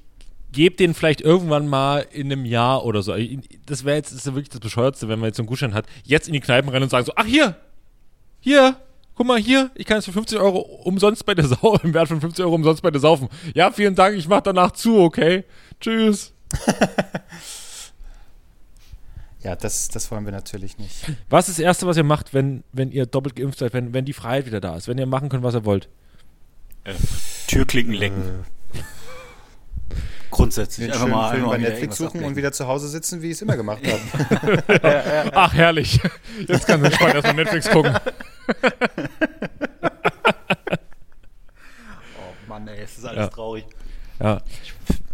gebe 0.51 0.75
den 0.75 0.93
vielleicht 0.93 1.21
irgendwann 1.21 1.67
mal 1.67 2.05
in 2.11 2.31
einem 2.31 2.45
Jahr 2.45 2.83
oder 2.85 3.03
so. 3.03 3.15
Das 3.67 3.85
wäre 3.85 3.97
jetzt 3.97 4.13
das 4.13 4.25
wirklich 4.25 4.49
das 4.49 4.59
Bescheuertste, 4.59 5.07
wenn 5.07 5.19
man 5.19 5.27
jetzt 5.27 5.37
so 5.37 5.43
einen 5.43 5.47
Gutschein 5.47 5.73
hat. 5.75 5.85
Jetzt 6.03 6.27
in 6.27 6.33
die 6.33 6.39
Kneipen 6.39 6.69
rennen 6.69 6.83
und 6.83 6.89
sagen 6.89 7.05
so, 7.05 7.13
ach 7.15 7.25
hier, 7.25 7.55
hier, 8.39 8.75
guck 9.21 9.27
mal 9.27 9.39
hier, 9.39 9.69
ich 9.75 9.85
kann 9.85 9.97
jetzt 9.97 10.05
für 10.05 10.13
50 10.13 10.39
Euro 10.39 10.61
umsonst 10.83 11.27
bei 11.27 11.35
dir 11.35 11.45
saufen, 11.45 11.81
im 11.83 11.93
Wert 11.93 12.07
von 12.07 12.19
50 12.19 12.43
Euro 12.43 12.55
umsonst 12.55 12.81
bei 12.81 12.89
dir 12.89 12.97
saufen. 12.97 13.29
Ja, 13.53 13.69
vielen 13.69 13.93
Dank, 13.93 14.17
ich 14.17 14.27
mach 14.27 14.41
danach 14.41 14.71
zu, 14.71 14.97
okay? 14.97 15.43
Tschüss. 15.79 16.33
ja, 19.43 19.55
das, 19.55 19.89
das 19.89 20.09
wollen 20.09 20.25
wir 20.25 20.31
natürlich 20.31 20.79
nicht. 20.79 21.05
Was 21.29 21.49
ist 21.49 21.59
das 21.59 21.63
Erste, 21.63 21.85
was 21.85 21.97
ihr 21.97 22.03
macht, 22.03 22.33
wenn, 22.33 22.63
wenn 22.73 22.91
ihr 22.91 23.05
doppelt 23.05 23.35
geimpft 23.35 23.59
seid, 23.59 23.73
wenn, 23.73 23.93
wenn 23.93 24.05
die 24.05 24.13
Freiheit 24.13 24.47
wieder 24.47 24.59
da 24.59 24.75
ist, 24.75 24.87
wenn 24.87 24.97
ihr 24.97 25.05
machen 25.05 25.29
könnt, 25.29 25.43
was 25.43 25.53
ihr 25.53 25.65
wollt? 25.65 25.87
Äh, 26.83 26.95
Türklicken 27.45 27.93
lecken. 27.93 28.23
Äh. 28.73 28.79
Grundsätzlich. 30.31 30.91
Einfach 30.91 31.07
mal, 31.07 31.35
Film 31.35 31.45
bei 31.45 31.59
Netflix 31.59 31.97
suchen 31.97 32.07
ablenken. 32.07 32.29
und 32.29 32.35
wieder 32.37 32.51
zu 32.53 32.65
Hause 32.65 32.87
sitzen, 32.87 33.21
wie 33.21 33.27
ich 33.27 33.33
es 33.33 33.43
immer 33.43 33.55
gemacht 33.55 33.81
habe. 33.85 34.63
Ach, 35.35 35.53
herrlich. 35.53 35.99
Jetzt 36.47 36.65
kann 36.65 36.81
man 36.81 36.91
spannend 36.91 37.15
erstmal 37.15 37.35
Netflix 37.35 37.69
gucken. 37.69 37.93
oh 42.17 42.33
Mann, 42.47 42.67
ey, 42.67 42.81
es 42.81 42.97
ist 42.97 43.05
alles 43.05 43.19
ja. 43.19 43.27
traurig. 43.27 43.65
Ja. 44.19 44.41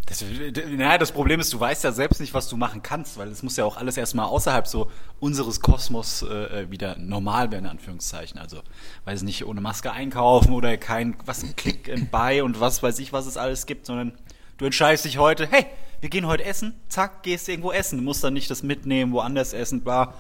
Das, 0.08 0.24
naja, 0.54 0.98
das 0.98 1.12
Problem 1.12 1.42
ist, 1.42 1.52
du 1.52 1.60
weißt 1.60 1.84
ja 1.84 1.92
selbst 1.92 2.22
nicht, 2.22 2.34
was 2.34 2.48
du 2.48 2.56
machen 2.56 2.82
kannst, 2.82 3.18
weil 3.18 3.28
es 3.28 3.44
muss 3.44 3.58
ja 3.58 3.66
auch 3.66 3.76
alles 3.76 3.98
erstmal 3.98 4.28
außerhalb 4.28 4.66
so 4.66 4.90
unseres 5.20 5.60
Kosmos 5.60 6.22
äh, 6.22 6.72
wieder 6.72 6.98
normal 6.98 7.52
werden, 7.52 7.66
in 7.66 7.72
Anführungszeichen. 7.72 8.40
Also, 8.40 8.62
weiß 9.04 9.24
nicht, 9.24 9.46
ohne 9.46 9.60
Maske 9.60 9.92
einkaufen 9.92 10.54
oder 10.54 10.78
kein, 10.78 11.18
was, 11.26 11.44
Klick 11.58 11.92
and 11.92 12.10
Buy 12.10 12.42
und 12.42 12.62
was 12.62 12.82
weiß 12.82 13.00
ich, 13.00 13.12
was 13.12 13.26
es 13.26 13.36
alles 13.36 13.66
gibt, 13.66 13.86
sondern 13.86 14.14
du 14.58 14.66
entscheidest 14.66 15.04
dich 15.04 15.18
heute, 15.18 15.46
hey, 15.48 15.66
wir 16.00 16.10
gehen 16.10 16.26
heute 16.26 16.46
essen, 16.46 16.74
zack, 16.88 17.24
gehst 17.24 17.50
irgendwo 17.50 17.74
essen. 17.74 17.98
Du 17.98 18.04
musst 18.04 18.24
dann 18.24 18.34
nicht 18.34 18.50
das 18.50 18.64
mitnehmen, 18.64 19.12
woanders 19.12 19.52
essen, 19.52 19.82
bla. 19.82 20.14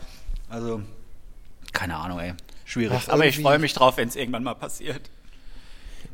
Also, 0.49 0.81
keine 1.71 1.95
Ahnung, 1.95 2.19
ey. 2.19 2.33
Schwierig. 2.67 2.99
Ach, 3.01 3.13
aber 3.13 3.25
ich 3.25 3.39
freue 3.39 3.59
mich 3.59 3.73
drauf, 3.73 3.95
wenn 3.95 4.09
es 4.09 4.17
irgendwann 4.17 4.43
mal 4.43 4.53
passiert. 4.53 5.09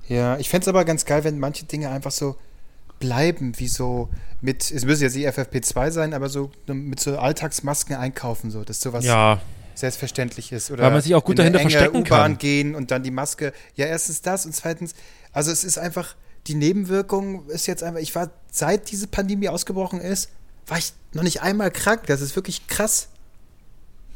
Ja, 0.08 0.38
ich 0.38 0.50
fände 0.50 0.66
es 0.66 0.68
aber 0.68 0.86
ganz 0.86 1.04
geil, 1.04 1.24
wenn 1.24 1.40
manche 1.40 1.66
Dinge 1.66 1.90
einfach 1.90 2.12
so 2.12 2.38
bleiben, 3.00 3.58
wie 3.58 3.68
so 3.68 4.10
mit, 4.40 4.70
es 4.70 4.86
müssen 4.86 5.02
jetzt 5.02 5.16
nicht 5.16 5.28
FFP2 5.28 5.90
sein, 5.90 6.14
aber 6.14 6.30
so 6.30 6.52
mit 6.68 7.00
so 7.00 7.18
Alltagsmasken 7.18 7.96
einkaufen, 7.96 8.52
so, 8.52 8.64
dass 8.64 8.82
sowas 8.82 9.04
ja. 9.04 9.42
selbstverständlich 9.74 10.52
ist. 10.52 10.70
Oder 10.70 10.84
Weil 10.84 10.92
man 10.92 11.02
sich 11.02 11.16
auch 11.16 11.24
gut 11.24 11.40
dahinter 11.40 11.60
verstecken 11.60 12.04
kann. 12.04 12.38
gehen 12.38 12.76
und 12.76 12.92
dann 12.92 13.02
die 13.02 13.12
Maske. 13.12 13.52
Ja, 13.76 13.88
erstens 13.88 14.22
das 14.22 14.46
und 14.46 14.54
zweitens, 14.54 14.94
also 15.32 15.50
es 15.50 15.64
ist 15.64 15.80
einfach, 15.80 16.16
die 16.46 16.54
Nebenwirkung 16.54 17.50
ist 17.50 17.66
jetzt 17.66 17.82
einfach, 17.82 18.00
ich 18.00 18.14
war, 18.14 18.30
seit 18.52 18.92
diese 18.92 19.08
Pandemie 19.08 19.50
ausgebrochen 19.50 20.00
ist, 20.00 20.30
war 20.68 20.78
ich 20.78 20.94
noch 21.14 21.24
nicht 21.24 21.42
einmal 21.42 21.72
krank. 21.72 22.04
Das 22.06 22.22
ist 22.22 22.36
wirklich 22.36 22.68
krass. 22.68 23.08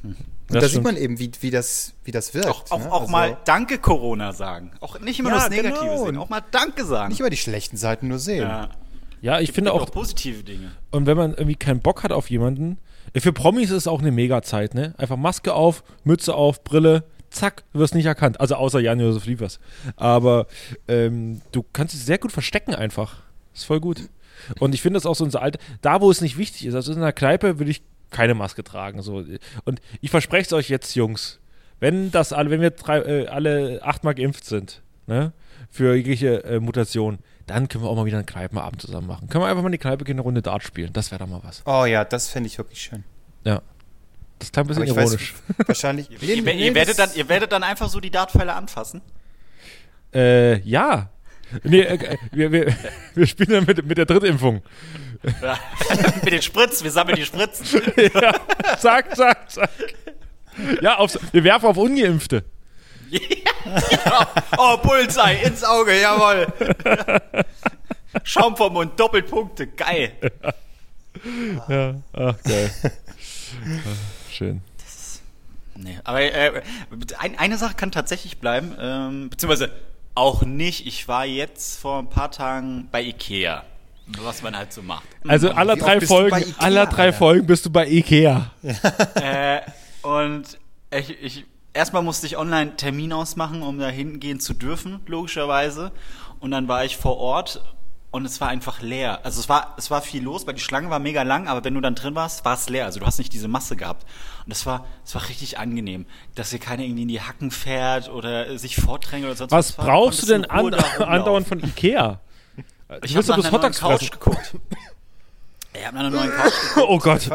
Hm. 0.04 0.16
Und 0.50 0.56
das 0.56 0.64
da 0.64 0.70
stimmt. 0.70 0.88
sieht 0.88 0.94
man 0.94 1.04
eben, 1.04 1.20
wie, 1.20 1.32
wie, 1.42 1.52
das, 1.52 1.94
wie 2.06 2.12
das 2.12 2.34
wirkt. 2.34 2.48
Auch, 2.48 2.72
auch, 2.72 2.80
ne? 2.80 2.92
auch 2.92 3.02
also, 3.02 3.12
mal 3.12 3.38
Danke 3.44 3.80
Corona 3.80 4.32
sagen. 4.32 4.72
Auch 4.80 5.00
nicht 5.00 5.20
immer 5.20 5.30
ja, 5.30 5.36
nur 5.36 5.44
das 5.44 5.50
Negative 5.50 5.90
genau. 5.90 6.06
sehen, 6.06 6.18
auch 6.18 6.30
mal 6.30 6.42
Danke 6.52 6.86
sagen. 6.86 7.10
Nicht 7.10 7.20
immer 7.20 7.30
die 7.30 7.38
schlechten 7.38 7.76
Seiten 7.76 8.08
nur 8.08 8.20
sehen. 8.20 8.44
Ja, 8.44 8.70
ja 9.22 9.40
ich 9.42 9.52
finde 9.52 9.74
auch, 9.74 9.82
auch 9.82 9.92
positive 9.92 10.44
Dinge. 10.44 10.72
Und 10.92 11.06
wenn 11.06 11.18
man 11.18 11.32
irgendwie 11.32 11.56
keinen 11.56 11.82
Bock 11.82 12.04
hat 12.04 12.14
auf 12.14 12.30
jemanden, 12.30 12.78
für 13.16 13.34
Promis 13.34 13.72
ist 13.72 13.78
es 13.78 13.88
auch 13.88 14.00
eine 14.00 14.12
Mega-Zeit, 14.12 14.74
ne? 14.74 14.94
Einfach 14.98 15.18
Maske 15.18 15.54
auf, 15.54 15.84
Mütze 16.04 16.34
auf, 16.34 16.64
Brille, 16.64 17.04
zack, 17.30 17.64
du 17.74 17.80
wirst 17.80 17.96
nicht 17.96 18.06
erkannt. 18.06 18.40
Also 18.40 18.56
außer 18.56 18.80
Jan-Josef 18.80 19.26
Liefers. 19.26 19.60
Aber 19.96 20.48
ähm, 20.88 21.42
du 21.52 21.64
kannst 21.74 21.94
dich 21.94 22.04
sehr 22.04 22.18
gut 22.18 22.32
verstecken 22.32 22.74
einfach. 22.74 23.18
Ist 23.54 23.66
voll 23.66 23.80
gut. 23.80 24.10
Und 24.60 24.74
ich 24.76 24.82
finde 24.82 24.98
das 24.98 25.06
auch 25.06 25.16
so 25.16 25.24
unser 25.24 25.42
Alter, 25.42 25.60
da 25.82 26.00
wo 26.02 26.12
es 26.12 26.22
nicht 26.22 26.38
wichtig 26.38 26.66
ist, 26.66 26.76
also 26.76 26.92
in 26.94 27.00
einer 27.00 27.12
Kneipe 27.12 27.60
würde 27.60 27.72
ich 27.72 27.82
keine 28.10 28.34
Maske 28.34 28.64
tragen. 28.64 29.02
So. 29.02 29.24
Und 29.66 29.82
ich 30.02 30.10
verspreche 30.10 30.48
es 30.48 30.54
euch 30.54 30.70
jetzt, 30.70 30.96
Jungs, 30.96 31.40
wenn 31.80 32.12
das 32.12 32.34
alle, 32.34 32.50
wenn 32.50 32.62
wir 32.62 32.72
drei, 32.72 33.00
äh, 33.00 33.28
alle 33.28 33.82
achtmal 33.84 34.16
geimpft 34.16 34.46
sind, 34.46 34.82
ne, 35.06 35.34
für 35.70 35.96
jegliche 35.96 36.44
äh, 36.44 36.60
Mutation, 36.60 37.20
dann 37.46 37.68
können 37.68 37.84
wir 37.84 37.90
auch 37.90 37.96
mal 37.96 38.06
wieder 38.06 38.18
einen 38.18 38.26
Kneipenabend 38.26 38.82
zusammen 38.82 39.08
machen. 39.08 39.30
Können 39.30 39.44
wir 39.44 39.48
einfach 39.48 39.64
mal 39.64 39.70
in 39.70 39.74
die 39.74 39.78
Kneipe 39.78 40.04
gehen, 40.04 40.16
eine 40.16 40.22
Runde 40.22 40.42
Dart 40.42 40.64
spielen. 40.64 40.92
Das 40.94 41.12
wäre 41.12 41.20
doch 41.20 41.28
mal 41.28 41.42
was. 41.44 41.64
Oh 41.66 41.86
ja, 41.86 42.04
das 42.04 42.30
fände 42.30 42.48
ich 42.48 42.58
wirklich 42.58 42.82
schön. 42.82 43.04
Ja. 43.44 43.62
Das 44.40 44.52
klang 44.52 44.66
ein 44.66 44.68
bisschen 44.68 44.84
ironisch. 44.84 45.34
Weiß, 45.58 45.68
wahrscheinlich. 45.68 46.10
ihr, 46.12 46.36
ihr, 46.46 46.54
ihr, 46.54 46.76
werdet 46.76 47.00
dann, 47.00 47.10
ihr 47.16 47.28
werdet 47.30 47.52
dann 47.52 47.64
einfach 47.64 47.90
so 47.90 48.00
die 48.00 48.12
Dartpfeile 48.12 48.54
anfassen? 48.54 49.02
Äh, 50.14 50.60
ja. 50.60 51.10
Nee, 51.64 51.82
äh, 51.82 52.18
wir, 52.32 52.52
wir, 52.52 52.76
wir 53.16 53.28
spielen 53.28 53.50
dann 53.52 53.66
mit, 53.66 53.86
mit 53.86 53.98
der 53.98 54.06
Drittimpfung. 54.06 54.62
Ja. 55.42 55.58
mit 56.24 56.34
den 56.34 56.42
Spritzen, 56.42 56.84
wir 56.84 56.92
sammeln 56.92 57.16
die 57.16 57.26
Spritzen. 57.26 57.82
ja, 58.14 58.34
zack, 58.78 59.16
zack, 59.16 59.52
zack. 59.52 59.70
Ja, 60.82 60.98
aufs, 60.98 61.20
wir 61.32 61.44
werfen 61.44 61.68
auf 61.68 61.78
Ungeimpfte. 61.78 62.44
Ja, 63.10 63.20
genau. 63.90 64.26
Oh, 64.58 64.78
Bullseye, 64.78 65.44
ins 65.44 65.64
Auge, 65.64 66.00
jawohl. 66.00 66.48
Schaum 68.24 68.58
vom 68.58 68.74
Mund, 68.74 69.00
Doppelpunkte, 69.00 69.68
geil. 69.68 70.14
Ja, 71.70 71.96
ach, 72.14 72.36
geil. 72.44 72.72
Schön. 74.32 74.62
nee, 75.76 75.98
aber 76.04 76.22
äh, 76.22 76.62
ein, 77.18 77.38
eine 77.38 77.58
Sache 77.58 77.76
kann 77.76 77.92
tatsächlich 77.92 78.40
bleiben, 78.40 78.76
ähm, 78.80 79.30
beziehungsweise 79.30 79.72
auch 80.16 80.44
nicht. 80.44 80.88
Ich 80.88 81.08
war 81.08 81.26
jetzt 81.26 81.80
vor 81.80 82.00
ein 82.00 82.10
paar 82.10 82.32
Tagen 82.32 82.90
bei 82.92 83.04
Ikea. 83.04 83.64
Was 84.22 84.42
man 84.42 84.56
halt 84.56 84.72
so 84.72 84.82
macht. 84.82 85.04
Also 85.28 85.52
aller 85.52 85.76
drei 85.76 86.00
Folgen, 86.00 86.38
Ikea, 86.38 86.54
aller 86.60 86.86
drei 86.86 87.08
Alter? 87.08 87.18
Folgen 87.18 87.48
bist 87.48 87.66
du 87.66 87.70
bei 87.70 87.88
Ikea. 87.88 88.52
äh, 89.16 89.60
und 90.02 90.58
ich, 90.92 91.10
ich, 91.22 91.46
erstmal 91.74 92.04
musste 92.04 92.26
ich 92.28 92.38
online 92.38 92.62
einen 92.62 92.78
Termin 92.78 93.12
ausmachen, 93.12 93.62
um 93.62 93.78
da 93.80 93.90
hingehen 93.90 94.40
zu 94.40 94.54
dürfen, 94.54 95.02
logischerweise. 95.08 95.92
Und 96.40 96.52
dann 96.52 96.68
war 96.68 96.86
ich 96.86 96.98
vor 96.98 97.18
Ort 97.18 97.62
und 98.12 98.26
es 98.26 98.40
war 98.40 98.48
einfach 98.48 98.82
leer. 98.82 99.20
Also 99.26 99.40
es 99.40 99.50
war, 99.50 99.76
es 99.78 99.92
war 99.92 100.02
viel 100.02 100.24
los, 100.24 100.48
weil 100.48 100.54
die 100.54 100.62
Schlange 100.62 100.90
war 100.90 101.00
mega 101.00 101.24
lang, 101.24 101.48
aber 101.48 101.64
wenn 101.64 101.74
du 101.74 101.82
dann 101.82 101.96
drin 101.96 102.16
warst, 102.16 102.46
war 102.46 102.54
es 102.54 102.70
leer. 102.70 102.86
Also 102.86 103.00
du 103.00 103.06
hast 103.06 103.18
nicht 103.18 103.34
diese 103.34 103.48
Masse 103.48 103.76
gehabt. 103.76 104.04
Und 104.46 104.50
das 104.50 104.66
war, 104.66 104.86
es 105.04 105.14
war 105.14 105.28
richtig 105.28 105.60
angenehm, 105.60 106.06
dass 106.36 106.52
hier 106.52 106.60
keiner 106.60 106.84
irgendwie 106.84 107.02
in 107.02 107.08
die 107.10 107.22
Hacken 107.22 107.52
fährt 107.52 108.10
oder 108.10 108.58
sich 108.58 108.78
vordrängt 108.78 109.26
oder 109.26 109.36
sonst 109.36 109.52
was. 109.52 109.78
Was 109.78 109.86
brauchst 109.86 110.24
du 110.24 110.28
denn 110.28 110.46
an, 110.46 110.74
andauernd 110.74 111.48
von 111.48 111.60
Ikea? 111.60 112.22
Ich 113.04 113.16
habe 113.16 113.28
nach 113.28 113.38
einer 113.38 113.60
neuen 113.60 113.74
Couch 113.74 114.12
geguckt. 114.12 114.56
Ich 115.74 115.86
habe 115.86 115.96
nach 115.96 116.06
einer 116.06 116.10
neuen 116.10 116.32
Couch 116.32 116.54
geguckt. 116.70 116.88
Oh 116.90 116.98
Gott. 117.00 117.30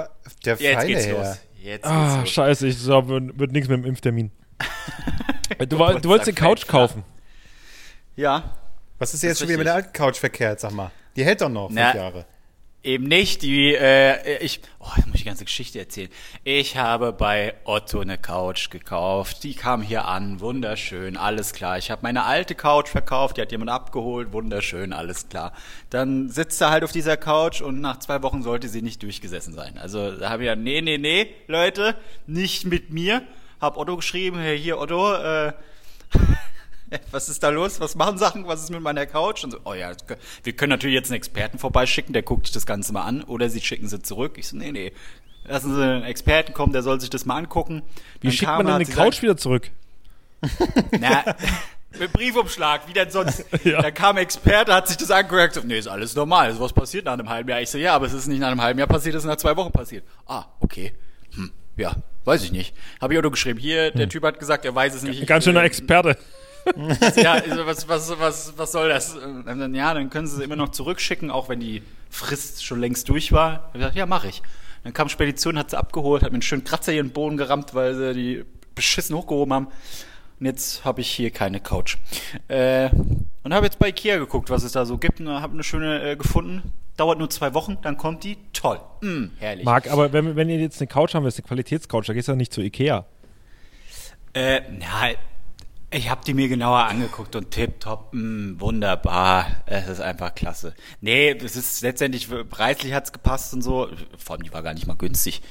Der 0.45 0.57
feine 0.57 0.71
Jetzt 0.71 0.87
geht's 0.87 1.07
Herr. 1.07 1.19
los. 1.19 1.39
Jetzt 1.63 1.85
ah, 1.85 2.21
los. 2.21 2.31
scheiße, 2.31 2.67
ich 2.67 2.83
glaube, 2.83 3.09
wird, 3.09 3.39
wird 3.39 3.53
nichts 3.53 3.69
mit 3.69 3.79
dem 3.79 3.85
Impftermin. 3.85 4.33
du, 5.59 5.67
du 5.67 5.79
wolltest 5.79 6.29
eine 6.29 6.35
Couch 6.35 6.67
kaufen. 6.67 7.05
Ja, 8.17 8.57
was 8.99 9.15
ist 9.15 9.23
jetzt 9.23 9.39
schon 9.39 9.49
wieder 9.49 9.59
mit 9.59 9.67
der 9.67 9.75
alten 9.75 9.93
Couch 9.93 10.17
verkehrt, 10.17 10.61
sag 10.61 10.73
mal? 10.73 10.91
Die 11.17 11.25
hält 11.25 11.41
doch 11.41 11.49
noch 11.49 11.69
fünf 11.69 11.81
Na, 11.81 11.95
Jahre. 11.95 12.25
Eben 12.85 13.05
nicht. 13.05 13.43
Die, 13.43 13.75
äh, 13.75 14.39
ich, 14.39 14.61
oh, 14.81 14.89
jetzt 14.97 15.07
muss 15.07 15.15
ich 15.15 15.23
die 15.23 15.29
ganze 15.29 15.45
Geschichte 15.45 15.79
erzählen. 15.79 16.09
Ich 16.43 16.77
habe 16.77 17.13
bei 17.13 17.55
Otto 17.65 18.01
eine 18.01 18.19
Couch 18.19 18.71
gekauft. 18.71 19.45
Die 19.45 19.55
kam 19.55 19.83
hier 19.83 20.09
an, 20.09 20.41
wunderschön, 20.41 21.17
alles 21.17 21.53
klar. 21.53 21.79
Ich 21.79 21.93
habe 21.93 22.03
meine 22.03 22.25
alte 22.25 22.57
Couch 22.57 22.89
verkauft, 22.89 23.37
die 23.37 23.43
hat 23.43 23.53
jemand 23.53 23.71
abgeholt, 23.71 24.33
wunderschön, 24.33 24.93
alles 24.93 25.29
klar. 25.29 25.53
Dann 25.91 26.29
sitzt 26.29 26.61
er 26.61 26.71
halt 26.71 26.83
auf 26.83 26.91
dieser 26.91 27.17
Couch 27.17 27.61
und 27.61 27.81
nach 27.81 28.01
zwei 28.01 28.21
Wochen 28.23 28.43
sollte 28.43 28.69
sie 28.69 28.83
nicht 28.83 29.01
durchgesessen 29.03 29.55
sein. 29.55 29.79
Also 29.79 30.17
da 30.17 30.31
habe 30.31 30.43
ich 30.43 30.47
ja, 30.49 30.57
nee, 30.57 30.81
nee, 30.81 30.99
nee, 30.99 31.29
Leute, 31.47 31.95
nicht 32.27 32.67
mit 32.67 32.91
mir. 32.91 33.23
Hab 33.61 33.77
Otto 33.77 33.95
geschrieben, 33.95 34.41
hey, 34.41 34.59
hier 34.59 34.79
Otto, 34.79 35.15
äh, 35.15 35.53
was 37.11 37.29
ist 37.29 37.43
da 37.43 37.49
los? 37.49 37.81
Was 37.81 37.95
machen 37.95 38.19
Sachen? 38.19 38.47
Was 38.47 38.63
ist 38.63 38.71
mit 38.71 38.81
meiner 38.81 39.07
Couch? 39.07 39.45
Und 39.45 39.53
so, 39.53 39.59
oh 39.65 39.75
ja, 39.75 39.93
wir 40.45 40.53
können 40.55 40.71
natürlich 40.71 40.95
jetzt 40.95 41.11
einen 41.11 41.17
Experten 41.17 41.59
vorbeischicken, 41.59 42.13
der 42.13 42.23
guckt 42.23 42.47
sich 42.47 42.55
das 42.55 42.67
Ganze 42.67 42.93
mal 42.93 43.03
an, 43.05 43.23
oder 43.25 43.49
sie 43.49 43.61
schicken 43.61 43.89
sie 43.89 44.01
zurück. 44.03 44.37
Ich 44.39 44.49
so, 44.49 44.57
nee, 44.57 44.73
nee, 44.73 44.93
lassen 45.45 45.75
Sie 45.75 45.83
einen 45.83 46.05
Experten 46.05 46.53
kommen, 46.53 46.73
der 46.73 46.83
soll 46.83 47.01
sich 47.01 47.11
das 47.11 47.25
mal 47.27 47.37
angucken. 47.37 47.83
Wie 48.21 48.29
Dann 48.29 48.37
schickt 48.37 48.51
man 48.51 48.67
denn 48.67 48.85
sie 48.85 48.93
Couch 48.93 49.07
gesagt, 49.07 49.23
wieder 49.23 49.37
zurück? 49.37 49.71
Na, 50.99 51.25
mit 51.99 52.13
Briefumschlag, 52.13 52.89
wie 52.89 52.93
denn 52.93 53.11
sonst. 53.11 53.45
Ja. 53.65 53.83
Da 53.83 53.91
kam 53.91 54.17
ein 54.17 54.23
Experte, 54.23 54.75
hat 54.75 54.89
sich 54.89 54.97
das 54.97 55.11
angeguckt 55.11 55.55
gesagt, 55.55 55.67
nee, 55.67 55.79
ist 55.79 55.89
alles 55.89 56.15
normal, 56.15 56.53
sowas 56.55 56.73
passiert 56.73 57.05
nach 57.05 57.13
einem 57.13 57.29
halben 57.29 57.49
Jahr. 57.49 57.61
Ich 57.61 57.71
so, 57.71 57.79
ja, 57.79 57.95
aber 57.95 58.07
es 58.07 58.13
ist 58.13 58.27
nicht 58.27 58.41
nach 58.41 58.49
einem 58.51 58.63
halben 58.63 58.79
Jahr 58.79 58.89
passiert, 58.89 59.15
es 59.15 59.23
ist 59.23 59.29
nach 59.29 59.37
zwei 59.37 59.57
Wochen 59.57 59.73
passiert. 59.73 60.05
Ah, 60.27 60.47
okay. 60.61 60.93
Hm, 61.35 61.51
ja, 61.77 61.95
weiß 62.25 62.43
ich 62.45 62.53
nicht. 62.53 62.75
Habe 63.01 63.15
ich 63.15 63.19
auch 63.19 63.23
nur 63.23 63.31
geschrieben, 63.33 63.59
hier, 63.59 63.91
der 63.91 64.09
Typ 64.09 64.25
hat 64.25 64.39
gesagt, 64.39 64.65
er 64.65 64.75
weiß 64.75 64.95
es 64.95 65.03
nicht. 65.03 65.21
Hm. 65.21 65.27
Ganz 65.27 65.45
schöner 65.45 65.63
Äh, 65.63 65.67
Experte. 65.67 66.17
Ja, 67.17 67.33
also 67.33 67.67
was, 67.67 67.89
was, 67.89 68.19
was, 68.19 68.53
was 68.57 68.73
soll 68.73 68.89
das? 68.89 69.15
Und 69.17 69.47
dann, 69.47 69.75
ja, 69.75 69.95
dann 69.95 70.11
können 70.11 70.27
sie 70.27 70.37
sie 70.37 70.45
immer 70.45 70.57
noch 70.57 70.71
zurückschicken, 70.71 71.31
auch 71.31 71.49
wenn 71.49 71.61
die 71.61 71.83
Frist 72.11 72.65
schon 72.65 72.81
längst 72.81 73.09
durch 73.09 73.33
war. 73.33 73.69
Ich 73.69 73.81
gesagt, 73.81 73.97
ja, 73.97 74.07
mache 74.07 74.29
ich. 74.29 74.43
Dann 74.85 74.93
kam 74.93 75.09
Spedition, 75.09 75.59
hat 75.59 75.71
sie 75.71 75.79
abgeholt, 75.79 76.23
hat 76.23 76.31
mir 76.31 76.37
einen 76.37 76.43
schönen 76.43 76.65
Kratzer 76.65 76.93
hier 76.93 77.01
in 77.01 77.09
den 77.09 77.13
Boden 77.13 77.37
gerammt, 77.37 77.75
weil 77.75 77.95
sie 77.95 78.15
die 78.15 78.45
beschissen 78.75 79.17
hochgehoben 79.17 79.55
haben. 79.55 79.69
Und 80.41 80.47
jetzt 80.47 80.85
habe 80.85 81.01
ich 81.01 81.11
hier 81.11 81.31
keine 81.31 81.61
Couch. 81.61 81.99
Äh, 82.49 82.91
und 83.45 83.55
habe 83.55 83.67
jetzt 83.67 83.79
bei 83.79 83.89
Ikea 83.89 84.19
geguckt, 84.19 84.51
was 84.51 84.65
es 84.65 84.73
da 84.73 84.85
so 84.85 84.99
gibt 84.99 85.21
und 85.21 85.29
habe 85.29 85.53
eine 85.53 85.63
schöne 85.63 86.03
äh, 86.03 86.17
gefunden. 86.17 86.73
Dauert 86.97 87.19
nur 87.19 87.31
zwei 87.31 87.55
Wochen, 87.55 87.79
dann 87.83 87.97
kommt 87.97 88.25
die. 88.25 88.37
Toll. 88.53 88.81
Mm, 89.01 89.27
herrlich. 89.39 89.65
Marc, 89.65 89.91
aber 89.91 90.13
wenn, 90.13 90.37
wenn 90.37 90.51
ihr 90.51 90.59
jetzt 90.59 90.81
eine 90.81 90.89
Couch 90.89 91.15
haben 91.15 91.25
willst, 91.25 91.39
eine 91.39 91.47
Qualitätscouch, 91.47 92.05
da 92.07 92.13
gehst 92.13 92.29
du 92.29 92.33
doch 92.33 92.37
nicht 92.37 92.53
zu 92.53 92.61
Ikea. 92.61 93.07
Äh, 94.35 94.63
na, 94.79 95.11
ich 95.93 96.11
habe 96.11 96.23
die 96.27 96.35
mir 96.35 96.49
genauer 96.49 96.81
angeguckt 96.85 97.37
und 97.37 97.51
tipptopp, 97.51 98.13
mh, 98.13 98.61
wunderbar. 98.61 99.47
Es 99.67 99.89
ist 99.89 100.01
einfach 100.01 100.35
klasse. 100.35 100.75
Nee, 101.01 101.31
es 101.33 101.57
ist 101.57 101.83
letztendlich, 101.83 102.29
preislich 102.51 102.93
hat's 102.93 103.13
gepasst 103.13 103.55
und 103.55 103.63
so. 103.63 103.89
Vor 104.19 104.37
allem, 104.37 104.43
die 104.45 104.53
war 104.53 104.63
gar 104.63 104.75
nicht 104.75 104.87
mal 104.87 104.97
günstig. 104.97 105.43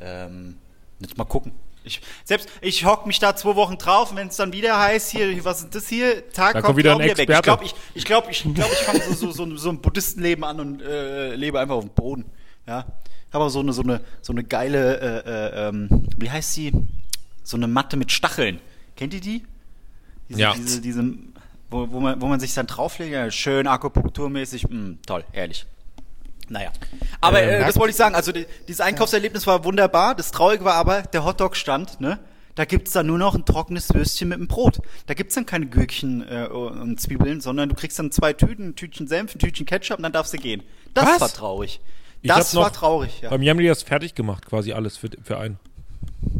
Ähm, 0.00 0.56
jetzt 0.98 1.18
mal 1.18 1.24
gucken. 1.24 1.52
Ich, 1.82 2.02
selbst, 2.24 2.48
ich 2.60 2.84
hock 2.84 3.06
mich 3.06 3.18
da 3.20 3.34
zwei 3.36 3.56
Wochen 3.56 3.78
drauf 3.78 4.10
und 4.10 4.18
wenn 4.18 4.28
es 4.28 4.36
dann 4.36 4.52
wieder 4.52 4.78
heißt, 4.78 5.10
hier, 5.12 5.44
was 5.44 5.62
ist 5.62 5.74
das 5.74 5.88
hier? 5.88 6.30
Tag 6.30 6.52
Da 6.52 6.60
kommt 6.60 6.76
wieder 6.76 6.90
ein 6.90 6.96
auch 6.96 7.00
weg. 7.00 7.12
Ich 7.12 7.18
Experte. 7.20 7.42
glaube, 7.42 7.64
ich, 7.64 7.74
ich, 7.94 8.04
glaub, 8.04 8.30
ich, 8.30 8.42
glaub, 8.54 8.70
ich 8.70 8.78
fange 8.78 9.00
so, 9.00 9.30
so, 9.30 9.46
so, 9.46 9.56
so 9.56 9.70
ein 9.70 9.80
Buddhistenleben 9.80 10.44
an 10.44 10.60
und 10.60 10.82
äh, 10.82 11.34
lebe 11.34 11.58
einfach 11.58 11.76
auf 11.76 11.84
dem 11.84 11.94
Boden. 11.94 12.26
Ja. 12.66 12.86
Aber 13.30 13.48
so 13.48 13.60
eine, 13.60 13.72
so 13.72 13.82
eine, 13.82 14.00
so 14.20 14.32
eine 14.32 14.44
geile, 14.44 15.00
äh, 15.24 15.30
äh, 15.30 15.68
ähm, 15.68 16.06
wie 16.18 16.30
heißt 16.30 16.52
sie? 16.52 16.72
So 17.42 17.56
eine 17.56 17.66
Matte 17.66 17.96
mit 17.96 18.12
Stacheln. 18.12 18.60
Kennt 18.96 19.14
ihr 19.14 19.20
die? 19.20 19.44
Diese, 20.30 20.40
Ja. 20.40 20.54
Diese, 20.54 20.80
diese, 20.80 21.04
wo, 21.70 21.90
wo, 21.90 22.00
man, 22.00 22.20
wo 22.22 22.26
man 22.26 22.40
sich 22.40 22.54
dann 22.54 22.66
drauflegt, 22.66 23.12
ja, 23.12 23.30
schön 23.30 23.66
akupunkturmäßig, 23.66 24.68
mh, 24.68 24.96
toll, 25.06 25.24
herrlich. 25.32 25.66
Naja. 26.48 26.72
Aber 27.20 27.42
Ähm, 27.42 27.62
äh, 27.62 27.66
das 27.66 27.76
wollte 27.76 27.90
ich 27.90 27.96
sagen, 27.96 28.14
also 28.14 28.32
die, 28.32 28.46
dieses 28.66 28.80
Einkaufserlebnis 28.80 29.46
war 29.46 29.64
wunderbar. 29.64 30.14
Das 30.14 30.32
Traurige 30.32 30.64
war 30.64 30.74
aber, 30.74 31.02
der 31.02 31.24
Hotdog-Stand, 31.24 32.00
ne? 32.00 32.18
Da 32.56 32.64
gibt's 32.64 32.90
dann 32.92 33.06
nur 33.06 33.18
noch 33.18 33.36
ein 33.36 33.44
trockenes 33.44 33.94
Würstchen 33.94 34.28
mit 34.28 34.38
dem 34.38 34.48
Brot. 34.48 34.80
Da 35.06 35.14
gibt's 35.14 35.36
dann 35.36 35.46
keine 35.46 35.66
Gürkchen 35.66 36.26
äh, 36.28 36.46
und 36.48 37.00
Zwiebeln, 37.00 37.40
sondern 37.40 37.68
du 37.68 37.76
kriegst 37.76 37.98
dann 37.98 38.10
zwei 38.10 38.32
Tüten, 38.32 38.70
ein 38.70 38.74
Tütchen 38.76 39.06
Senf, 39.06 39.34
ein 39.34 39.38
Tütchen 39.38 39.64
Ketchup 39.66 39.98
und 39.98 40.02
dann 40.02 40.12
darfst 40.12 40.32
du 40.32 40.38
gehen. 40.38 40.62
Das 40.92 41.06
Was? 41.06 41.20
war 41.20 41.28
traurig. 41.28 41.80
Ich 42.22 42.28
Das 42.28 42.48
hab 42.48 42.54
noch 42.54 42.62
war 42.64 42.72
traurig, 42.72 43.20
ja. 43.22 43.30
Beim 43.30 43.42
Yamli 43.42 43.68
das 43.68 43.82
fertig 43.84 44.14
gemacht, 44.16 44.44
quasi 44.44 44.72
alles 44.72 44.96
für, 44.96 45.08
für 45.22 45.38
einen. 45.38 45.58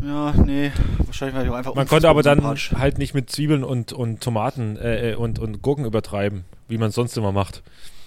Ja, 0.02 0.32
nee, 0.32 0.72
wahrscheinlich 0.98 1.36
war 1.36 1.44
ich 1.44 1.50
auch 1.50 1.54
einfach 1.54 1.74
Man 1.74 1.86
konnte 1.86 2.08
aber 2.08 2.22
dann 2.22 2.42
halt 2.42 2.98
nicht 2.98 3.14
mit 3.14 3.30
Zwiebeln 3.30 3.64
und, 3.64 3.92
und 3.92 4.20
Tomaten 4.20 4.76
äh, 4.76 5.12
äh, 5.12 5.14
und, 5.14 5.38
und 5.38 5.62
Gurken 5.62 5.84
übertreiben, 5.84 6.44
wie 6.68 6.78
man 6.78 6.88
es 6.88 6.94
sonst 6.94 7.16
immer 7.16 7.32
macht. 7.32 7.62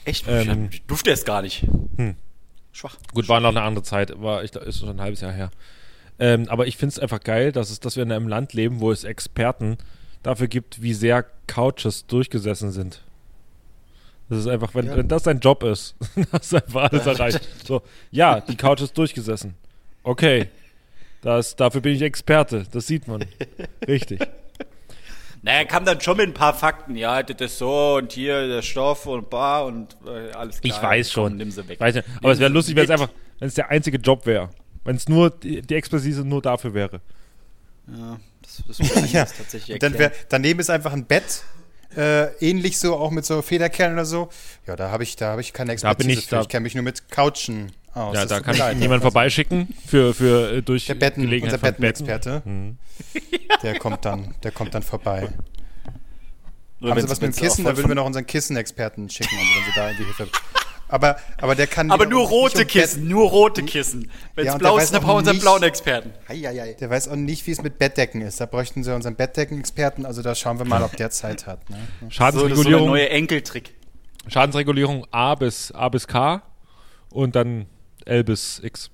Echt? 0.06 0.26
ähm, 0.28 0.70
ich 0.72 0.84
durfte 0.84 1.12
es 1.12 1.26
gar 1.26 1.42
nicht. 1.42 1.68
Hm. 1.98 2.16
Schwach. 2.72 2.98
Gut, 3.14 3.30
war 3.30 3.40
noch 3.40 3.50
eine 3.50 3.62
andere 3.62 3.84
Zeit, 3.84 4.22
war 4.22 4.44
ich 4.44 4.56
ist 4.56 4.80
schon 4.80 4.90
ein 4.90 5.02
halbes 5.02 5.22
Jahr 5.22 5.32
her. 5.32 5.52
Ähm, 6.20 6.48
aber 6.50 6.68
ich 6.68 6.78
finde 6.78 6.94
es 6.94 7.00
einfach 7.00 7.20
geil, 7.22 7.52
dass, 7.52 7.70
es, 7.70 7.80
dass 7.80 7.96
wir 7.96 8.04
in 8.04 8.12
einem 8.12 8.28
Land 8.28 8.54
leben, 8.54 8.80
wo 8.80 8.92
es 8.92 9.04
Experten 9.04 9.78
dafür 10.24 10.48
gibt, 10.48 10.82
wie 10.82 10.94
sehr 10.94 11.26
Couches 11.48 12.06
durchgesessen 12.08 12.72
sind. 12.72 13.02
Das 14.30 14.40
ist 14.40 14.48
einfach, 14.48 14.74
wenn, 14.74 14.88
Ja. 14.88 14.98
wenn 14.98 15.08
das 15.08 15.24
dein 15.24 15.40
Job 15.40 15.64
ist, 15.64 15.96
hast 16.32 16.54
du 16.54 16.58
einfach 16.58 16.92
alles 16.92 17.06
erreicht. 17.06 17.48
So, 17.66 17.82
ja, 18.12 18.40
die 18.40 18.56
Couch 18.56 18.82
ist 18.82 18.98
durchgesessen. 18.98 19.56
Okay. 20.04 20.50
Das, 21.24 21.56
dafür 21.56 21.82
bin 21.82 21.96
ich 21.96 22.02
Experte, 22.02 22.66
das 22.72 22.88
sieht 22.88 23.08
man. 23.08 23.26
Richtig. 23.88 24.20
Naja, 25.42 25.66
kam 25.66 25.84
dann 25.86 26.00
schon 26.00 26.18
mit 26.18 26.28
ein 26.30 26.34
paar 26.34 26.54
Fakten. 26.54 26.96
Ja, 26.96 27.22
das 27.24 27.40
ist 27.52 27.58
so 27.58 27.96
und 27.96 28.14
hier 28.14 28.48
der 28.48 28.62
Stoff 28.62 29.06
und 29.08 29.30
bar 29.30 29.66
und 29.66 29.98
äh, 30.06 30.32
alles 30.32 30.62
klar. 30.62 30.78
Ich 30.78 30.82
weiß 30.82 31.14
Komm, 31.14 31.24
schon. 31.30 31.38
Nimm 31.38 31.52
sie 31.52 31.68
weg. 31.68 31.80
Weiß 31.80 31.96
nicht. 31.96 32.08
Aber 32.08 32.22
Nimm 32.22 32.32
es 32.32 32.40
wäre 32.40 32.52
lustig, 32.52 32.76
wenn 32.76 32.86
es 32.86 32.90
einfach, 32.90 33.10
wenn 33.40 33.48
es 33.48 33.54
der 33.56 33.70
einzige 33.70 33.98
Job 33.98 34.26
wäre. 34.26 34.50
Wenn 34.86 34.96
es 34.96 35.10
nur 35.10 35.30
die, 35.32 35.62
die 35.62 35.76
Expertise 35.76 36.24
nur 36.24 36.42
dafür 36.42 36.74
wäre. 36.74 37.02
Ja, 37.88 38.20
das, 38.42 38.64
das 38.68 38.80
würde 38.80 39.06
ich 39.06 39.14
Ja. 39.14 39.22
jetzt 39.22 39.38
tatsächlich 39.38 39.74
Und 39.74 39.84
dann 39.84 39.98
wär, 39.98 40.12
daneben 40.30 40.60
ist 40.62 40.70
einfach 40.70 40.94
ein 40.94 41.06
Bett, 41.06 41.44
äh, 41.98 42.28
ähnlich 42.40 42.78
so, 42.80 42.96
auch 42.96 43.12
mit 43.12 43.26
so 43.26 43.42
Federkernen 43.42 43.96
oder 43.98 44.06
so. 44.06 44.30
Ja, 44.66 44.76
da 44.78 44.92
habe 44.92 45.04
ich, 45.04 45.16
da 45.18 45.32
habe 45.32 45.42
ich 45.42 45.52
keine 45.52 45.74
Expertise 45.74 46.08
bin 46.08 46.18
ich 46.18 46.26
für. 46.26 46.36
da- 46.36 46.42
Ich 46.42 46.48
kenne 46.50 46.64
mich 46.64 46.76
nur 46.76 46.84
mit 46.84 47.10
Couchen 47.12 47.72
aus. 47.94 48.14
Ja, 48.16 48.22
Das 48.22 48.30
da 48.30 48.40
kann 48.42 48.58
leid. 48.58 48.78
jemand 48.80 49.02
vorbeischicken 49.02 49.68
für, 49.86 50.14
für 50.14 50.52
äh, 50.58 50.62
durch 50.62 50.86
Der 50.88 50.96
Betten, 50.96 51.22
Gelegenheit 51.24 51.54
unser 51.56 51.66
Bettenexperte, 51.72 52.42
Mhm. 52.46 52.78
der 53.64 53.80
kommt 53.80 54.06
dann, 54.06 54.36
der 54.44 54.52
kommt 54.52 54.74
dann 54.74 54.84
vorbei. 54.84 55.30
Oder 56.82 56.92
Haben 56.92 57.02
Sie 57.02 57.10
was 57.10 57.22
mit 57.22 57.36
dem 57.36 57.40
Kissen? 57.42 57.64
Da 57.66 57.76
würden 57.78 57.88
wir 57.88 57.96
noch 57.96 58.06
unseren 58.06 58.26
Kissenexperten 58.26 59.10
schicken, 59.10 59.36
also 59.38 59.50
wenn 59.56 59.64
Sie 59.66 59.72
da 59.76 59.88
irgendwie 59.88 60.04
Hilfe. 60.06 60.28
Aber, 60.90 61.16
aber 61.42 61.56
der 61.56 61.66
kann. 61.66 61.90
Aber 61.90 62.06
nur 62.06 62.28
rote 62.28 62.62
um 62.62 62.68
Kissen, 62.68 63.08
nur 63.08 63.28
rote 63.30 63.64
Kissen. 63.64 64.12
Wenn 64.36 64.46
Ja, 64.46 64.52
es 64.52 64.56
und 64.56 64.60
blau 64.60 64.76
der 64.76 64.84
ist, 64.84 64.84
weiß 64.84 64.92
dann 64.92 65.00
auch 65.02 65.06
brauchen 65.06 65.14
wir 65.16 65.20
unseren 65.20 65.36
nicht- 65.36 65.42
blauen 65.44 65.64
Experten. 65.64 66.12
Bett. 66.28 66.82
Der 66.82 66.90
weiß 66.90 67.08
auch 67.08 67.16
nicht, 67.16 67.48
wie 67.48 67.52
es 67.52 67.64
mit 67.64 67.80
Bettdecken 67.80 68.22
ist. 68.22 68.40
Da 68.42 68.46
bräuchten 68.46 68.84
Sie 68.84 68.94
unseren 68.94 69.16
Bettdeckenexperten. 69.16 70.06
Also 70.06 70.22
da 70.22 70.36
schauen 70.36 70.60
wir 70.60 70.66
mal, 70.66 70.84
ob 70.84 70.96
der 70.98 71.10
Zeit 71.10 71.48
hat. 71.48 71.68
Ne? 71.70 71.78
So, 71.78 71.80
das 71.80 71.90
ist 71.90 71.90
so 72.00 72.06
der 72.08 72.12
Schadensregulierung, 72.12 72.88
neue 72.90 73.10
Enkeltrick. 73.10 73.74
Schadensregulierung 74.28 75.08
A 75.10 75.34
bis, 75.36 75.72
A 75.72 75.90
bis 75.90 76.06
K 76.08 76.44
und 77.10 77.36
dann 77.36 77.66
L 78.06 78.24
bis 78.24 78.60
X. 78.64 78.90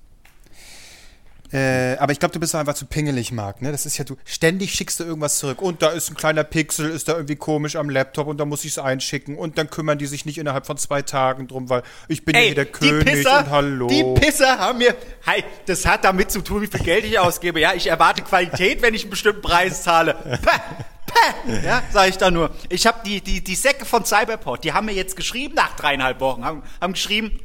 Äh, 1.52 1.96
aber 1.98 2.12
ich 2.12 2.20
glaube, 2.20 2.32
du 2.32 2.38
bist 2.38 2.54
einfach 2.54 2.74
zu 2.74 2.86
pingelig, 2.86 3.32
Marc. 3.32 3.60
Ne? 3.60 3.72
Das 3.72 3.84
ist 3.84 3.98
ja 3.98 4.04
du. 4.04 4.16
Ständig 4.24 4.72
schickst 4.72 5.00
du 5.00 5.04
irgendwas 5.04 5.38
zurück. 5.38 5.60
Und 5.60 5.82
da 5.82 5.88
ist 5.88 6.08
ein 6.08 6.14
kleiner 6.14 6.44
Pixel, 6.44 6.88
ist 6.90 7.08
da 7.08 7.14
irgendwie 7.14 7.34
komisch 7.34 7.74
am 7.74 7.90
Laptop 7.90 8.28
und 8.28 8.38
da 8.38 8.44
muss 8.44 8.64
ich 8.64 8.72
es 8.72 8.78
einschicken. 8.78 9.36
Und 9.36 9.58
dann 9.58 9.68
kümmern 9.68 9.98
die 9.98 10.06
sich 10.06 10.24
nicht 10.24 10.38
innerhalb 10.38 10.66
von 10.66 10.76
zwei 10.76 11.02
Tagen 11.02 11.48
drum, 11.48 11.68
weil 11.68 11.82
ich 12.06 12.24
bin 12.24 12.36
ja 12.36 12.42
hier 12.42 12.54
der 12.54 12.66
König 12.66 13.26
und 13.26 13.50
hallo. 13.50 13.88
die 13.88 14.04
Pisser 14.20 14.58
haben 14.58 14.78
mir, 14.78 14.94
hi, 15.26 15.42
das 15.66 15.84
hat 15.86 16.04
damit 16.04 16.30
zu 16.30 16.40
tun, 16.40 16.62
wie 16.62 16.68
viel 16.68 16.84
Geld 16.84 17.04
ich 17.04 17.18
ausgebe. 17.18 17.58
Ja, 17.58 17.74
ich 17.74 17.88
erwarte 17.88 18.22
Qualität, 18.22 18.80
wenn 18.80 18.94
ich 18.94 19.02
einen 19.02 19.10
bestimmten 19.10 19.42
Preis 19.42 19.82
zahle. 19.82 20.14
Pah, 20.42 20.62
pah, 21.06 21.52
ja, 21.64 21.82
sag 21.90 22.10
ich 22.10 22.16
da 22.16 22.30
nur. 22.30 22.50
Ich 22.68 22.86
habe 22.86 23.00
die, 23.04 23.20
die, 23.20 23.42
die 23.42 23.56
Säcke 23.56 23.84
von 23.84 24.04
Cyberport, 24.04 24.62
die 24.62 24.72
haben 24.72 24.86
mir 24.86 24.94
jetzt 24.94 25.16
geschrieben 25.16 25.54
nach 25.56 25.74
dreieinhalb 25.74 26.20
Wochen, 26.20 26.44
haben, 26.44 26.62
haben 26.80 26.92
geschrieben, 26.92 27.40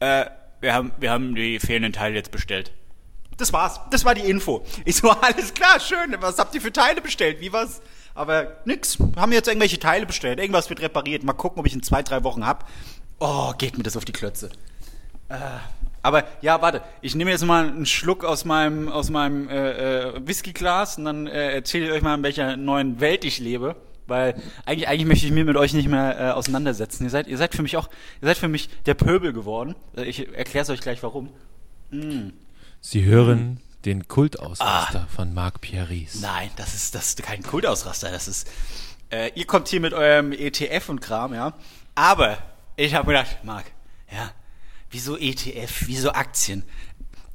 äh, 0.00 0.24
wir 0.62 0.72
haben, 0.72 0.92
wir 0.98 1.10
haben 1.10 1.34
die 1.34 1.58
fehlenden 1.58 1.92
Teile 1.92 2.14
jetzt 2.14 2.30
bestellt. 2.30 2.72
Das 3.36 3.52
war's. 3.52 3.80
Das 3.90 4.04
war 4.04 4.14
die 4.14 4.22
Info. 4.22 4.64
Ich 4.84 4.96
so, 4.96 5.10
alles 5.20 5.52
klar, 5.52 5.80
schön. 5.80 6.16
Was 6.20 6.38
habt 6.38 6.54
ihr 6.54 6.60
für 6.60 6.72
Teile 6.72 7.00
bestellt? 7.00 7.40
Wie 7.40 7.52
was? 7.52 7.82
Aber 8.14 8.58
nix. 8.64 8.98
Haben 9.16 9.32
jetzt 9.32 9.48
irgendwelche 9.48 9.78
Teile 9.78 10.06
bestellt. 10.06 10.38
Irgendwas 10.38 10.70
wird 10.70 10.80
repariert. 10.80 11.24
Mal 11.24 11.32
gucken, 11.32 11.60
ob 11.60 11.66
ich 11.66 11.74
in 11.74 11.82
zwei, 11.82 12.02
drei 12.02 12.22
Wochen 12.24 12.46
hab. 12.46 12.68
Oh, 13.18 13.52
geht 13.58 13.76
mir 13.76 13.84
das 13.84 13.96
auf 13.96 14.04
die 14.04 14.12
Klötze. 14.12 14.50
Äh, 15.28 15.36
aber 16.02 16.24
ja, 16.42 16.62
warte. 16.62 16.82
Ich 17.00 17.14
nehme 17.14 17.30
jetzt 17.30 17.44
mal 17.44 17.66
einen 17.66 17.86
Schluck 17.86 18.24
aus 18.24 18.44
meinem 18.44 18.88
aus 18.88 19.10
meinem 19.10 19.48
äh, 19.48 20.10
äh, 20.10 20.26
Whiskyglas 20.26 20.98
und 20.98 21.04
dann 21.06 21.26
äh, 21.26 21.54
erzähle 21.54 21.86
ich 21.86 21.92
euch 21.92 22.02
mal, 22.02 22.14
in 22.14 22.22
welcher 22.22 22.56
neuen 22.56 23.00
Welt 23.00 23.24
ich 23.24 23.38
lebe. 23.38 23.76
Weil 24.12 24.34
eigentlich, 24.66 24.88
eigentlich 24.88 25.06
möchte 25.08 25.26
ich 25.26 25.32
mich 25.32 25.44
mit 25.44 25.56
euch 25.56 25.72
nicht 25.72 25.88
mehr 25.88 26.20
äh, 26.20 26.30
auseinandersetzen. 26.32 27.04
Ihr 27.04 27.10
seid, 27.10 27.26
ihr 27.28 27.38
seid 27.38 27.54
für 27.54 27.62
mich 27.62 27.76
auch, 27.78 27.88
ihr 28.20 28.28
seid 28.28 28.36
für 28.38 28.48
mich 28.48 28.68
der 28.86 28.94
Pöbel 28.94 29.32
geworden. 29.32 29.74
Äh, 29.96 30.04
Ich 30.04 30.28
erkläre 30.36 30.62
es 30.64 30.70
euch 30.70 30.80
gleich 30.80 31.02
warum. 31.02 31.30
Sie 32.80 33.04
hören 33.04 33.60
den 33.84 34.06
Kultausraster 34.08 35.06
Ah. 35.08 35.14
von 35.14 35.34
Marc 35.34 35.60
Pieris. 35.60 36.20
Nein, 36.20 36.50
das 36.56 36.74
ist, 36.74 36.94
das 36.94 37.08
ist 37.08 37.22
kein 37.22 37.42
Kultausraster. 37.42 38.10
Das 38.10 38.28
ist, 38.28 38.48
äh, 39.10 39.30
ihr 39.34 39.46
kommt 39.46 39.68
hier 39.68 39.80
mit 39.80 39.92
eurem 39.92 40.32
ETF 40.32 40.88
und 40.88 41.00
Kram, 41.00 41.34
ja. 41.34 41.54
Aber 41.94 42.38
ich 42.76 42.94
habe 42.94 43.08
gedacht, 43.08 43.38
Marc, 43.44 43.64
ja, 44.12 44.30
wieso 44.90 45.18
ETF, 45.18 45.82
wieso 45.86 46.12
Aktien? 46.12 46.62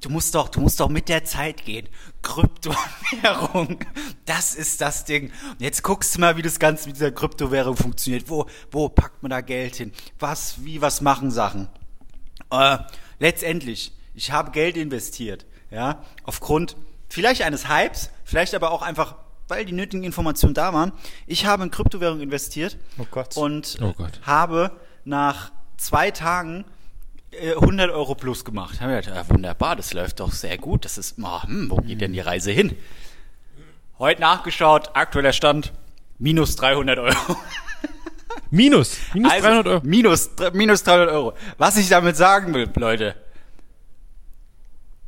Du 0.07 0.13
musst 0.13 0.33
doch, 0.35 0.47
du 0.47 0.61
musst 0.61 0.79
doch 0.79 0.87
mit 0.87 1.09
der 1.09 1.25
Zeit 1.25 1.65
gehen. 1.65 1.89
Kryptowährung, 2.21 3.79
das 4.25 4.55
ist 4.55 4.79
das 4.79 5.03
Ding. 5.03 5.31
Und 5.51 5.59
jetzt 5.59 5.83
guckst 5.83 6.15
du 6.15 6.21
mal, 6.21 6.37
wie 6.37 6.41
das 6.41 6.59
Ganze 6.59 6.87
mit 6.87 6.95
dieser 6.95 7.11
Kryptowährung 7.11 7.75
funktioniert. 7.75 8.29
Wo, 8.29 8.45
wo 8.71 8.87
packt 8.87 9.21
man 9.21 9.31
da 9.31 9.41
Geld 9.41 9.75
hin? 9.75 9.91
Was, 10.17 10.63
wie, 10.63 10.81
was 10.81 11.01
machen 11.01 11.29
Sachen? 11.29 11.67
Äh, 12.49 12.77
letztendlich, 13.19 13.91
ich 14.15 14.31
habe 14.31 14.51
Geld 14.51 14.77
investiert, 14.77 15.45
ja, 15.71 16.01
aufgrund 16.23 16.77
vielleicht 17.09 17.41
eines 17.41 17.67
Hypes, 17.67 18.09
vielleicht 18.23 18.55
aber 18.55 18.71
auch 18.71 18.83
einfach, 18.83 19.15
weil 19.49 19.65
die 19.65 19.73
nötigen 19.73 20.05
Informationen 20.05 20.53
da 20.53 20.73
waren. 20.73 20.93
Ich 21.25 21.45
habe 21.45 21.63
in 21.63 21.71
Kryptowährung 21.71 22.21
investiert 22.21 22.77
Oh 22.97 23.05
Gott. 23.11 23.35
und 23.35 23.77
Oh 23.81 23.91
Gott. 23.91 24.21
habe 24.25 24.71
nach 25.03 25.51
zwei 25.75 26.11
Tagen 26.11 26.63
100 27.33 27.91
Euro 27.91 28.15
plus 28.15 28.45
gemacht. 28.45 28.81
Haben 28.81 28.89
wir 28.89 29.01
gedacht, 29.01 29.15
ja, 29.15 29.29
wunderbar, 29.29 29.75
das 29.75 29.93
läuft 29.93 30.19
doch 30.19 30.31
sehr 30.31 30.57
gut. 30.57 30.85
Das 30.85 30.97
ist, 30.97 31.15
oh, 31.21 31.43
hm, 31.43 31.69
wo 31.69 31.77
geht 31.77 32.01
denn 32.01 32.13
die 32.13 32.19
Reise 32.19 32.51
hin? 32.51 32.75
Heute 33.99 34.21
nachgeschaut, 34.21 34.91
aktueller 34.93 35.33
Stand, 35.33 35.73
minus 36.19 36.55
300 36.55 36.99
Euro. 36.99 37.37
Minus. 38.49 38.97
Minus 39.13 39.31
Also, 39.31 39.43
300 39.43 39.67
Euro. 39.67 39.81
Minus, 39.83 40.29
minus 40.53 40.83
300 40.83 41.09
Euro. 41.09 41.33
Was 41.57 41.77
ich 41.77 41.89
damit 41.89 42.15
sagen 42.15 42.53
will, 42.53 42.69
Leute. 42.75 43.15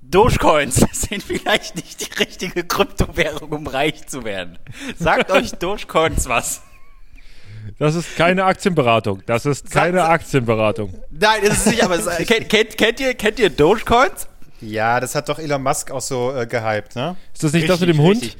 Dogecoins 0.01 0.75
sind 0.91 1.23
vielleicht 1.23 1.75
nicht 1.75 2.01
die 2.01 2.19
richtige 2.19 2.63
Kryptowährung, 2.63 3.51
um 3.51 3.67
reich 3.67 4.07
zu 4.07 4.23
werden. 4.23 4.57
Sagt 4.97 5.31
euch 5.31 5.51
Dogecoins 5.51 6.27
was. 6.27 6.63
Das 7.77 7.95
ist 7.95 8.15
keine 8.15 8.45
Aktienberatung. 8.45 9.21
Das 9.25 9.45
ist 9.45 9.69
keine 9.69 10.05
Aktienberatung. 10.05 10.93
Nein, 11.11 11.41
das 11.43 11.59
ist 11.59 11.67
nicht, 11.67 11.83
aber 11.83 11.95
es, 11.95 12.05
kennt, 12.27 12.49
kennt, 12.49 12.77
kennt, 12.77 12.99
ihr, 12.99 13.13
kennt 13.13 13.39
ihr 13.39 13.49
Dogecoins? 13.49 14.27
Ja, 14.61 14.99
das 14.99 15.15
hat 15.15 15.29
doch 15.29 15.39
Elon 15.39 15.63
Musk 15.63 15.91
auch 15.91 16.01
so 16.01 16.33
äh, 16.35 16.45
gehypt, 16.45 16.95
ne? 16.95 17.15
Ist 17.33 17.43
das 17.43 17.53
nicht 17.53 17.69
das 17.69 17.79
mit 17.79 17.89
Richtig, 17.89 17.97
dem 17.97 18.05
Hund? 18.05 18.21
richtig. 18.21 18.37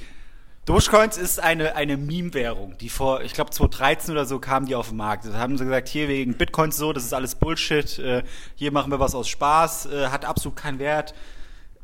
Dogecoins 0.66 1.18
ist 1.18 1.42
eine, 1.42 1.76
eine 1.76 1.98
Meme-Währung, 1.98 2.78
die 2.78 2.90
vor, 2.90 3.22
ich 3.22 3.34
glaube 3.34 3.50
2013 3.50 4.12
oder 4.12 4.26
so 4.26 4.40
kam 4.40 4.66
die 4.66 4.76
auf 4.76 4.90
den 4.90 4.98
Markt. 4.98 5.26
Da 5.26 5.34
haben 5.34 5.58
sie 5.58 5.64
gesagt, 5.64 5.88
hier 5.88 6.08
wegen 6.08 6.36
Bitcoins 6.36 6.78
so, 6.78 6.94
das 6.94 7.06
ist 7.06 7.14
alles 7.14 7.36
Bullshit, 7.36 7.98
äh, 8.00 8.24
hier 8.56 8.72
machen 8.72 8.92
wir 8.92 9.00
was 9.00 9.16
aus 9.16 9.28
Spaß, 9.30 9.88
äh, 9.88 10.08
hat 10.08 10.26
absolut 10.26 10.58
keinen 10.58 10.78
Wert, 10.78 11.16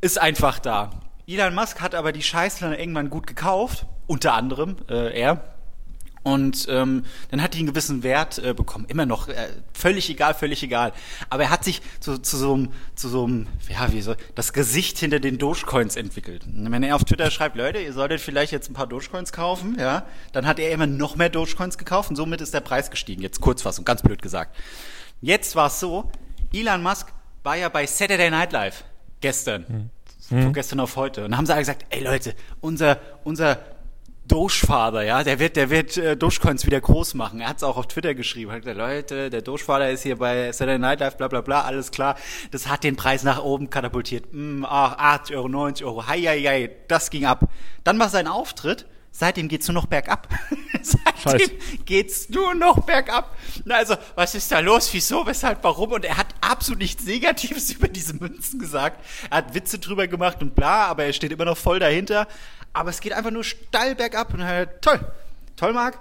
ist 0.02 0.22
einfach 0.22 0.60
da. 0.60 0.92
Elon 1.28 1.56
Musk 1.56 1.82
hat 1.82 1.96
aber 1.96 2.12
die 2.12 2.22
Scheiße 2.22 2.60
dann 2.60 2.74
irgendwann 2.78 3.10
gut 3.10 3.26
gekauft, 3.26 3.88
unter 4.06 4.36
anderem 4.36 4.76
äh, 4.88 5.20
er. 5.20 5.55
Und 6.26 6.66
ähm, 6.72 7.06
dann 7.30 7.40
hat 7.40 7.54
die 7.54 7.60
einen 7.60 7.68
gewissen 7.68 8.02
Wert 8.02 8.40
äh, 8.40 8.56
bekommen. 8.56 8.86
Immer 8.88 9.06
noch, 9.06 9.28
äh, 9.28 9.50
völlig 9.74 10.10
egal, 10.10 10.34
völlig 10.34 10.64
egal. 10.64 10.92
Aber 11.30 11.44
er 11.44 11.50
hat 11.52 11.64
sich 11.64 11.84
zu, 12.00 12.18
zu 12.18 12.36
so 12.38 12.56
einem, 12.56 12.72
zu 12.96 13.10
so 13.10 13.26
einem, 13.26 13.46
ja, 13.70 13.94
wie 13.94 14.02
soll, 14.02 14.18
das 14.34 14.52
Gesicht 14.52 14.98
hinter 14.98 15.20
den 15.20 15.38
Dogecoins 15.38 15.96
entwickelt. 15.96 16.48
Und 16.48 16.72
wenn 16.72 16.82
er 16.82 16.96
auf 16.96 17.04
Twitter 17.04 17.30
schreibt, 17.30 17.56
Leute, 17.56 17.78
ihr 17.78 17.94
solltet 17.94 18.22
vielleicht 18.22 18.52
jetzt 18.52 18.72
ein 18.72 18.74
paar 18.74 18.88
Dogecoins 18.88 19.34
kaufen, 19.34 19.78
ja, 19.80 20.08
dann 20.32 20.48
hat 20.48 20.58
er 20.58 20.72
immer 20.72 20.88
noch 20.88 21.16
mehr 21.16 21.30
Dogecoins 21.30 21.78
gekauft 21.78 22.10
und 22.10 22.16
somit 22.16 22.42
ist 22.42 22.56
der 22.56 22.62
Preis 22.62 22.90
gestiegen. 22.90 23.22
Jetzt 23.22 23.40
Kurzfassung, 23.40 23.86
ganz 23.86 24.02
blöd 24.02 24.24
gesagt. 24.24 24.58
Jetzt 25.22 25.56
war 25.56 25.68
es 25.68 25.80
so, 25.80 26.10
Elon 26.52 26.82
Musk 26.82 27.14
war 27.44 27.56
ja 27.56 27.70
bei 27.70 27.86
Saturday 27.86 28.32
Night 28.32 28.52
Live 28.52 28.84
gestern. 29.22 29.92
Von 30.28 30.54
gestern 30.54 30.80
auf 30.80 30.96
heute. 30.96 31.24
Und 31.24 31.32
dann 31.32 31.38
haben 31.38 31.46
sie 31.46 31.54
alle 31.54 31.62
gesagt, 31.62 31.86
ey 31.92 32.04
Leute, 32.04 32.34
unser, 32.62 32.98
unser 33.24 33.60
Dogefather, 34.28 35.04
ja, 35.04 35.24
der 35.24 35.40
wird, 35.40 35.56
der 35.56 35.70
wird 35.70 35.98
äh, 35.98 36.18
Dogecoins 36.18 36.66
wieder 36.66 36.82
groß 36.82 37.14
machen. 37.14 37.42
Er 37.42 37.50
hat 37.50 37.58
es 37.58 37.64
auch 37.64 37.78
auf 37.78 37.88
Twitter 37.88 38.16
geschrieben. 38.16 38.52
Hat 38.52 38.62
gesagt, 38.62 38.78
Leute, 38.78 39.30
der 39.30 39.42
Dogefather 39.42 39.92
ist 39.92 40.02
hier 40.02 40.18
bei 40.18 40.52
Saturday 40.52 40.80
Night 40.80 41.00
Live, 41.00 41.18
bla 41.18 41.28
bla 41.28 41.42
bla, 41.42 41.62
alles 41.62 41.92
klar. 41.92 42.16
Das 42.52 42.68
hat 42.68 42.84
den 42.84 42.96
Preis 42.96 43.24
nach 43.24 43.44
oben 43.44 43.70
katapultiert. 43.70 44.26
Mm, 44.32 44.66
ach, 44.66 44.98
80 44.98 45.36
Euro, 45.36 45.48
90 45.48 45.86
Euro, 45.86 46.08
hei, 46.08 46.22
hei, 46.22 46.42
hei, 46.42 46.72
das 46.88 47.12
ging 47.12 47.26
ab. 47.26 47.48
Dann 47.84 48.00
war 48.00 48.10
sein 48.10 48.28
Auftritt. 48.28 48.88
Seitdem 49.18 49.48
geht's 49.48 49.66
nur 49.70 49.76
noch 49.76 49.86
bergab. 49.86 50.28
Seitdem 50.82 51.40
Scheiße. 51.40 51.52
geht's 51.86 52.28
nur 52.28 52.54
noch 52.54 52.82
bergab. 52.86 53.34
Na, 53.64 53.76
also, 53.76 53.96
was 54.16 54.36
ist 54.36 54.52
da 54.52 54.60
los? 54.60 54.90
Wieso? 54.92 55.26
Weshalb? 55.26 55.64
Warum? 55.64 55.94
Und 55.94 56.04
er 56.04 56.18
hat 56.18 56.28
absolut 56.42 56.80
nichts 56.80 57.06
Negatives 57.06 57.72
über 57.76 57.88
diese 57.88 58.14
Münzen 58.14 58.60
gesagt. 58.60 59.00
Er 59.30 59.38
hat 59.38 59.54
Witze 59.56 59.80
drüber 59.80 60.10
gemacht 60.10 60.42
und 60.42 60.54
bla, 60.54 60.88
aber 60.88 61.06
er 61.06 61.14
steht 61.14 61.32
immer 61.32 61.46
noch 61.46 61.56
voll 61.56 61.80
dahinter. 61.80 62.28
Aber 62.74 62.90
es 62.90 63.00
geht 63.00 63.14
einfach 63.14 63.32
nur 63.32 63.46
steil 63.46 63.96
bergab 63.96 64.34
und 64.34 64.44
halt, 64.44 64.82
toll. 64.82 65.00
Toll, 65.56 65.72
Marc. 65.72 65.98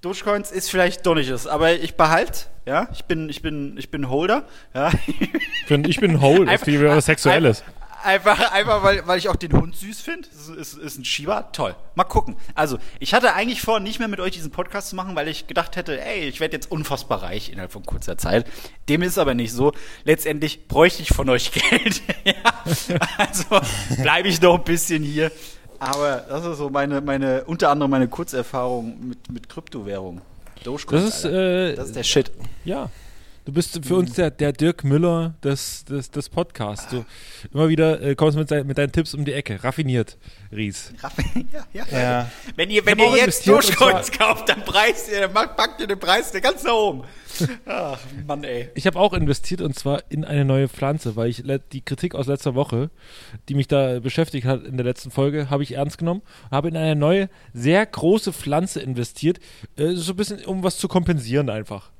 Dogecoins 0.00 0.50
ist 0.50 0.70
vielleicht 0.70 1.04
doch 1.04 1.14
nicht 1.14 1.30
das, 1.30 1.46
aber 1.46 1.72
ich 1.72 1.96
behalte, 1.96 2.46
ja, 2.64 2.88
ich 2.92 3.04
bin, 3.04 3.28
ich 3.28 3.42
bin, 3.42 3.76
ich 3.76 3.90
bin 3.90 4.08
Holder, 4.08 4.46
ja. 4.74 4.90
Ich 5.06 5.66
bin, 5.66 5.84
ich 5.84 6.00
bin 6.00 6.22
Hole, 6.22 6.44
das 6.50 6.62
klingt 6.62 6.80
wie 6.80 6.86
was 6.86 7.06
Sexuelles. 7.06 7.60
Einfach, 7.60 7.83
einfach 8.04 8.82
weil, 8.82 9.06
weil 9.06 9.18
ich 9.18 9.28
auch 9.28 9.36
den 9.36 9.52
Hund 9.52 9.76
süß 9.76 10.00
finde. 10.00 10.28
Das 10.28 10.48
ist, 10.48 10.78
ist 10.78 10.98
ein 10.98 11.04
Shiba. 11.04 11.42
Toll. 11.52 11.74
Mal 11.94 12.04
gucken. 12.04 12.36
Also, 12.54 12.78
ich 13.00 13.14
hatte 13.14 13.34
eigentlich 13.34 13.62
vor, 13.62 13.80
nicht 13.80 13.98
mehr 13.98 14.08
mit 14.08 14.20
euch 14.20 14.32
diesen 14.32 14.50
Podcast 14.50 14.90
zu 14.90 14.96
machen, 14.96 15.16
weil 15.16 15.28
ich 15.28 15.46
gedacht 15.46 15.76
hätte, 15.76 16.00
ey, 16.00 16.28
ich 16.28 16.40
werde 16.40 16.54
jetzt 16.54 16.70
unfassbar 16.70 17.22
reich 17.22 17.50
innerhalb 17.50 17.72
von 17.72 17.84
kurzer 17.84 18.18
Zeit. 18.18 18.46
Dem 18.88 19.02
ist 19.02 19.18
aber 19.18 19.34
nicht 19.34 19.52
so. 19.52 19.72
Letztendlich 20.04 20.68
bräuchte 20.68 21.02
ich 21.02 21.08
von 21.08 21.28
euch 21.30 21.52
Geld. 21.70 22.02
ja. 22.24 22.34
Also 23.16 23.60
bleibe 24.02 24.28
ich 24.28 24.40
noch 24.40 24.58
ein 24.58 24.64
bisschen 24.64 25.02
hier. 25.02 25.30
Aber 25.78 26.24
das 26.28 26.44
ist 26.44 26.58
so 26.58 26.70
meine, 26.70 27.00
meine, 27.00 27.44
unter 27.44 27.70
anderem 27.70 27.90
meine 27.90 28.08
Kurzerfahrung 28.08 29.08
mit, 29.08 29.30
mit 29.30 29.48
Kryptowährung. 29.48 30.20
Dogecoin. 30.62 31.02
Das 31.02 31.16
ist, 31.16 31.24
äh, 31.24 31.74
das 31.74 31.88
ist 31.88 31.96
der 31.96 32.04
Shit. 32.04 32.30
Ja. 32.64 32.90
Du 33.44 33.52
bist 33.52 33.84
für 33.84 33.96
uns 33.96 34.14
der, 34.14 34.30
der 34.30 34.52
Dirk 34.52 34.84
Müller 34.84 35.34
des, 35.44 35.84
des, 35.84 36.10
des 36.10 36.30
Podcasts. 36.30 36.88
Du 36.88 37.04
immer 37.52 37.68
wieder 37.68 38.00
äh, 38.00 38.14
kommst 38.14 38.38
mit, 38.38 38.50
dein, 38.50 38.66
mit 38.66 38.78
deinen 38.78 38.90
Tipps 38.90 39.12
um 39.12 39.26
die 39.26 39.34
Ecke. 39.34 39.62
Raffiniert, 39.62 40.16
Ries. 40.50 40.94
Ja, 41.52 41.66
ja. 41.74 41.84
Ja. 41.92 42.30
Wenn 42.56 42.70
ihr, 42.70 42.86
wenn 42.86 42.98
ihr 42.98 43.14
jetzt 43.16 43.46
und 43.46 43.56
Dogecoins 43.62 44.10
kauft, 44.12 44.48
dann 44.48 44.64
preist 44.64 45.10
ihr, 45.12 45.20
dann 45.20 45.34
macht- 45.34 45.56
packt 45.58 45.78
ihr 45.82 45.86
den 45.86 45.98
Preis 45.98 46.32
ganz 46.40 46.64
nach 46.64 46.72
oben. 46.72 47.02
Ach, 47.66 47.98
Mann, 48.26 48.44
ey. 48.44 48.70
Ich 48.76 48.86
habe 48.86 48.98
auch 48.98 49.12
investiert 49.12 49.60
und 49.60 49.78
zwar 49.78 50.02
in 50.08 50.24
eine 50.24 50.46
neue 50.46 50.68
Pflanze, 50.68 51.14
weil 51.14 51.28
ich 51.28 51.42
die 51.72 51.82
Kritik 51.82 52.14
aus 52.14 52.26
letzter 52.28 52.54
Woche, 52.54 52.88
die 53.50 53.54
mich 53.54 53.68
da 53.68 54.00
beschäftigt 54.00 54.46
hat 54.46 54.64
in 54.64 54.78
der 54.78 54.84
letzten 54.86 55.10
Folge, 55.10 55.50
habe 55.50 55.64
ich 55.64 55.72
ernst 55.72 55.98
genommen. 55.98 56.22
Habe 56.50 56.68
in 56.68 56.78
eine 56.78 56.96
neue, 56.96 57.28
sehr 57.52 57.84
große 57.84 58.32
Pflanze 58.32 58.80
investiert, 58.80 59.38
äh, 59.76 59.92
so 59.96 60.14
ein 60.14 60.16
bisschen, 60.16 60.42
um 60.46 60.62
was 60.62 60.78
zu 60.78 60.88
kompensieren 60.88 61.50
einfach. 61.50 61.90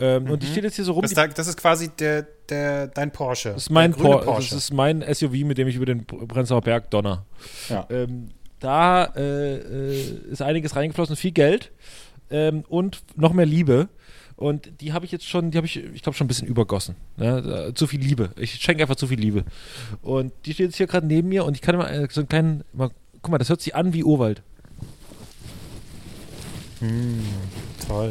Ähm, 0.00 0.30
Und 0.30 0.42
die 0.42 0.46
steht 0.46 0.64
jetzt 0.64 0.76
hier 0.76 0.84
so 0.84 0.92
rum. 0.92 1.02
Das, 1.02 1.34
das 1.34 1.46
ist 1.46 1.56
quasi 1.56 1.88
der, 1.88 2.26
der, 2.48 2.88
dein 2.88 3.12
Porsche. 3.12 3.50
das 3.50 3.64
ist 3.64 3.70
mein 3.70 3.92
Por 3.92 4.24
das 4.24 4.52
ist 4.52 4.72
mein 4.72 5.02
SUV, 5.02 5.32
mit 5.44 5.58
dem 5.58 5.68
ich 5.68 5.76
über 5.76 5.86
den 5.86 6.04
Prenzlauer 6.04 6.62
Berg 6.62 6.90
donner. 6.90 7.24
Ja. 7.68 7.86
Ähm, 7.90 8.30
da 8.58 9.04
äh, 9.16 9.56
äh, 9.56 10.30
ist 10.30 10.42
einiges 10.42 10.76
reingeflossen, 10.76 11.16
viel 11.16 11.32
Geld 11.32 11.72
ähm, 12.30 12.64
und 12.68 13.02
noch 13.16 13.32
mehr 13.32 13.46
Liebe. 13.46 13.88
Und 14.36 14.80
die 14.80 14.92
habe 14.92 15.04
ich 15.04 15.12
jetzt 15.12 15.28
schon, 15.28 15.50
die 15.50 15.58
habe 15.58 15.66
ich, 15.66 15.76
ich 15.76 16.02
glaube, 16.02 16.16
schon 16.16 16.24
ein 16.24 16.28
bisschen 16.28 16.48
übergossen. 16.48 16.96
Ne? 17.16 17.68
Äh, 17.68 17.74
Zu 17.74 17.86
viel 17.86 18.00
Liebe. 18.00 18.30
Ich 18.36 18.54
schenke 18.54 18.82
einfach 18.82 18.96
zu 18.96 19.06
viel 19.06 19.20
Liebe. 19.20 19.44
Und 20.00 20.32
die 20.46 20.54
steht 20.54 20.66
jetzt 20.66 20.76
hier 20.76 20.86
gerade 20.86 21.06
neben 21.06 21.28
mir 21.28 21.44
und 21.44 21.54
ich 21.54 21.60
kann 21.60 21.76
mal 21.76 21.88
äh, 21.88 22.08
so 22.10 22.22
einen 22.22 22.28
kleinen, 22.28 22.64
mal, 22.72 22.90
guck 23.20 23.30
mal, 23.30 23.38
das 23.38 23.48
hört 23.50 23.60
sich 23.60 23.74
an 23.76 23.92
wie 23.92 24.02
Urwald. 24.02 24.42
Toll. 27.86 28.10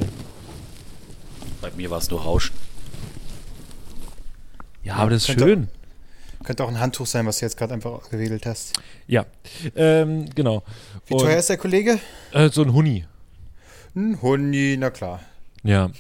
Bei 1.61 1.69
mir 1.75 1.89
war 1.89 1.99
es 1.99 2.09
nur 2.09 2.21
Rauschen. 2.21 2.55
Ja, 4.83 4.95
aber 4.95 5.11
das 5.11 5.23
ist 5.23 5.27
könnte- 5.27 5.43
schön. 5.45 5.67
Könnte 6.43 6.63
auch 6.63 6.69
ein 6.69 6.79
Handtuch 6.79 7.05
sein, 7.05 7.27
was 7.27 7.37
du 7.37 7.45
jetzt 7.45 7.55
gerade 7.55 7.75
einfach 7.75 8.09
gewedelt 8.09 8.47
hast. 8.47 8.73
Ja, 9.05 9.27
ähm, 9.75 10.25
genau. 10.33 10.63
Wie 11.05 11.13
Und, 11.13 11.19
teuer 11.21 11.37
ist 11.37 11.49
der 11.49 11.57
Kollege? 11.57 11.99
Äh, 12.31 12.49
so 12.49 12.63
ein 12.63 12.73
Huni. 12.73 13.05
Ein 13.95 14.19
Hundi, 14.23 14.75
na 14.79 14.89
klar. 14.89 15.19
Ja, 15.63 15.91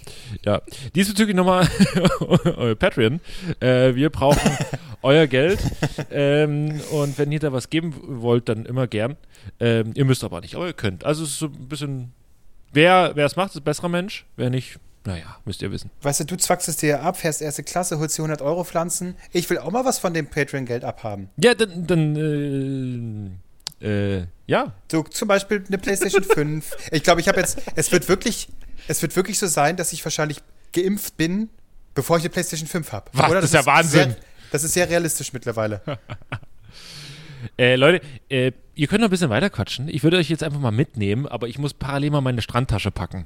ja. 0.43 0.59
Diesbezüglich 0.95 1.35
nochmal 1.35 1.67
euer 2.57 2.73
Patreon. 2.73 3.19
Äh, 3.59 3.93
wir 3.93 4.09
brauchen 4.09 4.39
euer 5.03 5.27
Geld. 5.27 5.59
Ähm, 6.09 6.81
und 6.89 7.19
wenn 7.19 7.31
ihr 7.31 7.39
da 7.39 7.53
was 7.53 7.69
geben 7.69 7.93
wollt, 8.23 8.49
dann 8.49 8.65
immer 8.65 8.87
gern. 8.87 9.17
Ähm, 9.59 9.91
ihr 9.93 10.05
müsst 10.05 10.23
aber 10.23 10.41
nicht, 10.41 10.55
aber 10.55 10.65
ihr 10.65 10.73
könnt. 10.73 11.03
Also 11.03 11.23
es 11.23 11.29
ist 11.31 11.39
so 11.39 11.45
ein 11.45 11.67
bisschen. 11.67 12.13
Wer 12.73 13.11
wer 13.13 13.27
es 13.27 13.35
macht, 13.35 13.51
ist 13.51 13.57
ein 13.57 13.63
besserer 13.63 13.89
Mensch. 13.89 14.25
Wer 14.37 14.49
nicht, 14.49 14.79
naja, 15.05 15.37
müsst 15.45 15.61
ihr 15.61 15.71
wissen. 15.71 15.89
Weißt 16.01 16.19
du, 16.19 16.25
du 16.25 16.37
zwackst 16.37 16.67
es 16.67 16.77
dir 16.77 17.01
ab, 17.01 17.17
fährst 17.17 17.41
erste 17.41 17.63
Klasse, 17.63 17.97
holst 17.97 18.17
dir 18.17 18.21
100 18.23 18.41
Euro 18.41 18.63
Pflanzen. 18.63 19.15
Ich 19.31 19.49
will 19.49 19.57
auch 19.57 19.71
mal 19.71 19.83
was 19.83 19.97
von 19.99 20.13
dem 20.13 20.27
Patreon-Geld 20.27 20.83
abhaben. 20.83 21.29
Ja, 21.37 21.55
dann, 21.55 21.87
dann 21.87 23.39
äh, 23.81 24.19
äh, 24.19 24.27
ja. 24.45 24.73
So 24.91 25.03
zum 25.03 25.27
Beispiel 25.27 25.63
eine 25.67 25.77
PlayStation 25.77 26.23
5. 26.35 26.89
Ich 26.91 27.03
glaube, 27.03 27.21
ich 27.21 27.27
habe 27.27 27.39
jetzt, 27.39 27.59
es 27.75 27.91
wird 27.91 28.07
wirklich, 28.09 28.49
es 28.87 29.01
wird 29.01 29.15
wirklich 29.15 29.39
so 29.39 29.47
sein, 29.47 29.75
dass 29.75 29.91
ich 29.91 30.03
wahrscheinlich 30.05 30.41
geimpft 30.71 31.17
bin, 31.17 31.49
bevor 31.95 32.17
ich 32.17 32.23
eine 32.23 32.29
PlayStation 32.29 32.67
5 32.67 32.91
habe. 32.91 33.09
Was? 33.13 33.31
Das 33.31 33.45
ist 33.45 33.53
ja 33.53 33.65
Wahnsinn. 33.65 34.11
Sehr, 34.11 34.17
das 34.51 34.63
ist 34.63 34.73
sehr 34.73 34.89
realistisch 34.89 35.33
mittlerweile. 35.33 35.81
Äh, 37.57 37.75
Leute, 37.75 38.05
äh, 38.29 38.51
ihr 38.75 38.87
könnt 38.87 39.01
noch 39.01 39.07
ein 39.07 39.09
bisschen 39.09 39.31
weiter 39.31 39.49
quatschen. 39.49 39.87
Ich 39.87 40.03
würde 40.03 40.17
euch 40.17 40.29
jetzt 40.29 40.43
einfach 40.43 40.59
mal 40.59 40.69
mitnehmen, 40.69 41.27
aber 41.27 41.47
ich 41.47 41.57
muss 41.57 41.73
parallel 41.73 42.11
mal 42.11 42.21
meine 42.21 42.43
Strandtasche 42.43 42.91
packen. 42.91 43.25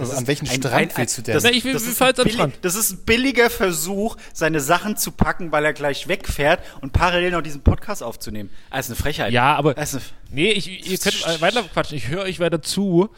Also 0.00 0.12
ist 0.12 0.18
an 0.18 0.26
welchen 0.26 0.48
ein- 0.48 0.54
Strand 0.54 0.74
ein- 0.92 0.96
willst 0.96 1.18
du 1.18 1.22
denn? 1.22 1.34
Das- 1.34 1.42
Na, 1.44 1.50
ich 1.50 1.64
will- 1.64 1.72
das 1.72 1.82
ist 1.82 2.00
ein 2.02 2.14
am 2.18 2.28
Strand. 2.28 2.54
das 2.62 2.74
ist 2.74 2.90
ein 2.92 2.98
billiger 3.04 3.50
Versuch, 3.50 4.16
seine 4.32 4.60
Sachen 4.60 4.96
zu 4.96 5.12
packen, 5.12 5.52
weil 5.52 5.64
er 5.64 5.72
gleich 5.72 6.08
wegfährt 6.08 6.60
und 6.80 6.92
parallel 6.92 7.30
noch 7.32 7.42
diesen 7.42 7.62
Podcast 7.62 8.02
aufzunehmen. 8.02 8.50
Also 8.70 8.92
eine 8.92 8.96
Frechheit. 8.96 9.32
Ja, 9.32 9.54
aber. 9.56 9.74
Das 9.74 9.94
ist 9.94 9.96
eine, 9.96 10.04
Nee, 10.32 10.52
ich, 10.52 10.88
ihr 10.88 10.98
könnt 10.98 11.26
äh, 11.26 11.40
weiter 11.40 11.62
quatschen. 11.64 11.96
Ich 11.98 12.06
höre 12.08 12.22
euch 12.22 12.38
weiter 12.38 12.62
zu. 12.62 13.08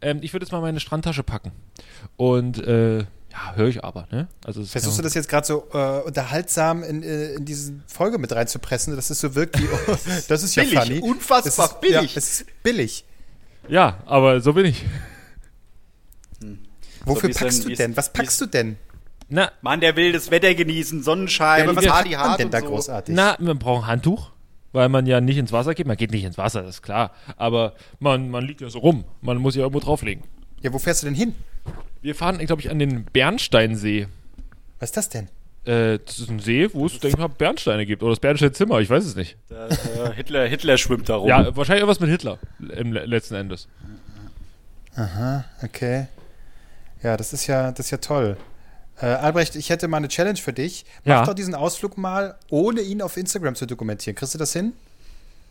Ähm, 0.00 0.20
ich 0.22 0.32
würde 0.32 0.44
jetzt 0.46 0.52
mal 0.52 0.60
meine 0.62 0.80
Strandtasche 0.80 1.22
packen. 1.22 1.52
Und, 2.16 2.58
äh, 2.66 2.98
ja, 2.98 3.54
höre 3.56 3.68
ich 3.68 3.82
aber, 3.84 4.06
ne? 4.10 4.28
Also, 4.44 4.64
Versuchst 4.64 4.98
du 4.98 5.02
das 5.02 5.14
jetzt 5.14 5.28
gerade 5.28 5.46
so 5.46 5.66
äh, 5.72 6.00
unterhaltsam 6.00 6.82
in, 6.82 7.02
äh, 7.02 7.34
in 7.34 7.44
diese 7.44 7.72
Folge 7.86 8.18
mit 8.18 8.32
reinzupressen, 8.32 8.94
dass 8.96 9.10
es 9.10 9.20
so 9.20 9.34
wirkt 9.34 9.58
wie, 9.58 9.64
oh, 9.72 9.96
das 10.28 10.42
ist 10.42 10.54
ja 10.54 10.64
Billig, 10.64 10.78
funny. 10.78 10.98
unfassbar 11.00 11.66
das 11.66 11.74
ist, 11.74 11.80
billig. 11.80 12.12
Ja, 12.14 12.18
es 12.18 12.30
ist 12.40 12.46
billig. 12.62 13.04
Ja, 13.68 13.98
aber 14.06 14.40
so 14.40 14.52
bin 14.54 14.66
ich. 14.66 14.84
Wofür 17.04 17.30
ist 17.30 17.38
packst 17.40 17.62
denn- 17.64 17.70
du 17.70 17.76
denn? 17.76 17.96
Was 17.96 18.12
packst 18.12 18.40
du 18.40 18.46
denn? 18.46 18.76
Na, 19.28 19.50
Mann, 19.62 19.80
der 19.80 19.96
will 19.96 20.12
das 20.12 20.30
Wetter 20.30 20.54
genießen, 20.54 21.02
Sonnenschein, 21.02 21.64
Ja, 21.64 21.70
aber 21.70 21.76
was 21.76 21.84
man 21.86 21.94
hart 22.18 22.38
denn 22.38 22.46
und 22.46 22.54
da 22.54 22.60
so. 22.60 22.66
großartig? 22.66 23.14
na, 23.14 23.36
man 23.38 23.58
braucht 23.58 23.84
ein 23.84 23.86
Handtuch, 23.86 24.30
weil 24.72 24.88
man 24.90 25.06
ja 25.06 25.20
nicht 25.22 25.38
ins 25.38 25.52
Wasser 25.52 25.74
geht. 25.74 25.86
Man 25.86 25.96
geht 25.96 26.10
nicht 26.10 26.24
ins 26.24 26.36
Wasser, 26.38 26.62
das 26.62 26.76
ist 26.76 26.82
klar. 26.82 27.12
Aber 27.36 27.72
man, 27.98 28.28
man 28.30 28.44
liegt 28.44 28.60
ja 28.60 28.68
so 28.68 28.80
rum. 28.80 29.04
Man 29.22 29.38
muss 29.38 29.54
ja 29.54 29.62
irgendwo 29.62 29.80
drauflegen. 29.80 30.24
Ja, 30.60 30.72
wo 30.72 30.78
fährst 30.78 31.02
du 31.02 31.06
denn 31.06 31.14
hin? 31.14 31.34
Wir 32.02 32.14
fahren, 32.14 32.38
glaube 32.38 32.60
ich, 32.60 32.70
an 32.70 32.78
den 32.78 33.04
Bernsteinsee. 33.04 34.06
Was 34.80 34.90
ist 34.90 34.96
das 34.96 35.08
denn? 35.08 35.28
Äh, 35.64 35.98
das 36.04 36.18
ist 36.18 36.28
ein 36.28 36.40
See, 36.40 36.68
wo 36.74 36.86
es, 36.86 36.92
denke 36.98 37.08
ich 37.08 37.16
mal, 37.16 37.28
Bernsteine 37.28 37.86
gibt. 37.86 38.02
Oder 38.02 38.12
das 38.12 38.20
Bernsteinzimmer, 38.20 38.80
ich 38.80 38.90
weiß 38.90 39.04
es 39.04 39.14
nicht. 39.16 39.36
Da, 39.48 39.68
äh, 39.68 40.12
Hitler, 40.14 40.46
Hitler 40.46 40.76
schwimmt 40.76 41.08
da 41.08 41.14
rum. 41.16 41.28
Ja, 41.28 41.56
wahrscheinlich 41.56 41.80
irgendwas 41.82 42.00
mit 42.00 42.10
Hitler 42.10 42.38
im 42.76 42.92
le- 42.92 43.06
letzten 43.06 43.36
Endes. 43.36 43.68
Aha, 44.96 45.44
okay. 45.62 46.06
Ja, 47.02 47.16
das 47.16 47.32
ist 47.32 47.46
ja, 47.46 47.72
das 47.72 47.86
ist 47.86 47.90
ja 47.90 47.98
toll. 47.98 48.36
Äh, 49.00 49.06
Albrecht, 49.06 49.56
ich 49.56 49.70
hätte 49.70 49.88
mal 49.88 49.96
eine 49.98 50.08
Challenge 50.08 50.38
für 50.38 50.52
dich. 50.52 50.84
Mach 51.04 51.06
Ja. 51.14 51.24
doch 51.26 51.34
diesen 51.34 51.54
Ausflug 51.54 51.96
mal, 51.98 52.36
ohne 52.50 52.80
ihn 52.82 53.02
auf 53.02 53.16
Instagram 53.16 53.54
zu 53.54 53.66
dokumentieren. 53.66 54.14
Kriegst 54.14 54.34
du 54.34 54.38
das 54.38 54.52
hin? 54.52 54.72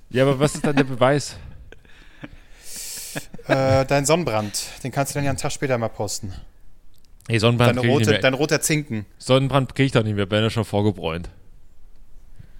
Ja, 0.09 0.23
aber 0.23 0.39
was 0.39 0.55
ist 0.55 0.65
dann 0.65 0.75
der 0.75 0.83
Beweis? 0.83 1.35
äh, 3.47 3.85
dein 3.85 4.05
Sonnenbrand, 4.05 4.65
den 4.83 4.91
kannst 4.91 5.13
du 5.13 5.17
dann 5.17 5.25
ja 5.25 5.31
einen 5.31 5.37
Tag 5.39 5.51
später 5.51 5.77
mal 5.77 5.89
posten. 5.89 6.33
Hey, 7.27 7.39
Sonnenbrand 7.39 7.71
Deine 7.71 7.81
kriege 7.81 7.93
ich 7.93 7.99
nicht 7.99 8.07
rote, 8.07 8.11
mehr. 8.11 8.21
dein 8.21 8.33
roter 8.33 8.61
Zinken. 8.61 9.05
Sonnenbrand 9.17 9.75
kriege 9.75 9.85
ich 9.87 9.91
doch 9.91 10.03
nicht 10.03 10.15
mehr, 10.15 10.25
bin 10.25 10.41
ja 10.43 10.49
schon 10.49 10.65
vorgebräunt. 10.65 11.29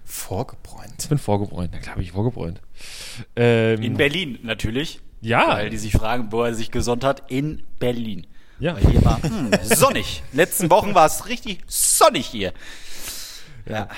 Vorgebräunt. 0.04 0.94
Ich 0.98 1.08
bin 1.08 1.18
vorgebräunt. 1.18 1.70
Na 1.72 1.78
klar, 1.78 1.94
bin 1.96 2.04
ich 2.04 2.12
vorgebräunt. 2.12 2.60
Ähm, 3.36 3.80
In 3.82 3.96
Berlin 3.96 4.38
natürlich. 4.42 5.00
Ja. 5.20 5.48
Weil 5.48 5.70
die 5.70 5.78
sich 5.78 5.92
fragen, 5.92 6.30
wo 6.32 6.42
er 6.42 6.54
sich 6.54 6.70
gesonnt 6.70 7.04
hat. 7.04 7.30
In 7.30 7.62
Berlin. 7.78 8.26
Ja. 8.62 8.76
Weil 8.76 8.92
hier 8.92 9.04
war 9.04 9.20
hm, 9.20 9.50
sonnig. 9.64 10.22
Letzten 10.32 10.70
Wochen 10.70 10.94
war 10.94 11.06
es 11.06 11.26
richtig 11.26 11.58
sonnig 11.66 12.26
hier. 12.26 12.52
Ja. 13.68 13.88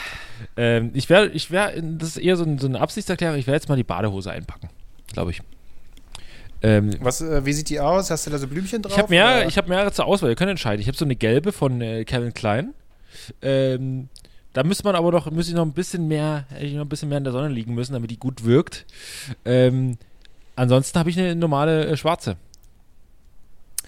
Ähm, 0.57 0.91
ich 0.95 1.11
werde, 1.11 1.29
ich 1.33 1.51
werde, 1.51 1.83
das 1.83 2.11
ist 2.11 2.17
eher 2.17 2.37
so, 2.37 2.45
ein, 2.45 2.59
so 2.59 2.67
eine 2.67 2.81
Absichtserklärung, 2.81 3.39
ich 3.39 3.47
werde 3.47 3.57
jetzt 3.57 3.69
mal 3.69 3.77
die 3.77 3.85
Badehose 3.85 4.31
einpacken, 4.31 4.71
glaube 5.13 5.33
ich. 5.33 5.43
Ähm, 6.63 6.93
Was, 7.01 7.21
äh, 7.21 7.45
wie 7.45 7.53
sieht 7.53 7.69
die 7.69 7.79
aus? 7.79 8.11
Hast 8.11 8.27
du 8.27 8.31
da 8.31 8.39
so 8.39 8.49
Blümchen 8.49 8.81
drauf? 8.81 8.93
ich 8.93 8.99
habe 8.99 9.11
mehr, 9.11 9.27
oder? 9.27 9.47
ich 9.47 9.59
habe 9.59 9.69
mehrere 9.69 9.93
zur 9.93 10.07
Auswahl. 10.07 10.31
Ihr 10.31 10.37
könnt 10.37 10.51
entscheiden. 10.51 10.81
Ich 10.81 10.89
habe 10.89 10.97
so 10.97 11.05
eine 11.05 11.15
gelbe 11.15 11.53
von 11.53 11.83
äh, 11.83 12.07
Calvin 12.07 12.33
Klein. 12.33 12.73
Ähm, 13.43 14.09
da 14.55 14.65
müsste 14.65 14.85
man 14.85 14.97
aber 14.97 15.13
noch, 15.13 15.31
müsste 15.31 15.53
ich 15.53 15.57
noch 15.57 15.67
ein 15.67 15.75
bisschen 15.75 16.09
mehr, 16.09 16.47
hätte 16.49 16.65
ich 16.65 16.73
noch 16.73 16.87
ein 16.87 16.89
bisschen 16.89 17.11
mehr 17.11 17.19
in 17.19 17.25
der 17.25 17.35
Sonne 17.35 17.49
liegen 17.49 17.75
müssen, 17.75 17.93
damit 17.93 18.11
die 18.11 18.19
gut 18.19 18.45
wirkt. 18.45 18.87
Ähm, 19.45 19.99
ansonsten 20.57 20.99
habe 20.99 21.11
ich 21.11 21.19
eine 21.19 21.37
normale 21.37 21.87
äh, 21.87 21.97
schwarze. 21.99 22.39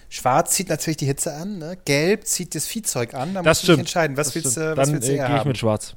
Schwarz 0.09 0.53
zieht 0.53 0.69
natürlich 0.69 0.97
die 0.97 1.05
Hitze 1.05 1.33
an, 1.33 1.57
ne? 1.57 1.77
Gelb 1.85 2.25
zieht 2.25 2.55
das 2.55 2.65
Viehzeug 2.65 3.13
an. 3.13 3.33
Da 3.33 3.41
Das 3.41 3.57
musst 3.57 3.63
du 3.63 3.65
dich 3.65 3.73
stimmt. 3.73 3.79
entscheiden. 3.79 4.17
Was 4.17 4.27
Das 4.27 4.35
willst, 4.35 4.57
du, 4.57 4.77
was 4.77 4.87
Dann 4.87 4.95
willst 4.95 5.07
du 5.09 5.13
äh, 5.13 5.27
gehe 5.27 5.37
ich 5.37 5.45
mit 5.45 5.57
schwarz. 5.57 5.95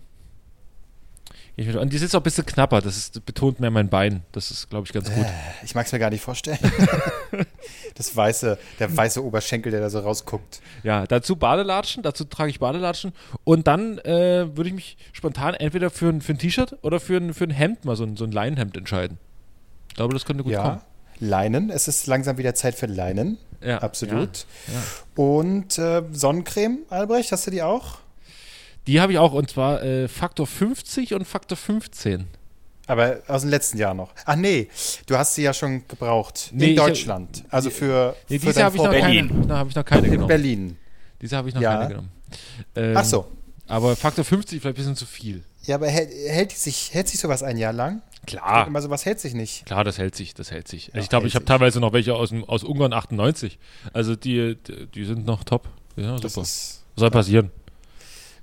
Geh 1.56 1.62
ich 1.62 1.68
mit, 1.68 1.76
und 1.76 1.92
die 1.92 1.98
sitzt 1.98 2.16
auch 2.16 2.20
ein 2.20 2.24
bisschen 2.24 2.44
knapper. 2.46 2.80
Das, 2.80 2.96
ist, 2.96 3.24
betont 3.24 3.60
mehr 3.60 3.70
mein 3.70 3.88
Bein. 3.88 4.24
Das 4.32 4.50
ist, 4.50 4.68
glaube 4.68 4.86
ich, 4.86 4.92
ganz 4.92 5.12
gut. 5.12 5.26
Ich 5.64 5.74
mag 5.74 5.86
es 5.86 5.92
mir 5.92 6.00
gar 6.00 6.10
nicht 6.10 6.22
vorstellen. 6.22 6.58
das 7.94 8.16
weiße, 8.16 8.58
der 8.80 8.96
weiße 8.96 9.24
Oberschenkel, 9.24 9.70
der 9.70 9.80
da 9.80 9.90
so 9.90 10.00
rausguckt. 10.00 10.60
Ja, 10.82 11.06
dazu 11.06 11.36
Badelatschen, 11.36 12.02
dazu 12.02 12.24
trage 12.24 12.50
ich 12.50 12.58
Badelatschen 12.58 13.12
und 13.44 13.68
dann 13.68 13.98
äh, 13.98 14.56
würde 14.56 14.68
ich 14.68 14.74
mich 14.74 14.96
spontan 15.12 15.54
entweder 15.54 15.90
für 15.90 16.08
ein, 16.08 16.20
für 16.20 16.32
ein 16.32 16.38
T-Shirt 16.38 16.78
oder 16.82 16.98
für 16.98 17.16
ein, 17.16 17.32
für 17.34 17.44
ein 17.44 17.50
Hemd, 17.50 17.84
mal 17.84 17.94
so 17.94 18.04
ein, 18.04 18.16
so 18.16 18.24
ein 18.24 18.32
Leinenhemd 18.32 18.76
entscheiden. 18.76 19.18
Ich 19.88 19.94
glaube, 19.94 20.14
das 20.14 20.24
könnte 20.24 20.42
gut 20.42 20.52
ja. 20.52 20.62
kommen. 20.62 20.80
Leinen. 21.20 21.70
Es 21.70 21.86
ist 21.86 22.06
langsam 22.06 22.38
wieder 22.38 22.54
Zeit 22.54 22.74
für 22.74 22.86
Leinen. 22.86 23.38
Ja, 23.62 23.78
Absolut. 23.78 24.46
Ja, 24.68 24.74
ja. 24.74 25.22
Und 25.22 25.78
äh, 25.78 26.02
Sonnencreme, 26.12 26.78
Albrecht, 26.88 27.30
hast 27.32 27.46
du 27.46 27.50
die 27.50 27.62
auch? 27.62 27.98
Die 28.86 29.00
habe 29.00 29.12
ich 29.12 29.18
auch 29.18 29.32
und 29.32 29.50
zwar 29.50 29.82
äh, 29.82 30.08
Faktor 30.08 30.46
50 30.46 31.14
und 31.14 31.26
Faktor 31.26 31.56
15. 31.58 32.26
Aber 32.86 33.18
aus 33.28 33.42
dem 33.42 33.50
letzten 33.50 33.78
Jahr 33.78 33.94
noch. 33.94 34.12
Ach 34.24 34.34
nee, 34.34 34.68
du 35.06 35.16
hast 35.16 35.34
sie 35.34 35.42
ja 35.42 35.52
schon 35.54 35.86
gebraucht. 35.86 36.48
Nee, 36.52 36.68
in 36.68 36.72
ich 36.72 36.78
hab- 36.80 36.86
Deutschland. 36.88 37.44
also 37.50 37.70
für, 37.70 38.16
Nee, 38.28 38.38
für 38.38 38.46
diese 38.46 38.64
habe 38.64 38.76
ich, 38.76 38.82
noch 38.82 38.90
keine- 38.90 39.02
Berlin. 39.04 39.44
da 39.48 39.58
habe 39.58 39.68
ich 39.70 39.76
noch 39.76 39.84
keine 39.84 40.06
In 40.06 40.12
genommen. 40.12 40.28
Berlin. 40.28 40.76
Diese 41.20 41.36
habe 41.36 41.48
ich 41.48 41.54
noch 41.54 41.62
Ja. 41.62 41.76
keine 41.76 41.88
genommen. 41.88 42.10
Ähm, 42.74 42.96
Ach 42.96 43.04
so. 43.04 43.26
Aber 43.68 43.94
Faktor 43.94 44.24
50 44.24 44.60
vielleicht 44.60 44.74
ein 44.76 44.80
bisschen 44.80 44.96
zu 44.96 45.06
viel. 45.06 45.44
Ja, 45.64 45.76
aber 45.76 45.86
hält, 45.88 46.10
hält, 46.28 46.50
sich, 46.52 46.92
hält 46.92 47.06
sich 47.08 47.20
sowas 47.20 47.42
ein 47.44 47.58
Jahr 47.58 47.72
lang? 47.74 48.02
Klar. 48.26 48.66
Immer 48.66 48.82
sowas 48.82 49.04
hält 49.06 49.18
sich 49.20 49.34
nicht. 49.34 49.66
Klar, 49.66 49.82
das 49.84 49.98
hält 49.98 50.14
sich, 50.14 50.34
das 50.34 50.50
hält 50.50 50.68
sich. 50.68 50.90
Ja, 50.94 51.00
ich 51.00 51.08
glaube, 51.08 51.26
ich 51.26 51.34
habe 51.34 51.44
teilweise 51.44 51.80
noch 51.80 51.92
welche 51.92 52.14
aus, 52.14 52.32
aus 52.46 52.64
Ungarn 52.64 52.92
98. 52.92 53.58
Also 53.92 54.14
die, 54.14 54.56
die, 54.94 55.04
sind 55.04 55.26
noch 55.26 55.42
top. 55.44 55.68
Ja, 55.96 56.16
Das 56.18 56.34
super. 56.34 56.42
ist, 56.44 56.84
Was 56.94 57.00
soll 57.00 57.10
passieren? 57.10 57.50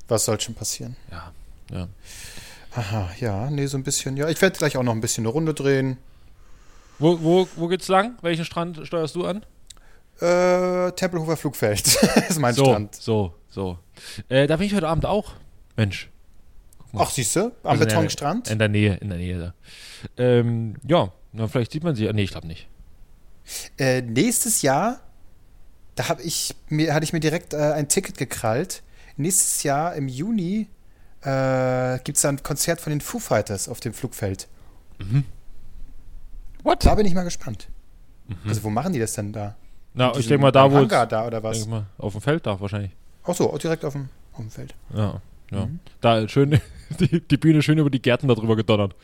was 0.10 0.24
soll 0.26 0.40
schon 0.40 0.56
passieren? 0.56 0.96
Ja, 1.12 1.32
ja. 1.72 1.88
Aha, 2.76 3.10
ja, 3.20 3.50
nee, 3.50 3.66
so 3.66 3.78
ein 3.78 3.84
bisschen. 3.84 4.16
Ja, 4.18 4.30
ich 4.30 4.42
werde 4.42 4.58
gleich 4.58 4.78
auch 4.78 4.84
noch 4.84 4.94
ein 4.94 5.02
bisschen 5.02 5.24
eine 5.26 5.34
Runde 5.34 5.54
drehen. 5.54 5.98
Wo, 7.00 7.22
wo, 7.22 7.48
wo 7.56 7.68
geht's 7.68 7.88
lang? 7.88 8.18
Welchen 8.22 8.46
Strand 8.46 8.80
steuerst 8.84 9.16
du 9.16 9.26
an? 9.26 9.46
Äh, 10.22 10.92
Tempelhofer 10.94 11.38
Flugfeld 11.38 11.86
ist 12.30 12.40
mein 12.40 12.54
so, 12.56 12.66
Strand. 12.66 12.96
so, 12.96 13.34
so. 13.50 13.78
Äh, 14.30 14.48
da 14.48 14.58
bin 14.58 14.66
ich 14.68 14.74
heute 14.74 14.88
Abend 14.88 15.06
auch. 15.06 15.34
Mensch. 15.76 16.10
Ach, 17.00 17.10
siehst 17.10 17.36
du, 17.36 17.40
am 17.46 17.52
Also 17.64 17.84
in 17.84 17.90
der- 17.90 17.96
Betonstrand. 17.96 18.50
In 18.50 18.60
der 18.60 18.68
Nähe, 18.70 18.96
in 18.96 19.10
der 19.10 19.18
Nähe 19.18 19.40
da. 19.40 19.54
Ähm, 20.18 20.76
ja, 20.88 21.12
na, 21.34 21.48
vielleicht 21.48 21.72
sieht 21.72 21.84
man 21.84 21.96
sie. 21.96 22.12
Nee, 22.14 22.24
ich 22.24 22.32
glaube 22.32 22.48
nicht. 22.48 22.68
Äh, 23.78 24.02
nächstes 24.02 24.62
Jahr, 24.62 25.00
da 25.96 26.10
habe 26.10 26.22
ich 26.22 26.56
mir, 26.70 26.94
hatte 26.94 27.04
ich 27.04 27.14
mir 27.14 27.20
direkt 27.20 27.54
äh, 27.54 27.58
ein 27.74 27.88
Ticket 27.88 28.18
gekrallt. 28.18 28.84
Nächstes 29.16 29.64
Jahr 29.64 29.96
im 29.96 30.08
Juni 30.08 30.68
äh, 31.22 31.98
gibt 32.04 32.18
es 32.18 32.26
ein 32.26 32.44
Konzert 32.44 32.82
von 32.82 32.92
den 32.92 33.02
Foo 33.02 33.20
Fighters 33.20 33.68
auf 33.70 33.80
dem 33.80 33.94
Flugfeld. 33.94 34.48
What? 36.64 36.86
Da 36.86 36.96
bin 36.96 37.06
ich 37.06 37.14
mal 37.14 37.24
gespannt. 37.24 37.68
Also 38.46 38.64
wo 38.64 38.70
machen 38.70 38.94
die 38.94 39.00
das 39.00 39.14
denn 39.14 39.32
da? 39.32 39.56
Na, 39.94 40.12
ich 40.18 40.28
denke 40.28 40.42
mal, 40.42 40.52
da 40.52 40.70
wo. 40.72 40.76
Hangar 40.76 41.08
da 41.08 41.26
oder 41.26 41.42
was? 41.42 41.66
mal, 41.66 41.86
auf 41.98 42.12
dem 42.14 42.22
Feld 42.22 42.46
da 42.46 42.60
wahrscheinlich. 42.60 42.92
Ach 43.24 43.34
so, 43.34 43.58
direkt 43.58 43.84
auf 43.86 43.94
dem, 43.94 44.10
auf 44.34 44.40
dem 44.40 44.52
Feld. 44.52 44.76
Ja, 44.94 45.22
ja. 45.52 45.66
Mhm. 45.66 45.80
Da 46.02 46.28
schön, 46.28 46.60
die, 47.00 47.22
die 47.22 47.38
Bühne 47.38 47.62
schön 47.62 47.78
über 47.78 47.90
die 47.90 48.02
Gärten 48.02 48.28
darüber 48.28 48.56
gedonnert. 48.56 48.96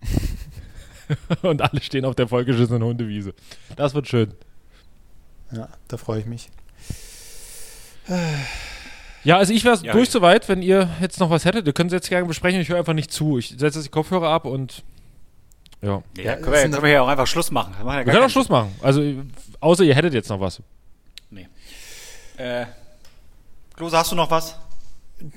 Und 1.42 1.62
alle 1.62 1.80
stehen 1.80 2.04
auf 2.04 2.14
der 2.14 2.28
vollgeschissenen 2.28 2.82
Hundewiese. 2.82 3.34
Das 3.76 3.94
wird 3.94 4.08
schön. 4.08 4.34
Ja, 5.50 5.68
da 5.88 5.96
freue 5.96 6.20
ich 6.20 6.26
mich. 6.26 6.50
Ja, 9.24 9.36
also 9.38 9.52
ich 9.52 9.64
wäre 9.64 9.78
Ja, 9.82 9.92
durch 9.92 10.10
soweit, 10.10 10.48
wenn 10.48 10.62
ihr 10.62 10.88
jetzt 11.00 11.20
noch 11.20 11.30
was 11.30 11.44
hättet. 11.44 11.66
Ihr 11.66 11.72
könnt 11.72 11.90
es 11.90 11.94
jetzt 11.94 12.08
gerne 12.08 12.26
besprechen. 12.26 12.60
Ich 12.60 12.68
höre 12.68 12.78
einfach 12.78 12.94
nicht 12.94 13.12
zu. 13.12 13.38
Ich 13.38 13.48
setze 13.50 13.78
jetzt 13.78 13.84
die 13.84 13.90
Kopfhörer 13.90 14.28
ab 14.28 14.44
und 14.44 14.82
ja. 15.82 16.02
Ja, 16.16 16.22
Ja, 16.24 16.36
können, 16.36 16.52
wir, 16.52 16.62
können 16.62 16.82
wir 16.82 16.90
ja 16.90 17.02
auch 17.02 17.08
einfach 17.08 17.26
Schluss 17.26 17.50
machen. 17.50 17.74
Wir, 17.76 17.84
machen 17.84 17.98
ja 18.00 18.06
Wir 18.06 18.12
können 18.12 18.24
auch 18.24 18.30
Schluss 18.30 18.48
machen. 18.48 18.74
Also, 18.82 19.02
außer 19.60 19.84
ihr 19.84 19.94
hättet 19.94 20.14
jetzt 20.14 20.28
noch 20.28 20.40
was. 20.40 20.62
Nee. 21.30 21.48
Äh, 22.36 22.66
Klose, 23.74 23.96
hast 23.96 24.10
du 24.10 24.16
noch 24.16 24.30
was? 24.30 24.56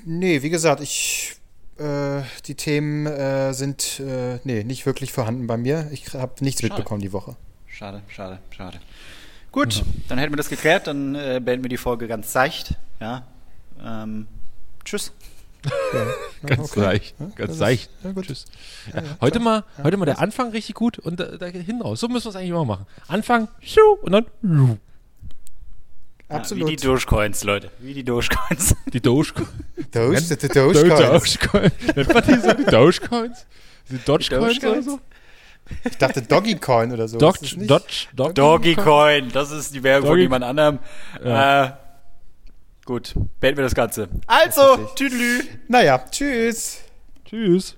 Nee, 0.04 0.42
wie 0.42 0.50
gesagt, 0.50 0.80
ich 0.82 1.36
äh, 1.78 2.22
die 2.46 2.54
Themen 2.54 3.06
äh, 3.06 3.52
sind 3.54 4.00
äh, 4.00 4.38
nee, 4.44 4.62
nicht 4.64 4.86
wirklich 4.86 5.12
vorhanden 5.12 5.46
bei 5.46 5.56
mir. 5.56 5.88
Ich 5.92 6.12
habe 6.14 6.32
nichts 6.44 6.60
Schade. 6.60 6.74
mitbekommen 6.74 7.00
die 7.00 7.12
Woche. 7.12 7.36
Schade, 7.66 8.02
schade, 8.08 8.38
schade. 8.50 8.78
Gut, 9.50 9.82
dann 10.08 10.18
hätten 10.18 10.32
wir 10.32 10.36
das 10.36 10.48
geklärt. 10.48 10.86
Dann 10.86 11.14
äh, 11.14 11.40
beenden 11.42 11.64
wir 11.64 11.68
die 11.68 11.76
Folge 11.76 12.06
ganz 12.08 12.32
seicht. 12.32 12.74
Ja. 13.00 13.26
Ähm, 13.82 14.26
tschüss. 14.84 15.12
Ganz 16.44 16.72
okay. 16.72 16.80
leicht. 16.80 17.14
Ja, 17.20 17.26
Ganz 17.36 17.52
ist- 17.52 17.58
leicht. 17.60 17.90
Ja, 18.02 18.10
gut. 18.10 18.26
Tschüss. 18.26 18.46
Ja, 18.92 19.00
ja, 19.00 19.08
Heute 19.20 19.38
mal, 19.38 19.62
Ja, 19.78 19.84
heute 19.84 19.96
mal 19.96 20.06
der? 20.06 20.18
Anfang 20.18 20.50
richtig 20.50 20.74
gut 20.74 20.98
und 20.98 21.20
da, 21.20 21.36
da 21.36 21.46
hinten 21.46 21.82
raus. 21.82 22.00
So 22.00 22.08
müssen 22.08 22.24
wir 22.24 22.30
es 22.30 22.36
eigentlich 22.36 22.50
immer 22.50 22.64
machen. 22.64 22.86
Anfang, 23.06 23.46
und 24.02 24.10
dann 24.12 24.26
schuh. 26.32 26.36
Ja, 26.36 26.38
Absolut. 26.38 26.68
wie 26.68 26.76
die 26.76 26.86
Dogecoins, 26.86 27.44
Leute. 27.44 27.70
Wie 27.78 27.94
die 27.94 28.04
Dogecoins. 28.04 28.74
die 28.92 29.00
Doge. 29.00 29.32
Doge, 29.92 30.20
die 30.20 30.48
Dogecoins. 30.48 31.38
Dogecoins. 31.38 31.72
Nennt 31.96 32.14
man 32.14 32.24
die 32.24 32.40
so? 32.40 32.52
Die 32.54 32.64
Dogecoins? 32.64 33.46
Die 33.88 33.98
Dogecoins 33.98 34.30
oder 34.32 34.48
Dogecoins? 34.48 34.84
so? 34.86 35.00
Ich 35.84 35.96
dachte 35.96 36.22
Doggycoin 36.22 36.92
oder 36.92 37.08
so. 37.08 37.16
Nicht? 37.18 37.70
Dodge, 37.70 38.06
Dodge, 38.14 38.34
Dogecoin, 38.34 39.30
das 39.32 39.50
ist 39.52 39.74
die 39.74 39.82
Werbung 39.82 40.10
von 40.10 40.18
jemand 40.18 40.44
anderem. 40.44 40.78
Ja. 41.24 41.64
Äh, 41.64 41.72
gut, 42.84 43.14
beenden 43.40 43.58
wir 43.58 43.64
das 43.64 43.74
Ganze. 43.74 44.08
Also. 44.26 44.76
Tüdelü. 44.96 45.44
Naja, 45.68 46.04
tschüss. 46.10 46.80
Tschüss. 47.24 47.76